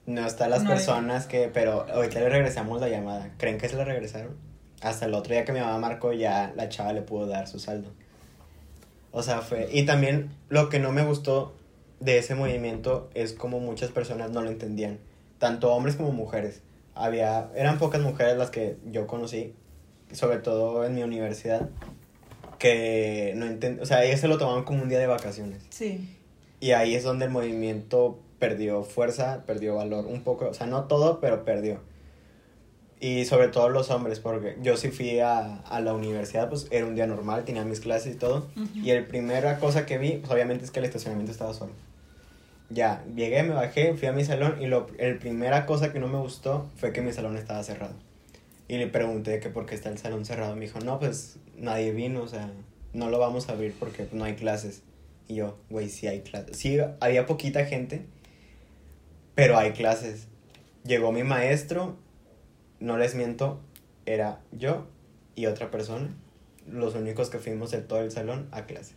no 0.06 0.26
están 0.26 0.50
las 0.50 0.64
No, 0.64 0.70
personas 0.70 1.26
que, 1.26 1.48
pero 1.48 1.86
ahorita 1.92 2.20
le 2.20 2.28
regresamos 2.28 2.80
la 2.80 2.88
llamada. 2.88 3.30
¿Creen 3.38 3.58
que 3.58 3.68
se 3.68 3.76
la 3.76 3.84
regresaron? 3.84 4.36
Hasta 4.80 5.06
el 5.06 5.14
otro 5.14 5.32
día 5.32 5.44
que 5.44 5.52
mi 5.52 5.60
mamá 5.60 5.78
marcó 5.78 6.12
ya 6.12 6.52
la 6.56 6.68
chava 6.68 6.92
le 6.92 7.02
pudo 7.02 7.26
dar 7.26 7.46
su 7.46 7.58
saldo. 7.60 7.92
O 9.12 9.22
sea, 9.22 9.42
fue... 9.42 9.68
Y 9.72 9.84
también 9.84 10.30
lo 10.48 10.68
que 10.68 10.80
no 10.80 10.90
me 10.90 11.04
gustó 11.04 11.54
de 12.00 12.18
ese 12.18 12.34
movimiento 12.34 13.10
es 13.14 13.32
como 13.32 13.60
muchas 13.60 13.90
personas 13.90 14.30
no 14.30 14.42
lo 14.42 14.50
entendían. 14.50 14.98
Tanto 15.38 15.72
hombres 15.72 15.96
como 15.96 16.10
mujeres. 16.10 16.62
Había... 16.94 17.50
Eran 17.54 17.78
pocas 17.78 18.00
mujeres 18.00 18.36
las 18.36 18.50
que 18.50 18.76
yo 18.90 19.06
conocí, 19.06 19.54
sobre 20.10 20.38
todo 20.38 20.84
en 20.84 20.94
mi 20.94 21.02
universidad, 21.02 21.68
que 22.58 23.34
no 23.36 23.46
entendían... 23.46 23.82
O 23.82 23.86
sea, 23.86 24.02
ellas 24.02 24.18
se 24.18 24.28
lo 24.28 24.38
tomaban 24.38 24.64
como 24.64 24.82
un 24.82 24.88
día 24.88 24.98
de 24.98 25.06
vacaciones. 25.06 25.62
Sí. 25.70 26.18
Y 26.58 26.72
ahí 26.72 26.94
es 26.94 27.04
donde 27.04 27.26
el 27.26 27.30
movimiento 27.30 28.18
perdió 28.42 28.82
fuerza, 28.82 29.44
perdió 29.46 29.76
valor 29.76 30.06
un 30.06 30.24
poco, 30.24 30.48
o 30.48 30.52
sea, 30.52 30.66
no 30.66 30.86
todo, 30.86 31.20
pero 31.20 31.44
perdió. 31.44 31.78
Y 32.98 33.24
sobre 33.24 33.46
todo 33.46 33.68
los 33.68 33.88
hombres, 33.92 34.18
porque 34.18 34.56
yo 34.60 34.76
sí 34.76 34.88
fui 34.88 35.20
a, 35.20 35.58
a 35.58 35.80
la 35.80 35.94
universidad, 35.94 36.48
pues 36.48 36.66
era 36.72 36.84
un 36.84 36.96
día 36.96 37.06
normal, 37.06 37.44
tenía 37.44 37.64
mis 37.64 37.78
clases 37.78 38.16
y 38.16 38.18
todo. 38.18 38.48
Y 38.74 38.90
el 38.90 39.06
primera 39.06 39.60
cosa 39.60 39.86
que 39.86 39.96
vi, 39.96 40.14
pues 40.14 40.32
obviamente 40.32 40.64
es 40.64 40.72
que 40.72 40.80
el 40.80 40.86
estacionamiento 40.86 41.30
estaba 41.30 41.54
solo. 41.54 41.70
Ya, 42.68 43.04
llegué, 43.14 43.44
me 43.44 43.54
bajé, 43.54 43.94
fui 43.94 44.08
a 44.08 44.12
mi 44.12 44.24
salón 44.24 44.60
y 44.60 44.66
lo, 44.66 44.88
el 44.98 45.18
primera 45.18 45.64
cosa 45.64 45.92
que 45.92 46.00
no 46.00 46.08
me 46.08 46.18
gustó 46.18 46.66
fue 46.74 46.92
que 46.92 47.00
mi 47.00 47.12
salón 47.12 47.36
estaba 47.36 47.62
cerrado. 47.62 47.94
Y 48.66 48.76
le 48.76 48.88
pregunté 48.88 49.38
que 49.38 49.50
por 49.50 49.66
qué 49.66 49.76
está 49.76 49.88
el 49.88 49.98
salón 49.98 50.24
cerrado. 50.24 50.56
Me 50.56 50.62
dijo, 50.62 50.80
no, 50.80 50.98
pues 50.98 51.36
nadie 51.56 51.92
vino, 51.92 52.22
o 52.22 52.28
sea, 52.28 52.50
no 52.92 53.08
lo 53.08 53.20
vamos 53.20 53.48
a 53.48 53.52
abrir 53.52 53.72
porque 53.78 54.08
no 54.10 54.24
hay 54.24 54.34
clases. 54.34 54.82
Y 55.28 55.36
yo, 55.36 55.58
güey, 55.70 55.88
sí 55.88 56.08
hay 56.08 56.22
clases. 56.22 56.56
Sí, 56.56 56.78
había 56.98 57.26
poquita 57.26 57.66
gente, 57.66 58.04
pero 59.34 59.56
hay 59.58 59.72
clases. 59.72 60.26
Llegó 60.84 61.12
mi 61.12 61.22
maestro, 61.22 61.96
no 62.80 62.98
les 62.98 63.14
miento, 63.14 63.60
era 64.06 64.40
yo 64.52 64.86
y 65.34 65.46
otra 65.46 65.70
persona, 65.70 66.08
los 66.70 66.94
únicos 66.94 67.30
que 67.30 67.38
fuimos 67.38 67.70
de 67.70 67.78
todo 67.82 68.00
el 68.00 68.10
salón 68.10 68.48
a 68.50 68.62
clase. 68.66 68.94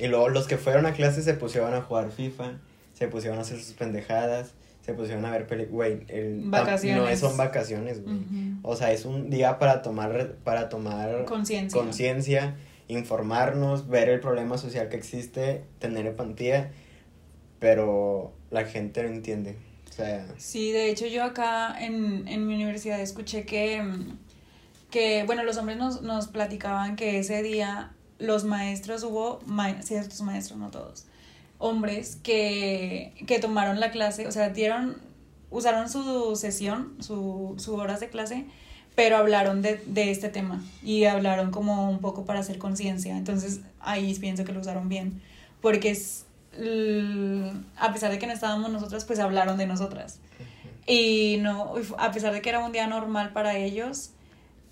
Y 0.00 0.06
luego 0.08 0.28
los 0.28 0.46
que 0.46 0.58
fueron 0.58 0.86
a 0.86 0.92
clase 0.92 1.22
se 1.22 1.34
pusieron 1.34 1.74
a 1.74 1.82
jugar 1.82 2.10
FIFA, 2.10 2.58
se 2.94 3.08
pusieron 3.08 3.38
a 3.38 3.42
hacer 3.42 3.58
sus 3.60 3.74
pendejadas, 3.74 4.52
se 4.84 4.92
pusieron 4.94 5.24
a 5.24 5.30
ver 5.30 5.46
películas. 5.46 5.72
Güey, 5.74 6.04
el- 6.08 6.42
Vacaciones. 6.50 7.02
no 7.02 7.08
es- 7.08 7.20
son 7.20 7.36
vacaciones, 7.36 8.02
güey. 8.02 8.16
O 8.62 8.74
sea, 8.76 8.92
es 8.92 9.04
un 9.04 9.28
día 9.30 9.58
para 9.58 9.82
tomar, 9.82 10.34
para 10.44 10.68
tomar 10.68 11.24
Conciencia. 11.24 11.80
conciencia, 11.80 12.56
informarnos, 12.88 13.88
ver 13.88 14.08
el 14.08 14.20
problema 14.20 14.56
social 14.58 14.88
que 14.88 14.96
existe, 14.96 15.62
tener 15.78 16.06
empatía, 16.06 16.70
pero 17.58 18.32
la 18.50 18.64
gente 18.64 19.02
no 19.02 19.08
entiende. 19.10 19.56
O 19.90 19.92
sea, 19.92 20.26
Sí, 20.36 20.70
de 20.72 20.90
hecho 20.90 21.06
yo 21.06 21.24
acá 21.24 21.76
en, 21.78 22.26
en 22.28 22.46
mi 22.46 22.54
universidad 22.54 23.00
escuché 23.00 23.44
que, 23.44 23.82
que 24.90 25.24
bueno, 25.24 25.42
los 25.44 25.56
hombres 25.56 25.76
nos, 25.78 26.02
nos 26.02 26.28
platicaban 26.28 26.96
que 26.96 27.18
ese 27.18 27.42
día 27.42 27.92
los 28.18 28.44
maestros, 28.44 29.02
hubo 29.04 29.40
ma- 29.46 29.82
ciertos 29.82 30.20
maestros, 30.22 30.58
no 30.58 30.70
todos, 30.70 31.06
hombres 31.58 32.16
que, 32.22 33.12
que 33.26 33.38
tomaron 33.38 33.80
la 33.80 33.90
clase, 33.90 34.26
o 34.26 34.32
sea, 34.32 34.48
dieron, 34.50 34.96
usaron 35.50 35.88
su 35.88 36.34
sesión, 36.36 36.94
su, 37.00 37.54
su 37.58 37.74
horas 37.74 38.00
de 38.00 38.08
clase, 38.08 38.46
pero 38.94 39.16
hablaron 39.16 39.62
de, 39.62 39.80
de 39.86 40.10
este 40.10 40.28
tema 40.28 40.62
y 40.82 41.04
hablaron 41.04 41.50
como 41.52 41.88
un 41.90 42.00
poco 42.00 42.24
para 42.24 42.40
hacer 42.40 42.58
conciencia. 42.58 43.16
Entonces 43.16 43.60
ahí 43.80 44.12
pienso 44.14 44.44
que 44.44 44.52
lo 44.52 44.60
usaron 44.60 44.88
bien, 44.88 45.20
porque 45.60 45.90
es, 45.90 46.24
a 46.54 47.92
pesar 47.92 48.10
de 48.10 48.18
que 48.18 48.26
no 48.26 48.32
estábamos 48.32 48.70
nosotras, 48.70 49.04
pues 49.04 49.18
hablaron 49.18 49.58
de 49.58 49.66
nosotras. 49.66 50.20
Y 50.86 51.36
no, 51.40 51.74
a 51.98 52.12
pesar 52.12 52.32
de 52.32 52.40
que 52.40 52.48
era 52.48 52.64
un 52.64 52.72
día 52.72 52.86
normal 52.86 53.32
para 53.32 53.56
ellos, 53.58 54.10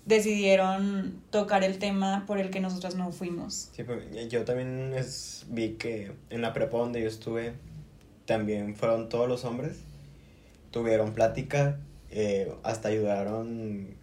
decidieron 0.05 1.21
tocar 1.31 1.63
el 1.63 1.77
tema 1.79 2.23
por 2.25 2.39
el 2.39 2.49
que 2.49 2.59
nosotras 2.59 2.95
no 2.95 3.11
fuimos. 3.11 3.69
sí, 3.75 3.83
pues, 3.83 4.03
yo 4.29 4.45
también 4.45 4.93
es- 4.95 5.45
vi 5.49 5.73
que 5.73 6.13
en 6.29 6.41
la 6.41 6.53
prepa 6.53 6.77
donde 6.77 7.01
yo 7.01 7.07
estuve, 7.07 7.53
también 8.25 8.75
fueron 8.75 9.09
todos 9.09 9.27
los 9.27 9.43
hombres, 9.45 9.77
tuvieron 10.71 11.13
plática, 11.13 11.77
eh, 12.09 12.51
hasta 12.63 12.87
ayudaron 12.89 13.95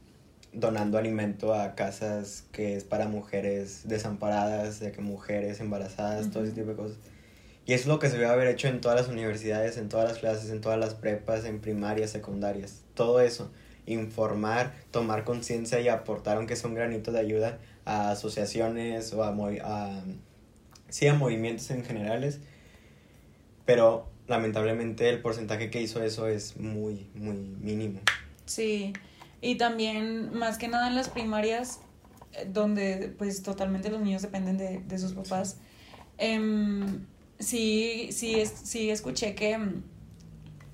donando 0.53 0.99
alimento 0.99 1.53
a 1.55 1.75
casas 1.75 2.45
que 2.53 2.77
es 2.77 2.85
para 2.85 3.09
mujeres 3.09 3.83
desamparadas, 3.89 4.79
de 4.81 4.93
que 4.93 5.01
mujeres 5.01 5.59
embarazadas, 5.61 6.31
todo 6.31 6.45
ese 6.45 6.53
tipo 6.53 6.69
de 6.69 6.77
cosas. 6.77 6.99
Y 7.67 7.73
es 7.73 7.87
lo 7.87 7.99
que 7.99 8.09
se 8.09 8.19
debe 8.19 8.27
haber 8.27 8.49
hecho 8.49 8.69
en 8.69 8.81
todas 8.81 9.01
las 9.01 9.09
universidades, 9.09 9.79
en 9.79 9.89
todas 9.89 10.09
las 10.09 10.19
clases, 10.19 10.51
en 10.51 10.61
todas 10.61 10.79
las 10.79 10.95
prepas, 10.95 11.45
en 11.45 11.61
primarias, 11.61 12.11
secundarias. 12.11 12.83
Todo 12.95 13.21
eso. 13.21 13.51
Informar, 13.87 14.75
tomar 14.91 15.25
conciencia 15.25 15.81
y 15.81 15.89
aportar, 15.89 16.37
aunque 16.37 16.57
sea 16.57 16.69
un 16.69 16.75
granito 16.75 17.11
de 17.13 17.21
ayuda, 17.21 17.59
a 17.85 18.11
asociaciones 18.11 19.13
o 19.15 19.25
a, 19.25 19.35
a, 19.63 20.05
sí, 20.89 21.07
a 21.07 21.15
movimientos 21.15 21.71
en 21.71 21.85
generales. 21.85 22.41
Pero 23.65 24.09
lamentablemente 24.27 25.09
el 25.09 25.21
porcentaje 25.21 25.71
que 25.71 25.81
hizo 25.83 26.03
eso 26.03 26.27
es 26.27 26.57
muy, 26.59 27.09
muy 27.15 27.37
mínimo. 27.37 28.01
Sí, 28.47 28.93
y 29.41 29.57
también 29.57 30.35
más 30.35 30.59
que 30.59 30.69
nada 30.69 30.89
en 30.89 30.95
las 30.95 31.09
primarias, 31.09 31.81
eh, 32.33 32.47
donde 32.51 33.15
pues 33.17 33.43
totalmente 33.43 33.91
los 33.91 34.01
niños 34.01 34.23
dependen 34.23 34.59
de, 34.59 34.81
de 34.81 34.99
sus 34.99 35.13
papás, 35.13 35.59
em, 36.19 37.07
sí, 37.39 38.09
sí, 38.13 38.41
es, 38.41 38.53
sí 38.65 38.91
escuché 38.91 39.35
que 39.35 39.53
em, 39.53 39.83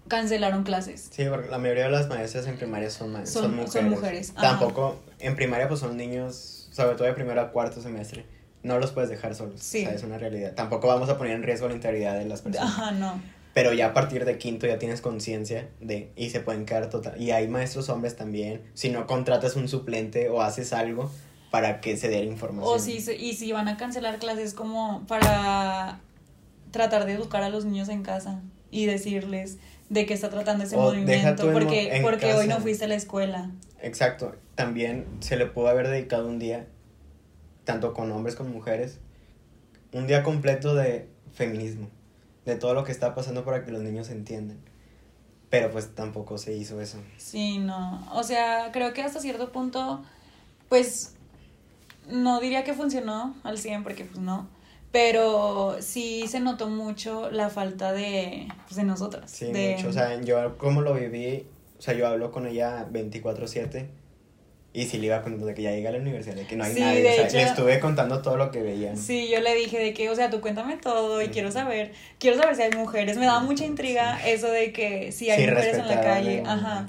cancelaron 0.09 0.65
clases. 0.65 1.09
Sí, 1.11 1.25
porque 1.31 1.49
la 1.49 1.59
mayoría 1.59 1.85
de 1.85 1.91
las 1.91 2.09
maestras 2.09 2.47
en 2.47 2.57
primaria 2.57 2.91
son, 2.91 3.27
Son- 3.27 3.55
mujeres. 3.55 4.33
Tampoco, 4.35 4.99
en 5.19 5.37
primaria 5.37 5.69
pues 5.69 5.81
son 5.81 5.97
niños, 5.97 6.69
sobre 6.73 6.97
todo 6.97 7.05
de 7.07 7.13
primero 7.15 7.41
a 7.41 7.53
cuarto 7.53 7.81
semestre. 7.81 8.25
No 8.63 8.79
los 8.79 8.91
puedes 8.91 9.09
dejar 9.09 9.35
solos. 9.35 9.61
Sí. 9.63 9.83
O 9.85 9.87
sea, 9.87 9.95
es 9.95 10.03
una 10.03 10.19
realidad. 10.19 10.55
Tampoco 10.55 10.87
vamos 10.89 11.09
a 11.09 11.17
poner 11.17 11.35
en 11.35 11.43
riesgo 11.43 11.67
la 11.69 11.75
integridad 11.75 12.19
de 12.19 12.27
las 12.27 12.43
personas. 12.43 12.69
Ajá, 12.69 12.91
no. 12.93 13.21
Pero 13.55 13.73
ya 13.73 13.87
a 13.87 13.95
partir 13.95 14.25
de 14.27 14.37
quinto 14.39 14.67
ya 14.67 14.79
tienes 14.79 15.01
conciencia 15.01 15.69
de, 15.81 16.13
y 16.15 16.31
se 16.31 16.41
pueden 16.41 16.67
quedar 16.67 16.91
total. 16.91 17.21
Y 17.21 17.31
hay 17.31 17.49
maestros 17.49 17.89
hombres 17.89 18.17
también. 18.17 18.61
Si 18.75 18.91
no 18.91 19.07
contratas 19.07 19.57
un 19.57 19.67
suplente 19.67 20.29
o 20.29 20.43
haces 20.43 20.73
algo 20.73 21.11
para 21.51 21.81
que 21.81 21.97
se 21.97 22.09
dé 22.09 22.19
la 22.23 22.31
información. 22.31 22.73
O 22.73 22.79
si, 22.79 22.99
y 22.99 23.35
si 23.35 23.51
van 23.51 23.67
a 23.69 23.77
cancelar 23.77 24.19
clases 24.19 24.55
como 24.55 25.05
para 25.09 25.99
tratar 26.71 27.07
de 27.07 27.13
educar 27.13 27.43
a 27.43 27.49
los 27.49 27.65
niños 27.65 27.89
en 27.89 28.03
casa 28.03 28.43
y 28.71 28.87
decirles 28.87 29.59
de 29.89 30.07
qué 30.07 30.15
está 30.15 30.31
tratando 30.31 30.65
ese 30.65 30.77
O 30.77 30.83
movimiento, 30.83 31.47
en 31.47 31.53
porque, 31.53 32.01
porque 32.03 32.35
hoy 32.35 32.47
no 32.47 32.61
fuiste 32.61 32.85
a 32.85 32.89
la 32.89 32.95
escuela. 32.95 33.51
Exacto. 33.81 34.37
También 34.55 35.07
se 35.21 35.37
le 35.37 35.47
pudo 35.47 35.69
haber 35.69 35.89
dedicado 35.89 36.29
un 36.29 36.39
día, 36.39 36.67
tanto 37.65 37.93
con 37.93 38.11
hombres 38.13 38.37
como 38.37 38.51
mujeres, 38.51 39.01
un 39.93 40.07
día 40.07 40.23
completo 40.23 40.75
de 40.75 41.09
feminismo, 41.33 41.89
de 42.45 42.57
todo 42.57 42.75
lo 42.75 42.85
que 42.85 42.93
está 42.93 43.15
pasando 43.15 43.45
para 43.45 43.65
que 43.65 43.73
los 43.73 43.83
niños 43.83 44.11
entiendan. 44.11 44.59
Pero 45.49 45.71
pues 45.73 45.95
tampoco 45.95 46.39
se 46.39 46.55
hizo 46.57 46.81
eso. 46.81 46.99
Sí, 47.17 47.59
no. 47.59 48.07
O 48.13 48.23
sea, 48.23 48.71
creo 48.73 48.93
que 48.93 49.03
hasta 49.03 49.19
cierto 49.19 49.51
punto, 49.51 50.05
pues, 50.69 51.17
no 52.09 52.39
diría 52.39 52.63
que 52.63 52.73
funcionó 52.73 53.35
al 53.43 53.59
100 53.59 53.83
porque 53.83 54.05
pues 54.05 54.19
no. 54.21 54.49
Pero 54.93 55.77
sí 55.81 56.25
se 56.29 56.41
notó 56.41 56.69
mucho 56.69 57.31
la 57.31 57.49
falta 57.49 57.93
de, 57.93 58.49
pues, 58.65 58.77
de 58.77 58.83
nosotras. 58.85 59.31
Sí, 59.31 59.47
de, 59.53 59.75
mucho. 59.77 59.89
O 59.89 59.93
sea, 59.93 60.21
yo 60.21 60.59
como 60.59 60.81
lo 60.83 60.95
viví, 60.95 61.47
o 61.79 61.83
sea, 61.83 61.95
yo 61.95 62.07
hablo 62.09 62.33
con 62.33 62.47
ella 62.47 62.87
24/7 62.91 63.87
y 64.73 64.85
sí 64.87 64.99
le 64.99 65.07
iba 65.07 65.23
contando 65.23 65.47
de 65.47 65.55
que 65.55 65.63
ya 65.63 65.71
llegué 65.71 65.89
a 65.89 65.93
la 65.93 65.99
universidad, 65.99 66.35
de 66.35 66.47
que 66.47 66.57
no 66.57 66.65
hay 66.65 66.75
Sí, 66.75 66.81
nadie. 66.81 67.09
o 67.09 67.13
sea, 67.15 67.25
hecho- 67.27 67.37
le 67.37 67.43
estuve 67.45 67.81
contando 67.81 68.21
todo 68.21 68.37
lo 68.37 68.51
que 68.51 68.63
veía. 68.63 68.97
Sí, 68.97 69.29
yo 69.33 69.41
le 69.41 69.55
dije 69.55 69.79
de 69.79 69.95
que, 69.95 70.09
o 70.11 70.15
sea, 70.17 70.29
tú 70.31 70.41
cuéntame 70.41 70.77
todo 70.77 71.23
y 71.23 71.29
quiero 71.29 71.53
saber, 71.53 71.93
quiero 72.19 72.37
saber 72.37 72.57
si 72.57 72.63
hay 72.63 72.71
mujeres. 72.73 73.17
Me 73.17 73.27
daba 73.27 73.41
mucha 73.41 73.65
intriga 73.65 74.19
eso 74.27 74.49
de 74.51 74.73
que 74.73 75.13
si 75.13 75.31
hay 75.31 75.45
Sí, 75.45 75.51
mujeres 75.51 75.79
en 75.79 75.87
la 75.89 76.01
calle. 76.01 76.43
Ajá. 76.45 76.87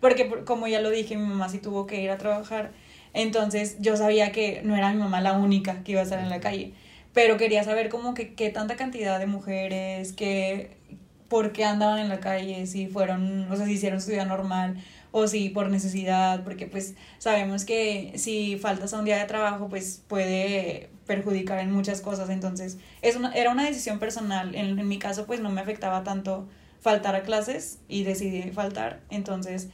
Porque 0.00 0.24
por- 0.24 0.44
como 0.44 0.68
ya 0.68 0.80
lo 0.80 0.88
dije, 0.90 1.16
mi 1.16 1.26
mamá 1.26 1.48
sí 1.50 1.58
tuvo 1.58 1.86
que 1.86 2.00
ir 2.02 2.10
a 2.10 2.16
trabajar. 2.18 2.72
Entonces 3.14 3.76
yo 3.78 3.96
sabía 3.98 4.32
que 4.32 4.62
no 4.64 4.74
era 4.74 4.90
mi 4.92 4.98
mamá 4.98 5.20
la 5.20 5.34
única 5.34 5.82
que 5.84 5.92
iba 5.92 6.00
a 6.00 6.04
estar 6.04 6.18
en 6.18 6.30
la 6.30 6.40
calle. 6.40 6.72
Pero 7.12 7.36
quería 7.36 7.62
saber 7.64 7.88
como 7.88 8.14
que 8.14 8.34
qué 8.34 8.50
tanta 8.50 8.76
cantidad 8.76 9.18
de 9.18 9.26
mujeres, 9.26 10.12
que 10.12 10.76
por 11.28 11.52
qué 11.52 11.64
andaban 11.64 11.98
en 11.98 12.08
la 12.10 12.20
calle, 12.20 12.66
si 12.66 12.88
fueron, 12.88 13.50
o 13.50 13.56
sea, 13.56 13.64
si 13.64 13.72
hicieron 13.72 14.02
su 14.02 14.10
vida 14.10 14.26
normal 14.26 14.76
o 15.12 15.26
si 15.26 15.48
por 15.48 15.70
necesidad, 15.70 16.44
porque 16.44 16.66
pues 16.66 16.94
sabemos 17.18 17.64
que 17.64 18.12
si 18.16 18.58
faltas 18.58 18.92
a 18.92 18.98
un 18.98 19.06
día 19.06 19.18
de 19.18 19.24
trabajo, 19.24 19.68
pues 19.70 20.02
puede 20.08 20.90
perjudicar 21.06 21.58
en 21.60 21.70
muchas 21.70 22.02
cosas, 22.02 22.28
entonces 22.28 22.76
es 23.00 23.16
una, 23.16 23.32
era 23.32 23.50
una 23.50 23.64
decisión 23.64 23.98
personal, 23.98 24.54
en, 24.54 24.78
en 24.78 24.88
mi 24.88 24.98
caso 24.98 25.26
pues 25.26 25.40
no 25.40 25.50
me 25.50 25.62
afectaba 25.62 26.04
tanto 26.04 26.48
faltar 26.80 27.14
a 27.14 27.22
clases 27.22 27.78
y 27.88 28.04
decidí 28.04 28.50
faltar, 28.50 29.00
entonces 29.10 29.68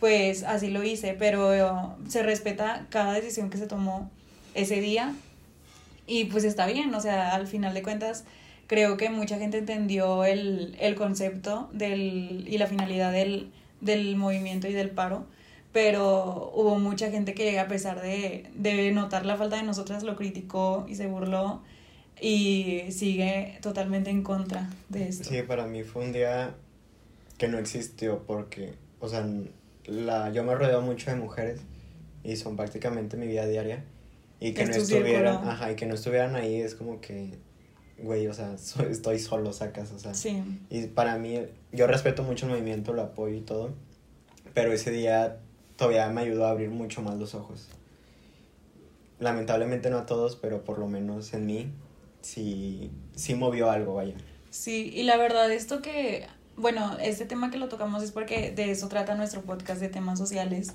pues 0.00 0.42
así 0.42 0.68
lo 0.68 0.82
hice, 0.82 1.14
pero 1.16 1.96
se 2.08 2.24
respeta 2.24 2.86
cada 2.90 3.12
decisión 3.12 3.50
que 3.50 3.58
se 3.58 3.66
tomó 3.66 4.10
ese 4.54 4.80
día 4.80 5.14
y 6.06 6.26
pues 6.26 6.44
está 6.44 6.66
bien, 6.66 6.94
o 6.94 7.00
sea, 7.00 7.34
al 7.34 7.46
final 7.46 7.74
de 7.74 7.82
cuentas 7.82 8.24
creo 8.66 8.96
que 8.96 9.10
mucha 9.10 9.38
gente 9.38 9.58
entendió 9.58 10.24
el, 10.24 10.76
el 10.80 10.94
concepto 10.94 11.68
del, 11.72 12.46
y 12.48 12.58
la 12.58 12.66
finalidad 12.66 13.12
del, 13.12 13.50
del 13.80 14.16
movimiento 14.16 14.68
y 14.68 14.72
del 14.72 14.90
paro, 14.90 15.26
pero 15.72 16.52
hubo 16.54 16.78
mucha 16.78 17.10
gente 17.10 17.34
que 17.34 17.58
a 17.58 17.68
pesar 17.68 18.00
de, 18.00 18.48
de 18.54 18.92
notar 18.92 19.26
la 19.26 19.36
falta 19.36 19.56
de 19.56 19.62
nosotras 19.62 20.02
lo 20.02 20.16
criticó 20.16 20.86
y 20.88 20.94
se 20.94 21.06
burló 21.06 21.62
y 22.20 22.82
sigue 22.90 23.58
totalmente 23.60 24.10
en 24.10 24.22
contra 24.22 24.70
de 24.88 25.08
esto. 25.08 25.28
Sí, 25.28 25.42
para 25.42 25.66
mí 25.66 25.82
fue 25.82 26.04
un 26.04 26.12
día 26.12 26.54
que 27.38 27.48
no 27.48 27.58
existió 27.58 28.22
porque, 28.26 28.74
o 29.00 29.08
sea, 29.08 29.26
la, 29.86 30.30
yo 30.32 30.44
me 30.44 30.54
rodeo 30.54 30.80
mucho 30.80 31.10
de 31.10 31.16
mujeres 31.16 31.60
y 32.22 32.36
son 32.36 32.56
prácticamente 32.56 33.16
mi 33.16 33.26
vida 33.26 33.46
diaria 33.46 33.84
y 34.40 34.52
que 34.52 34.66
no 34.66 34.72
estuvieran, 34.72 35.48
ajá, 35.48 35.72
y 35.72 35.76
que 35.76 35.86
no 35.86 35.94
estuvieran 35.94 36.36
ahí 36.36 36.56
es 36.60 36.74
como 36.74 37.00
que 37.00 37.38
güey, 37.98 38.26
o 38.26 38.34
sea, 38.34 38.54
estoy 38.90 39.18
solo, 39.18 39.52
sacas, 39.52 39.92
o 39.92 39.98
sea. 39.98 40.14
Sí. 40.14 40.42
Y 40.70 40.86
para 40.86 41.16
mí, 41.16 41.40
yo 41.72 41.86
respeto 41.86 42.22
mucho 42.22 42.46
el 42.46 42.52
movimiento, 42.52 42.92
lo 42.92 43.02
apoyo 43.02 43.34
y 43.34 43.40
todo, 43.40 43.72
pero 44.52 44.72
ese 44.72 44.90
día 44.90 45.38
todavía 45.76 46.08
me 46.08 46.22
ayudó 46.22 46.46
a 46.46 46.50
abrir 46.50 46.70
mucho 46.70 47.02
más 47.02 47.16
los 47.16 47.34
ojos. 47.34 47.68
Lamentablemente 49.18 49.90
no 49.90 49.98
a 49.98 50.06
todos, 50.06 50.36
pero 50.36 50.64
por 50.64 50.78
lo 50.78 50.86
menos 50.86 51.32
en 51.34 51.46
mí 51.46 51.72
sí, 52.20 52.90
sí 53.14 53.34
movió 53.34 53.70
algo, 53.70 53.94
vaya. 53.94 54.14
Sí, 54.50 54.90
y 54.94 55.02
la 55.04 55.16
verdad, 55.16 55.50
esto 55.50 55.82
que, 55.82 56.26
bueno, 56.56 56.96
este 57.00 57.24
tema 57.24 57.50
que 57.50 57.58
lo 57.58 57.68
tocamos 57.68 58.02
es 58.02 58.12
porque 58.12 58.52
de 58.52 58.70
eso 58.70 58.88
trata 58.88 59.14
nuestro 59.14 59.42
podcast 59.42 59.80
de 59.80 59.88
temas 59.88 60.18
sociales. 60.18 60.74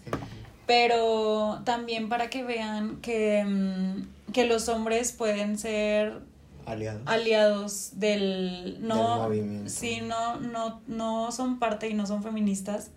Pero 0.69 1.61
también 1.65 2.09
para 2.09 2.29
que 2.29 2.43
vean 2.43 2.97
que, 2.97 3.43
mm, 3.43 4.31
que 4.31 4.45
los 4.45 4.69
hombres 4.69 5.11
pueden 5.11 5.57
ser 5.57 6.19
aliados, 6.67 7.01
aliados 7.07 7.89
del 7.95 8.77
no 8.79 9.23
movimiento. 9.23 9.67
sí 9.67 10.01
no 10.01 10.39
no 10.39 10.79
no 10.85 11.31
son 11.31 11.57
parte 11.57 11.89
y 11.89 11.95
no 11.95 12.05
son 12.05 12.21
feministas 12.21 12.91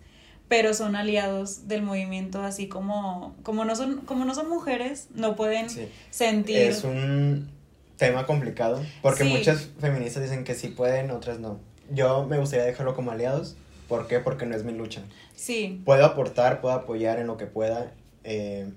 pero 0.47 0.75
son 0.75 0.95
aliados 0.95 1.67
del 1.67 1.81
movimiento 1.81 2.43
así 2.43 2.67
como 2.67 3.33
como 3.41 3.65
no 3.65 3.75
son 3.75 4.01
como 4.01 4.23
no 4.23 4.35
son 4.35 4.49
mujeres 4.49 5.07
no 5.15 5.35
pueden 5.35 5.67
sentir 6.11 6.57
es 6.57 6.83
un 6.83 7.49
tema 7.97 8.27
complicado 8.27 8.85
porque 9.01 9.23
muchas 9.23 9.69
feministas 9.81 10.21
dicen 10.21 10.43
que 10.43 10.53
sí 10.53 10.67
pueden 10.67 11.09
otras 11.09 11.39
no. 11.39 11.59
Yo 11.89 12.25
me 12.25 12.37
gustaría 12.37 12.65
dejarlo 12.65 12.93
como 12.93 13.09
aliados 13.09 13.55
¿por 13.97 14.07
qué? 14.07 14.19
porque 14.19 14.45
no 14.45 14.55
es 14.55 14.63
mi 14.63 14.73
lucha 14.73 15.03
sí 15.35 15.81
puedo 15.85 16.05
aportar 16.05 16.61
puedo 16.61 16.75
apoyar 16.75 17.19
en 17.19 17.27
lo 17.27 17.37
que 17.37 17.45
pueda 17.45 17.93
eh, 18.23 18.71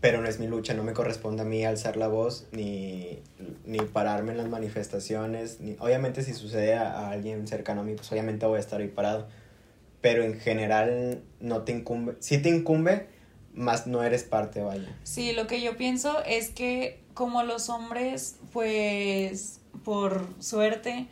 pero 0.00 0.20
no 0.20 0.28
es 0.28 0.38
mi 0.38 0.46
lucha, 0.46 0.74
no 0.74 0.84
me 0.84 0.92
corresponde 0.92 1.42
a 1.42 1.44
mí 1.44 1.64
alzar 1.64 1.96
la 1.96 2.06
voz 2.06 2.46
ni, 2.52 3.18
ni 3.64 3.78
pararme 3.80 4.30
en 4.30 4.38
las 4.38 4.48
manifestaciones. 4.48 5.60
Ni, 5.60 5.76
obviamente 5.80 6.22
si 6.22 6.34
sucede 6.34 6.74
a, 6.74 7.10
alguien 7.10 7.48
cercano 7.48 7.80
a 7.80 7.84
mí, 7.84 7.94
pues 7.94 8.10
obviamente 8.12 8.46
voy 8.46 8.58
a 8.58 8.60
estar 8.60 8.80
ahí 8.80 8.88
parado. 8.88 9.28
Pero 10.00 10.22
en 10.22 10.38
general 10.38 11.22
no 11.40 11.62
te 11.62 11.72
incumbe, 11.72 12.14
sí 12.20 12.38
te 12.38 12.48
incumbe, 12.48 13.08
más 13.52 13.88
no 13.88 14.04
eres 14.04 14.22
parte, 14.22 14.62
vaya. 14.62 14.96
Sí, 15.02 15.32
lo 15.32 15.48
que 15.48 15.60
yo 15.60 15.76
pienso 15.76 16.22
es 16.24 16.50
que 16.50 17.00
como 17.14 17.42
los 17.42 17.68
hombres, 17.68 18.36
pues 18.52 19.60
por 19.84 20.28
suerte, 20.38 21.08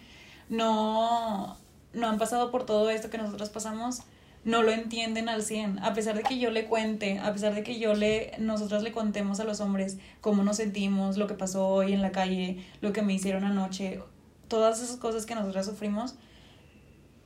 no, 0.49 1.59
no 1.97 2.09
han 2.09 2.19
pasado 2.19 2.51
por 2.51 2.65
todo 2.65 2.91
esto 2.91 3.11
que 3.11 3.19
nosotros 3.19 3.49
pasamos, 3.51 4.03
no 4.45 4.63
lo 4.63 4.71
entienden 4.71 5.29
al 5.29 5.43
100. 5.43 5.81
A 5.81 5.93
pesar 5.93 6.15
de 6.15 6.23
que 6.23 6.39
yo 6.39 6.51
le 6.51 6.67
cuente, 6.67 7.19
a 7.19 7.33
pesar 7.33 7.55
de 7.55 7.65
que 7.65 7.81
yo 7.81 7.95
le, 7.95 8.33
nosotras 8.39 8.83
le 8.85 8.93
contemos 8.93 9.41
a 9.41 9.45
los 9.45 9.61
hombres 9.61 9.99
cómo 10.21 10.45
nos 10.45 10.59
sentimos, 10.59 11.17
lo 11.17 11.27
que 11.27 11.35
pasó 11.35 11.67
hoy 11.67 11.93
en 11.93 12.03
la 12.03 12.13
calle, 12.13 12.65
lo 12.81 12.93
que 12.93 13.03
me 13.03 13.13
hicieron 13.13 13.43
anoche, 13.43 14.01
todas 14.47 14.81
esas 14.81 14.97
cosas 14.99 15.27
que 15.27 15.35
nosotras 15.35 15.67
sufrimos, 15.67 16.15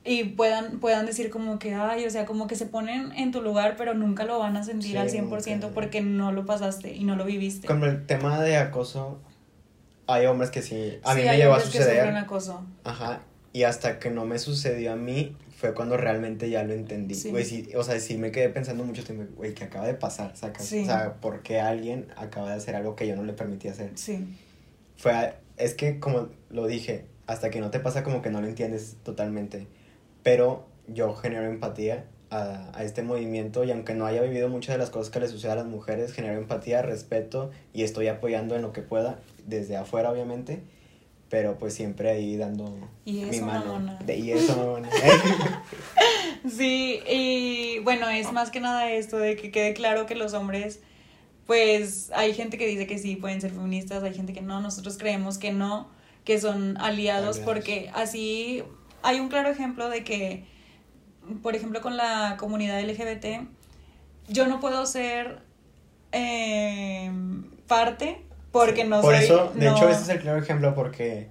y 0.03 0.23
puedan, 0.23 0.79
puedan 0.79 1.05
decir 1.05 1.29
como 1.29 1.59
que, 1.59 1.75
ay, 1.75 2.07
o 2.07 2.09
sea, 2.09 2.25
como 2.25 2.47
que 2.47 2.55
se 2.55 2.65
ponen 2.65 3.11
en 3.11 3.31
tu 3.31 3.41
lugar, 3.41 3.75
pero 3.77 3.93
nunca 3.93 4.23
lo 4.25 4.39
van 4.39 4.57
a 4.57 4.63
sentir 4.63 4.97
al 4.97 5.09
100% 5.09 5.69
porque 5.75 6.01
no 6.01 6.31
lo 6.31 6.45
pasaste 6.47 6.95
y 6.95 7.03
no 7.03 7.15
lo 7.15 7.23
viviste. 7.23 7.67
Como 7.67 7.85
el 7.85 8.07
tema 8.07 8.41
de 8.41 8.57
acoso, 8.57 9.19
hay 10.07 10.25
hombres 10.25 10.49
que 10.49 10.63
sí, 10.63 10.97
a 11.03 11.13
mí 11.13 11.21
me 11.21 11.37
llevó 11.37 11.53
a 11.53 11.59
suceder. 11.59 12.11
Que 12.11 12.17
acoso. 12.17 12.65
Ajá, 12.83 13.21
y 13.53 13.63
hasta 13.63 13.99
que 13.99 14.09
no 14.09 14.25
me 14.25 14.39
sucedió 14.39 14.93
a 14.93 14.95
mí, 14.95 15.35
fue 15.57 15.73
cuando 15.73 15.97
realmente 15.97 16.49
ya 16.49 16.63
lo 16.63 16.73
entendí. 16.73 17.15
sí, 17.15 17.69
o 17.75 17.83
sea, 17.83 17.99
sí 17.99 18.17
me 18.17 18.31
quedé 18.31 18.49
pensando 18.49 18.83
mucho 18.83 19.03
tiempo, 19.03 19.25
güey, 19.35 19.53
¿qué 19.53 19.65
acaba 19.65 19.85
de 19.85 19.93
pasar? 19.93 20.33
O 20.33 20.35
sea, 20.35 21.15
¿por 21.21 21.43
qué 21.43 21.59
alguien 21.59 22.07
acaba 22.15 22.49
de 22.49 22.55
hacer 22.55 22.75
algo 22.75 22.95
que 22.95 23.07
yo 23.07 23.15
no 23.15 23.23
le 23.23 23.33
permití 23.33 23.67
hacer? 23.67 23.91
Sí. 23.95 24.25
Fue, 24.97 25.35
es 25.57 25.73
que 25.73 25.99
como 25.99 26.29
lo 26.49 26.65
dije, 26.67 27.05
hasta 27.27 27.49
que 27.49 27.59
no 27.59 27.71
te 27.71 27.79
pasa 27.79 28.03
como 28.03 28.21
que 28.21 28.29
no 28.29 28.41
lo 28.41 28.47
entiendes 28.47 28.97
totalmente. 29.03 29.67
Pero 30.23 30.67
yo 30.87 31.13
genero 31.15 31.45
empatía 31.45 32.05
a, 32.29 32.71
a, 32.77 32.83
este 32.83 33.03
movimiento 33.03 33.63
y 33.63 33.71
aunque 33.71 33.93
no 33.93 34.05
haya 34.05 34.21
vivido 34.21 34.49
muchas 34.49 34.75
de 34.75 34.79
las 34.79 34.89
cosas 34.89 35.11
que 35.11 35.19
le 35.19 35.27
suceden 35.27 35.53
a 35.53 35.55
las 35.57 35.65
mujeres, 35.65 36.13
genero 36.13 36.39
empatía, 36.39 36.81
respeto 36.81 37.51
y 37.73 37.83
estoy 37.83 38.07
apoyando 38.07 38.55
en 38.55 38.61
lo 38.61 38.71
que 38.71 38.81
pueda, 38.81 39.19
desde 39.45 39.75
afuera 39.75 40.11
obviamente 40.11 40.61
pero 41.31 41.57
pues 41.57 41.73
siempre 41.73 42.11
ahí 42.11 42.35
dando 42.35 42.77
mi 43.05 43.39
mano. 43.39 43.97
De, 44.05 44.17
y 44.17 44.31
eso, 44.31 44.81
sí, 46.57 46.99
y 47.09 47.79
bueno, 47.79 48.09
es 48.09 48.33
más 48.33 48.51
que 48.51 48.59
nada 48.59 48.91
esto 48.91 49.17
de 49.17 49.37
que 49.37 49.49
quede 49.49 49.73
claro 49.73 50.05
que 50.05 50.13
los 50.13 50.33
hombres, 50.33 50.81
pues 51.47 52.11
hay 52.13 52.33
gente 52.33 52.57
que 52.57 52.67
dice 52.67 52.85
que 52.85 52.99
sí 52.99 53.15
pueden 53.15 53.39
ser 53.39 53.51
feministas, 53.51 54.03
hay 54.03 54.13
gente 54.13 54.33
que 54.33 54.41
no, 54.41 54.59
nosotros 54.59 54.97
creemos 54.97 55.37
que 55.37 55.53
no, 55.53 55.89
que 56.25 56.37
son 56.37 56.77
aliados, 56.77 57.39
porque 57.39 57.89
así 57.93 58.63
hay 59.01 59.21
un 59.21 59.29
claro 59.29 59.49
ejemplo 59.49 59.87
de 59.87 60.03
que, 60.03 60.43
por 61.41 61.55
ejemplo, 61.55 61.79
con 61.79 61.95
la 61.95 62.35
comunidad 62.37 62.83
LGBT, 62.83 63.47
yo 64.27 64.47
no 64.47 64.59
puedo 64.59 64.85
ser 64.85 65.39
eh, 66.11 67.09
parte 67.67 68.21
porque 68.51 68.83
no 68.83 69.01
Por 69.01 69.15
soy, 69.15 69.25
eso, 69.25 69.51
de 69.55 69.69
hecho, 69.69 69.89
ese 69.89 70.01
es 70.01 70.09
el 70.09 70.19
claro 70.19 70.39
ejemplo 70.39 70.75
porque 70.75 71.29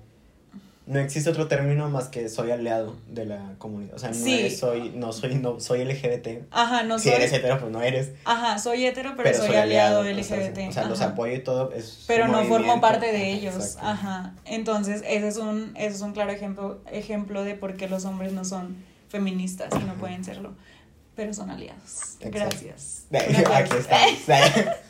no 0.91 0.99
existe 0.99 1.31
otro 1.31 1.47
término 1.47 1.89
más 1.89 2.09
que 2.09 2.29
soy 2.29 2.51
aliado 2.51 2.97
de 3.07 3.25
la 3.25 3.55
comunidad. 3.59 3.95
O 3.95 3.99
sea, 4.01 4.11
no 4.11 4.17
soy, 4.51 4.93
no 4.97 5.13
soy, 5.13 5.35
no 5.37 5.61
soy 5.61 5.85
LGBT. 5.85 6.49
Ajá, 6.51 6.83
no 6.83 6.99
si 6.99 7.11
eres 7.11 7.33
hetero, 7.33 7.61
pues 7.61 7.71
no 7.71 7.81
eres. 7.81 8.11
Ajá, 8.25 8.59
soy 8.59 8.87
hetero, 8.87 9.15
pero, 9.17 9.33
soy, 9.33 9.55
aliado, 9.55 10.03
LGBT. 10.03 10.69
O 10.69 10.73
sea, 10.73 10.87
los 10.87 11.01
apoyo 11.01 11.35
y 11.35 11.45
todo. 11.45 11.73
Es 11.73 12.05
pero 12.09 12.27
no 12.27 12.45
formo 12.45 12.81
parte 12.81 13.13
de 13.13 13.31
ellos. 13.31 13.77
Ajá. 13.81 14.35
Entonces, 14.45 15.03
ese 15.07 15.29
es 15.29 15.37
un, 15.37 15.75
ese 15.77 15.95
es 15.95 16.01
un 16.01 16.13
claro 16.13 16.33
ejemplo, 16.33 16.81
ejemplo 16.91 17.45
de 17.45 17.55
por 17.55 17.77
qué 17.77 17.89
los 17.89 18.05
hombres 18.05 18.33
no 18.33 18.45
son 18.45 18.77
feministas 19.09 19.69
y 19.81 19.85
no 19.85 19.95
pueden 19.95 20.25
serlo. 20.25 20.55
Pero 21.15 21.35
son 21.35 21.51
aliados. 21.51 22.17
Gracias. 22.21 23.05
Aquí 23.13 23.77
estamos. 23.77 24.77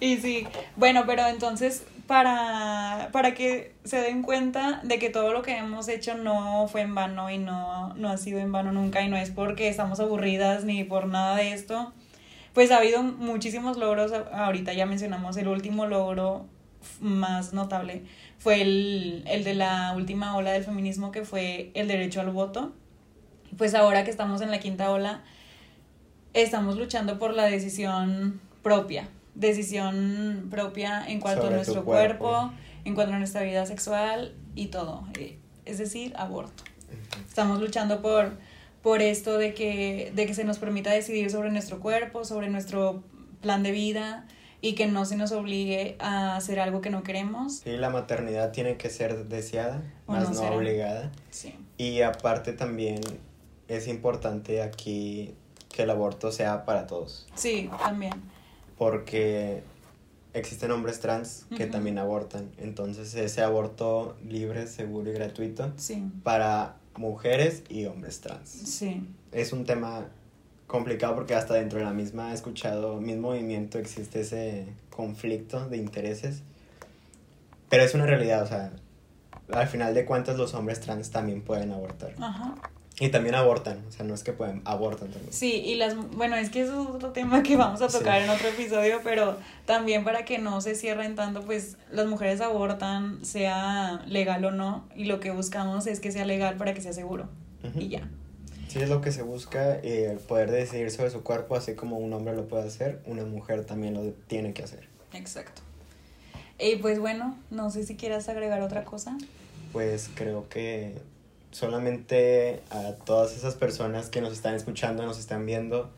Y 0.00 0.18
sí, 0.18 0.46
bueno, 0.76 1.04
pero 1.06 1.26
entonces 1.26 1.86
para, 2.06 3.08
para 3.12 3.34
que 3.34 3.74
se 3.84 4.00
den 4.00 4.22
cuenta 4.22 4.80
de 4.84 4.98
que 4.98 5.10
todo 5.10 5.32
lo 5.32 5.42
que 5.42 5.56
hemos 5.56 5.88
hecho 5.88 6.14
no 6.16 6.68
fue 6.68 6.82
en 6.82 6.94
vano 6.94 7.30
y 7.30 7.38
no, 7.38 7.94
no 7.94 8.10
ha 8.10 8.16
sido 8.16 8.38
en 8.38 8.52
vano 8.52 8.72
nunca 8.72 9.02
y 9.02 9.08
no 9.08 9.16
es 9.16 9.30
porque 9.30 9.68
estamos 9.68 9.98
aburridas 9.98 10.64
ni 10.64 10.84
por 10.84 11.06
nada 11.06 11.36
de 11.36 11.52
esto, 11.52 11.92
pues 12.52 12.70
ha 12.70 12.78
habido 12.78 13.02
muchísimos 13.02 13.76
logros, 13.76 14.12
ahorita 14.32 14.72
ya 14.72 14.86
mencionamos 14.86 15.36
el 15.36 15.48
último 15.48 15.86
logro 15.86 16.46
más 17.00 17.52
notable 17.52 18.04
fue 18.38 18.62
el, 18.62 19.24
el 19.26 19.44
de 19.44 19.54
la 19.54 19.92
última 19.96 20.36
ola 20.36 20.52
del 20.52 20.64
feminismo 20.64 21.10
que 21.10 21.24
fue 21.24 21.70
el 21.74 21.88
derecho 21.88 22.20
al 22.20 22.30
voto. 22.30 22.72
Pues 23.56 23.74
ahora 23.74 24.04
que 24.04 24.10
estamos 24.10 24.40
en 24.40 24.50
la 24.50 24.60
quinta 24.60 24.90
ola, 24.90 25.24
estamos 26.34 26.76
luchando 26.76 27.18
por 27.18 27.34
la 27.34 27.46
decisión 27.46 28.40
propia, 28.62 29.08
decisión 29.36 30.48
propia 30.50 31.06
en 31.06 31.20
cuanto 31.20 31.46
a 31.46 31.50
nuestro 31.50 31.84
cuerpo. 31.84 32.52
en 32.84 32.94
cuanto 32.94 33.14
a 33.14 33.18
nuestra 33.18 33.42
vida 33.42 33.66
sexual 33.66 34.34
y 34.54 34.66
todo. 34.66 35.04
Eh, 35.18 35.38
es 35.64 35.78
decir, 35.78 36.12
aborto. 36.16 36.62
Estamos 37.26 37.60
luchando 37.60 38.00
por, 38.00 38.38
por 38.80 39.02
esto 39.02 39.38
de 39.38 39.54
que, 39.54 40.12
de 40.14 40.26
que 40.26 40.34
se 40.34 40.44
nos 40.44 40.58
permita 40.58 40.92
decidir 40.92 41.30
sobre 41.30 41.50
nuestro 41.50 41.80
cuerpo, 41.80 42.24
sobre 42.24 42.48
nuestro 42.48 43.02
plan 43.40 43.64
de 43.64 43.72
vida 43.72 44.26
y 44.60 44.74
que 44.74 44.86
no 44.86 45.04
se 45.04 45.16
nos 45.16 45.32
obligue 45.32 45.96
a 45.98 46.36
hacer 46.36 46.60
algo 46.60 46.80
que 46.80 46.90
no 46.90 47.02
queremos. 47.02 47.58
Sí, 47.58 47.76
la 47.76 47.90
maternidad 47.90 48.52
tiene 48.52 48.76
que 48.76 48.88
ser 48.88 49.26
deseada, 49.26 49.82
más 50.06 50.30
no, 50.30 50.42
obligada. 50.54 51.10
Sí. 51.30 51.54
Y 51.76 52.02
aparte 52.02 52.52
también 52.52 53.00
es 53.68 53.88
importante 53.88 54.62
aquí 54.62 55.34
que 55.68 55.82
el 55.82 55.90
aborto 55.90 56.32
sea 56.32 56.64
para 56.64 56.86
todos. 56.86 57.26
Sí, 57.34 57.68
también. 57.78 58.14
Porque 58.78 59.62
existen 60.34 60.70
hombres 60.70 61.00
trans 61.00 61.46
que 61.56 61.64
Ujú. 61.64 61.72
también 61.72 61.98
abortan. 61.98 62.50
Entonces 62.58 63.14
ese 63.14 63.42
aborto 63.42 64.16
libre, 64.28 64.66
seguro 64.66 65.10
y 65.10 65.14
gratuito 65.14 65.72
Sí, 65.76 66.04
para 66.22 66.76
mujeres 66.96 67.62
y 67.68 67.86
hombres 67.86 68.20
trans. 68.20 68.48
sí. 68.50 69.06
Es 69.32 69.52
un 69.52 69.64
tema 69.64 70.06
complicado 70.66 71.14
porque 71.14 71.34
hasta 71.34 71.54
dentro 71.54 71.78
de 71.78 71.84
la 71.84 71.92
misma 71.92 72.32
he 72.32 72.34
escuchado, 72.34 73.00
mismo 73.00 73.28
movimiento 73.30 73.78
existe 73.78 74.20
ese 74.20 74.66
conflicto 74.90 75.68
de 75.68 75.76
intereses. 75.78 76.42
Pero 77.68 77.82
es 77.82 77.94
una 77.94 78.06
realidad, 78.06 78.42
o 78.42 78.46
sea, 78.46 78.72
al 79.52 79.68
final 79.68 79.94
de 79.94 80.04
cuentas 80.04 80.36
los 80.36 80.54
hombres 80.54 80.80
trans 80.80 81.10
también 81.10 81.42
pueden 81.42 81.72
abortar. 81.72 82.14
Ajá. 82.18 82.54
Y 82.98 83.10
también 83.10 83.34
abortan, 83.34 83.84
o 83.86 83.92
sea, 83.92 84.06
no 84.06 84.14
es 84.14 84.22
que 84.22 84.32
pueden, 84.32 84.62
abortan 84.64 85.10
también. 85.10 85.30
Sí, 85.32 85.52
y 85.52 85.74
las, 85.74 85.94
bueno, 86.12 86.34
es 86.36 86.48
que 86.48 86.62
eso 86.62 86.80
es 86.82 86.88
otro 86.88 87.10
tema 87.12 87.42
que 87.42 87.54
vamos 87.56 87.82
a 87.82 87.88
tocar 87.88 88.18
Sí. 88.20 88.24
en 88.24 88.30
otro 88.30 88.48
episodio, 88.48 89.00
pero 89.04 89.36
también 89.66 90.02
para 90.02 90.24
que 90.24 90.38
no 90.38 90.62
se 90.62 90.74
cierren 90.74 91.14
tanto, 91.14 91.42
pues 91.42 91.76
las 91.90 92.06
mujeres 92.06 92.40
abortan, 92.40 93.22
sea 93.22 94.02
legal 94.06 94.42
o 94.46 94.50
no, 94.50 94.88
y 94.96 95.04
lo 95.04 95.20
que 95.20 95.30
buscamos 95.30 95.86
es 95.86 96.00
que 96.00 96.10
sea 96.10 96.24
legal 96.24 96.56
para 96.56 96.72
que 96.72 96.80
sea 96.80 96.94
seguro. 96.94 97.28
Y 97.74 97.88
ya. 97.88 98.08
Sí, 98.68 98.78
es 98.80 98.88
lo 98.88 99.00
que 99.02 99.12
se 99.12 99.22
busca, 99.22 99.74
eh, 99.76 100.08
el 100.12 100.18
poder 100.18 100.50
decidir 100.50 100.90
sobre 100.90 101.10
su 101.10 101.22
cuerpo, 101.22 101.54
así 101.56 101.74
como 101.74 101.98
un 101.98 102.12
hombre 102.14 102.34
lo 102.34 102.48
puede 102.48 102.66
hacer, 102.66 103.02
una 103.04 103.24
mujer 103.24 103.64
también 103.66 103.92
lo 103.94 104.10
tiene 104.26 104.54
que 104.54 104.62
hacer. 104.62 104.88
Exacto. 105.12 105.60
Y 106.58 106.76
pues 106.76 106.98
bueno, 106.98 107.36
no 107.50 107.70
sé 107.70 107.84
si 107.84 107.96
quieras 107.96 108.28
agregar 108.30 108.62
otra 108.62 108.84
cosa. 108.84 109.18
Pues 109.72 110.08
creo 110.14 110.48
que 110.48 110.94
solamente 111.50 112.62
a 112.70 112.92
todas 113.04 113.36
esas 113.36 113.54
personas 113.54 114.08
que 114.10 114.20
nos 114.20 114.32
están 114.32 114.54
escuchando, 114.54 115.04
nos 115.04 115.18
están 115.18 115.46
viendo, 115.46 115.90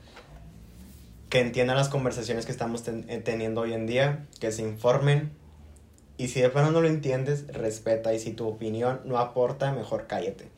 que 1.30 1.40
entiendan 1.40 1.76
las 1.76 1.88
conversaciones 1.88 2.46
que 2.46 2.52
estamos 2.52 2.82
ten- 2.84 3.04
eh, 3.08 3.18
teniendo 3.18 3.62
hoy 3.62 3.72
en 3.74 3.86
día, 3.86 4.26
que 4.40 4.50
se 4.52 4.62
informen. 4.62 5.30
Y 6.16 6.28
si 6.28 6.40
de 6.40 6.48
plano 6.48 6.70
no 6.70 6.80
lo 6.80 6.88
entiendes, 6.88 7.46
respeta. 7.48 8.12
Y 8.14 8.18
si 8.18 8.32
tu 8.32 8.46
opinión 8.48 9.00
no 9.04 9.18
aporta, 9.18 9.72
mejor 9.72 10.06
cállate. 10.06 10.48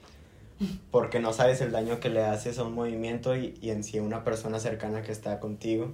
Porque 0.91 1.21
no 1.21 1.33
sabes 1.33 1.61
el 1.61 1.73
daño 1.73 2.01
que 2.01 2.09
le 2.09 2.23
haces 2.25 2.59
a 2.59 2.65
un 2.65 2.75
movimiento 2.75 3.37
y, 3.37 3.59
y 3.61 3.71
en 3.71 3.83
sí 3.85 3.99
a 3.99 4.03
una 4.03 4.25
persona 4.25 4.59
cercana 4.61 5.03
que 5.03 5.13
está 5.13 5.41
contigo. 5.41 5.93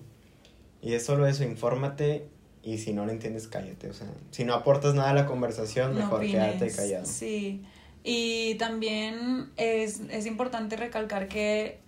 Y 0.83 0.93
es 0.95 1.05
solo 1.05 1.27
eso, 1.27 1.43
infórmate. 1.45 2.27
Y 2.63 2.79
si 2.79 2.93
no 2.93 3.07
lo 3.07 3.13
entiendes, 3.13 3.47
cállate. 3.49 3.89
O 3.89 3.95
sea, 3.95 4.09
si 4.33 4.45
no 4.45 4.53
aportas 4.55 4.95
nada 4.95 5.11
a 5.11 5.15
la 5.15 5.27
conversación, 5.27 5.95
No 5.95 6.01
mejor 6.01 6.21
quédate 6.33 6.71
callado. 6.77 7.07
Sí. 7.07 7.65
Y 8.09 8.55
también 8.55 9.51
es, 9.57 10.01
es 10.11 10.27
importante 10.27 10.77
recalcar 10.77 11.27
que 11.27 11.81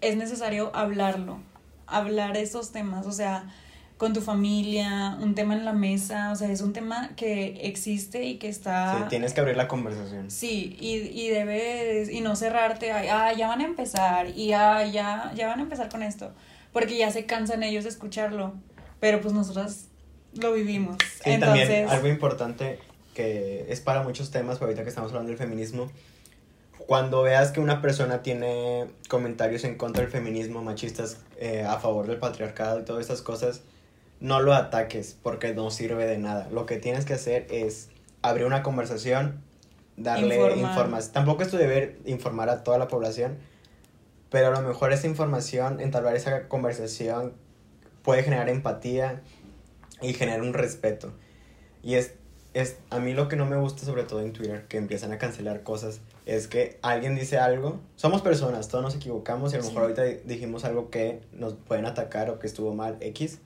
es 0.00 0.16
necesario 0.16 0.74
hablarlo, 0.74 1.38
hablar 1.86 2.36
esos 2.36 2.72
temas, 2.72 3.06
o 3.06 3.12
sea, 3.12 3.48
con 3.96 4.12
tu 4.12 4.22
familia, 4.22 5.16
un 5.20 5.36
tema 5.36 5.54
en 5.54 5.64
la 5.64 5.72
mesa, 5.72 6.32
o 6.32 6.34
sea, 6.34 6.50
es 6.50 6.62
un 6.62 6.72
tema 6.72 7.10
que 7.14 7.60
existe 7.62 8.24
y 8.24 8.38
que 8.38 8.48
está... 8.48 8.98
Sí, 8.98 9.04
tienes 9.08 9.34
que 9.34 9.40
abrir 9.40 9.56
la 9.56 9.68
conversación. 9.68 10.32
Sí, 10.32 10.76
y, 10.80 10.96
y 11.16 11.28
debes, 11.28 12.10
y 12.10 12.22
no 12.22 12.34
cerrarte, 12.34 12.90
ah, 12.90 13.32
ya 13.32 13.46
van 13.46 13.60
a 13.60 13.66
empezar, 13.66 14.28
y 14.30 14.52
ah, 14.52 14.84
ya, 14.84 15.32
ya 15.36 15.46
van 15.46 15.60
a 15.60 15.62
empezar 15.62 15.88
con 15.88 16.02
esto, 16.02 16.32
porque 16.72 16.98
ya 16.98 17.12
se 17.12 17.24
cansan 17.24 17.62
ellos 17.62 17.84
de 17.84 17.90
escucharlo, 17.90 18.52
pero 18.98 19.20
pues 19.20 19.32
nosotras 19.32 19.86
lo 20.32 20.52
vivimos. 20.52 20.96
Sí, 21.22 21.30
Entonces, 21.30 21.68
también 21.68 21.88
algo 21.88 22.08
importante 22.08 22.80
que 23.16 23.64
es 23.72 23.80
para 23.80 24.02
muchos 24.02 24.30
temas, 24.30 24.58
pero 24.58 24.66
ahorita 24.66 24.82
que 24.82 24.90
estamos 24.90 25.10
hablando 25.10 25.30
del 25.30 25.38
feminismo, 25.38 25.90
cuando 26.86 27.22
veas 27.22 27.50
que 27.50 27.60
una 27.60 27.80
persona 27.80 28.20
tiene 28.22 28.88
comentarios 29.08 29.64
en 29.64 29.78
contra 29.78 30.02
del 30.02 30.12
feminismo, 30.12 30.62
machistas, 30.62 31.16
eh, 31.38 31.64
a 31.66 31.78
favor 31.78 32.06
del 32.06 32.18
patriarcado 32.18 32.78
y 32.78 32.84
todas 32.84 33.06
esas 33.06 33.22
cosas, 33.22 33.62
no 34.20 34.40
lo 34.40 34.52
ataques 34.52 35.16
porque 35.22 35.54
no 35.54 35.70
sirve 35.70 36.04
de 36.04 36.18
nada. 36.18 36.48
Lo 36.50 36.66
que 36.66 36.76
tienes 36.76 37.06
que 37.06 37.14
hacer 37.14 37.46
es 37.50 37.88
abrir 38.20 38.44
una 38.44 38.62
conversación, 38.62 39.40
darle 39.96 40.54
información. 40.54 41.12
Tampoco 41.14 41.42
es 41.42 41.50
tu 41.50 41.56
deber 41.56 41.98
informar 42.04 42.50
a 42.50 42.64
toda 42.64 42.76
la 42.76 42.86
población, 42.86 43.38
pero 44.28 44.48
a 44.48 44.50
lo 44.50 44.60
mejor 44.60 44.92
esa 44.92 45.06
información, 45.06 45.80
entablar 45.80 46.14
esa 46.14 46.48
conversación, 46.48 47.32
puede 48.02 48.22
generar 48.22 48.50
empatía 48.50 49.22
y 50.02 50.12
generar 50.12 50.42
un 50.42 50.52
respeto. 50.52 51.14
Y 51.82 51.94
es, 51.94 52.12
es, 52.58 52.76
a 52.90 52.98
mí 53.00 53.12
lo 53.12 53.28
que 53.28 53.36
no 53.36 53.44
me 53.44 53.56
gusta, 53.56 53.84
sobre 53.84 54.04
todo 54.04 54.20
en 54.20 54.32
Twitter, 54.32 54.64
que 54.68 54.78
empiezan 54.78 55.12
a 55.12 55.18
cancelar 55.18 55.62
cosas, 55.62 56.00
es 56.24 56.48
que 56.48 56.78
alguien 56.82 57.14
dice 57.14 57.36
algo, 57.38 57.80
somos 57.96 58.22
personas, 58.22 58.68
todos 58.68 58.82
nos 58.82 58.94
equivocamos 58.96 59.52
y 59.52 59.56
a 59.56 59.58
lo 59.58 59.64
mejor 59.64 59.94
Sí. 59.94 60.00
ahorita 60.00 60.22
dijimos 60.26 60.64
algo 60.64 60.88
que 60.90 61.20
nos 61.32 61.54
pueden 61.54 61.84
atacar 61.84 62.30
o 62.30 62.38
que 62.38 62.46
estuvo 62.46 62.74
mal, 62.74 62.96
X. 63.00 63.38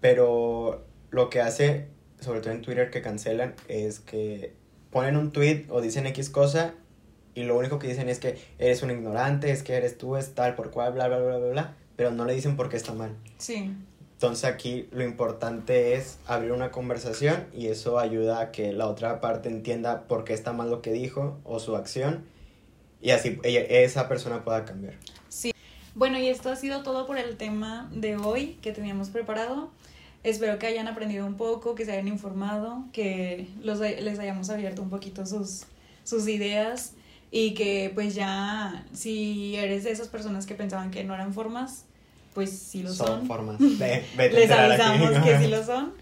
Pero 0.00 0.84
lo 1.10 1.30
que 1.30 1.40
hace, 1.40 1.86
sobre 2.20 2.40
todo 2.40 2.52
en 2.52 2.62
Twitter, 2.62 2.90
que 2.90 3.02
cancelan, 3.02 3.54
es 3.68 4.00
que 4.00 4.52
ponen 4.90 5.16
un 5.16 5.30
tweet 5.32 5.66
o 5.70 5.80
dicen 5.80 6.06
X 6.06 6.30
cosa 6.30 6.74
y 7.34 7.44
lo 7.44 7.56
único 7.56 7.78
que 7.78 7.86
dicen 7.88 8.08
es 8.08 8.18
que 8.18 8.38
eres 8.58 8.82
un 8.82 8.90
ignorante, 8.90 9.50
es 9.50 9.62
que 9.62 9.74
eres 9.74 9.98
tú, 9.98 10.16
es 10.16 10.34
tal, 10.34 10.54
por 10.54 10.70
cual, 10.70 10.92
bla, 10.92 11.08
bla, 11.08 11.18
bla, 11.18 11.36
bla, 11.38 11.48
bla, 11.50 11.76
pero 11.96 12.10
no 12.10 12.24
le 12.24 12.34
dicen 12.34 12.56
por 12.56 12.68
qué 12.68 12.76
está 12.76 12.92
mal. 12.92 13.14
sí, 13.38 13.72
Entonces 14.20 14.44
aquí 14.44 14.86
lo 14.92 15.02
importante 15.02 15.94
es 15.94 16.18
abrir 16.26 16.52
una 16.52 16.70
conversación 16.70 17.46
y 17.54 17.68
eso 17.68 17.98
ayuda 17.98 18.40
a 18.40 18.52
que 18.52 18.70
la 18.74 18.86
otra 18.86 19.18
parte 19.18 19.48
entienda 19.48 20.02
por 20.02 20.24
qué 20.24 20.34
está 20.34 20.52
mal 20.52 20.68
lo 20.68 20.82
que 20.82 20.92
dijo 20.92 21.38
o 21.42 21.58
su 21.58 21.74
acción 21.74 22.26
y 23.00 23.12
así 23.12 23.38
ella, 23.44 23.62
esa 23.62 24.10
persona 24.10 24.44
pueda 24.44 24.66
cambiar. 24.66 24.92
Sí. 25.30 25.54
Bueno, 25.94 26.18
y 26.18 26.28
esto 26.28 26.50
ha 26.50 26.56
sido 26.56 26.82
todo 26.82 27.06
por 27.06 27.16
el 27.16 27.38
tema 27.38 27.90
de 27.94 28.16
hoy 28.16 28.58
que 28.60 28.72
teníamos 28.72 29.08
preparado. 29.08 29.70
Espero 30.22 30.58
que 30.58 30.66
hayan 30.66 30.86
aprendido 30.86 31.24
un 31.24 31.38
poco, 31.38 31.74
que 31.74 31.86
se 31.86 31.92
hayan 31.92 32.08
informado, 32.08 32.84
que 32.92 33.48
los, 33.62 33.80
les 33.80 34.18
hayamos 34.18 34.50
abierto 34.50 34.82
un 34.82 34.90
poquito 34.90 35.24
sus, 35.24 35.62
sus 36.04 36.28
ideas 36.28 36.92
y 37.30 37.54
que 37.54 37.90
pues 37.94 38.14
ya 38.14 38.84
si 38.92 39.56
eres 39.56 39.84
de 39.84 39.92
esas 39.92 40.08
personas 40.08 40.44
que 40.44 40.54
pensaban 40.54 40.90
que 40.90 41.04
no 41.04 41.14
eran 41.14 41.32
formas, 41.32 41.86
pues 42.46 42.58
sí 42.58 42.82
lo 42.82 42.92
son. 42.92 43.26
formas. 43.26 43.56
Ve- 43.60 44.04
vete 44.16 44.36
a 44.36 44.40
les 44.40 44.50
enterar 44.50 44.72
aquí. 44.72 44.82
avisamos 44.82 45.24
que 45.24 45.38
sí 45.38 45.46
lo 45.48 45.64
son. 45.64 45.92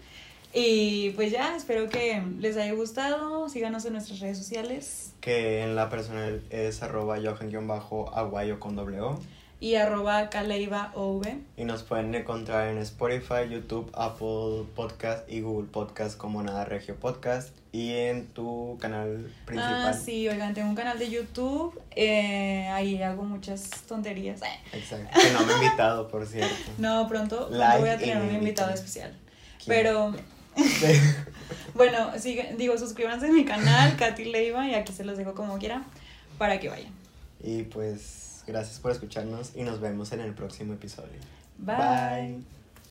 Y 0.53 1.11
pues 1.11 1.31
ya, 1.31 1.55
espero 1.55 1.89
que 1.89 2.21
les 2.39 2.57
haya 2.57 2.73
gustado. 2.73 3.47
Síganos 3.49 3.85
en 3.85 3.93
nuestras 3.93 4.19
redes 4.19 4.37
sociales 4.37 5.13
Que 5.21 5.61
en 5.63 5.75
la 5.75 5.89
personal 5.89 6.41
es 6.49 6.81
arroba 6.81 7.17
johan-aguayo 7.17 8.59
con 8.59 8.75
doble 8.75 8.99
O. 9.01 9.19
y 9.61 9.75
arroba 9.75 10.29
caleiva 10.29 10.91
OV. 10.95 11.27
Y 11.57 11.65
nos 11.65 11.83
pueden 11.83 12.15
encontrar 12.15 12.69
en 12.69 12.77
Spotify, 12.79 13.49
YouTube, 13.49 13.91
Apple 13.93 14.65
Podcast 14.75 15.29
y 15.29 15.41
Google 15.41 15.67
Podcast 15.69 16.17
como 16.17 16.41
Nada 16.43 16.65
Regio 16.65 16.95
Podcast. 16.95 17.49
Y 17.71 17.93
en 17.93 18.25
tu 18.27 18.77
canal 18.81 19.31
principal. 19.45 19.87
Ah, 19.89 19.93
sí, 19.93 20.27
oigan, 20.27 20.55
tengo 20.55 20.69
un 20.69 20.75
canal 20.75 20.97
de 20.97 21.09
YouTube. 21.09 21.79
eh, 21.95 22.67
ahí 22.69 23.01
hago 23.03 23.23
muchas 23.23 23.69
tonterías. 23.87 24.39
Exacto. 24.73 25.19
Que 25.19 25.31
no 25.31 25.45
me 25.45 25.53
he 25.53 25.55
invitado, 25.65 26.07
por 26.07 26.25
cierto. 26.25 26.55
No, 26.79 27.07
pronto, 27.07 27.47
Like 27.51 27.79
voy 27.81 27.89
a 27.89 27.97
tener 27.99 28.17
un 28.17 28.33
invitado 28.33 28.73
especial. 28.73 29.13
¿Quién? 29.63 29.67
Pero, 29.77 30.13
bueno, 31.75 32.11
sigue- 32.17 32.55
digo, 32.57 32.77
suscríbanse 32.77 33.27
a 33.27 33.31
mi 33.31 33.45
canal, 33.45 33.95
Katy 33.97 34.25
Leiva, 34.25 34.67
y 34.67 34.73
aquí 34.73 34.91
se 34.93 35.03
los 35.03 35.17
dejo 35.17 35.33
como 35.35 35.57
quiera 35.59 35.83
para 36.37 36.59
que 36.59 36.69
vayan. 36.69 36.91
Y 37.43 37.63
pues 37.63 38.28
gracias 38.49 38.79
por 38.79 38.91
escucharnos 38.91 39.55
y 39.55 39.63
nos 39.63 39.79
vemos 39.79 40.11
en 40.11 40.21
el 40.21 40.33
próximo 40.33 40.73
episodio. 40.73 41.19
Bye. 41.57 41.75
Bye. 41.77 42.58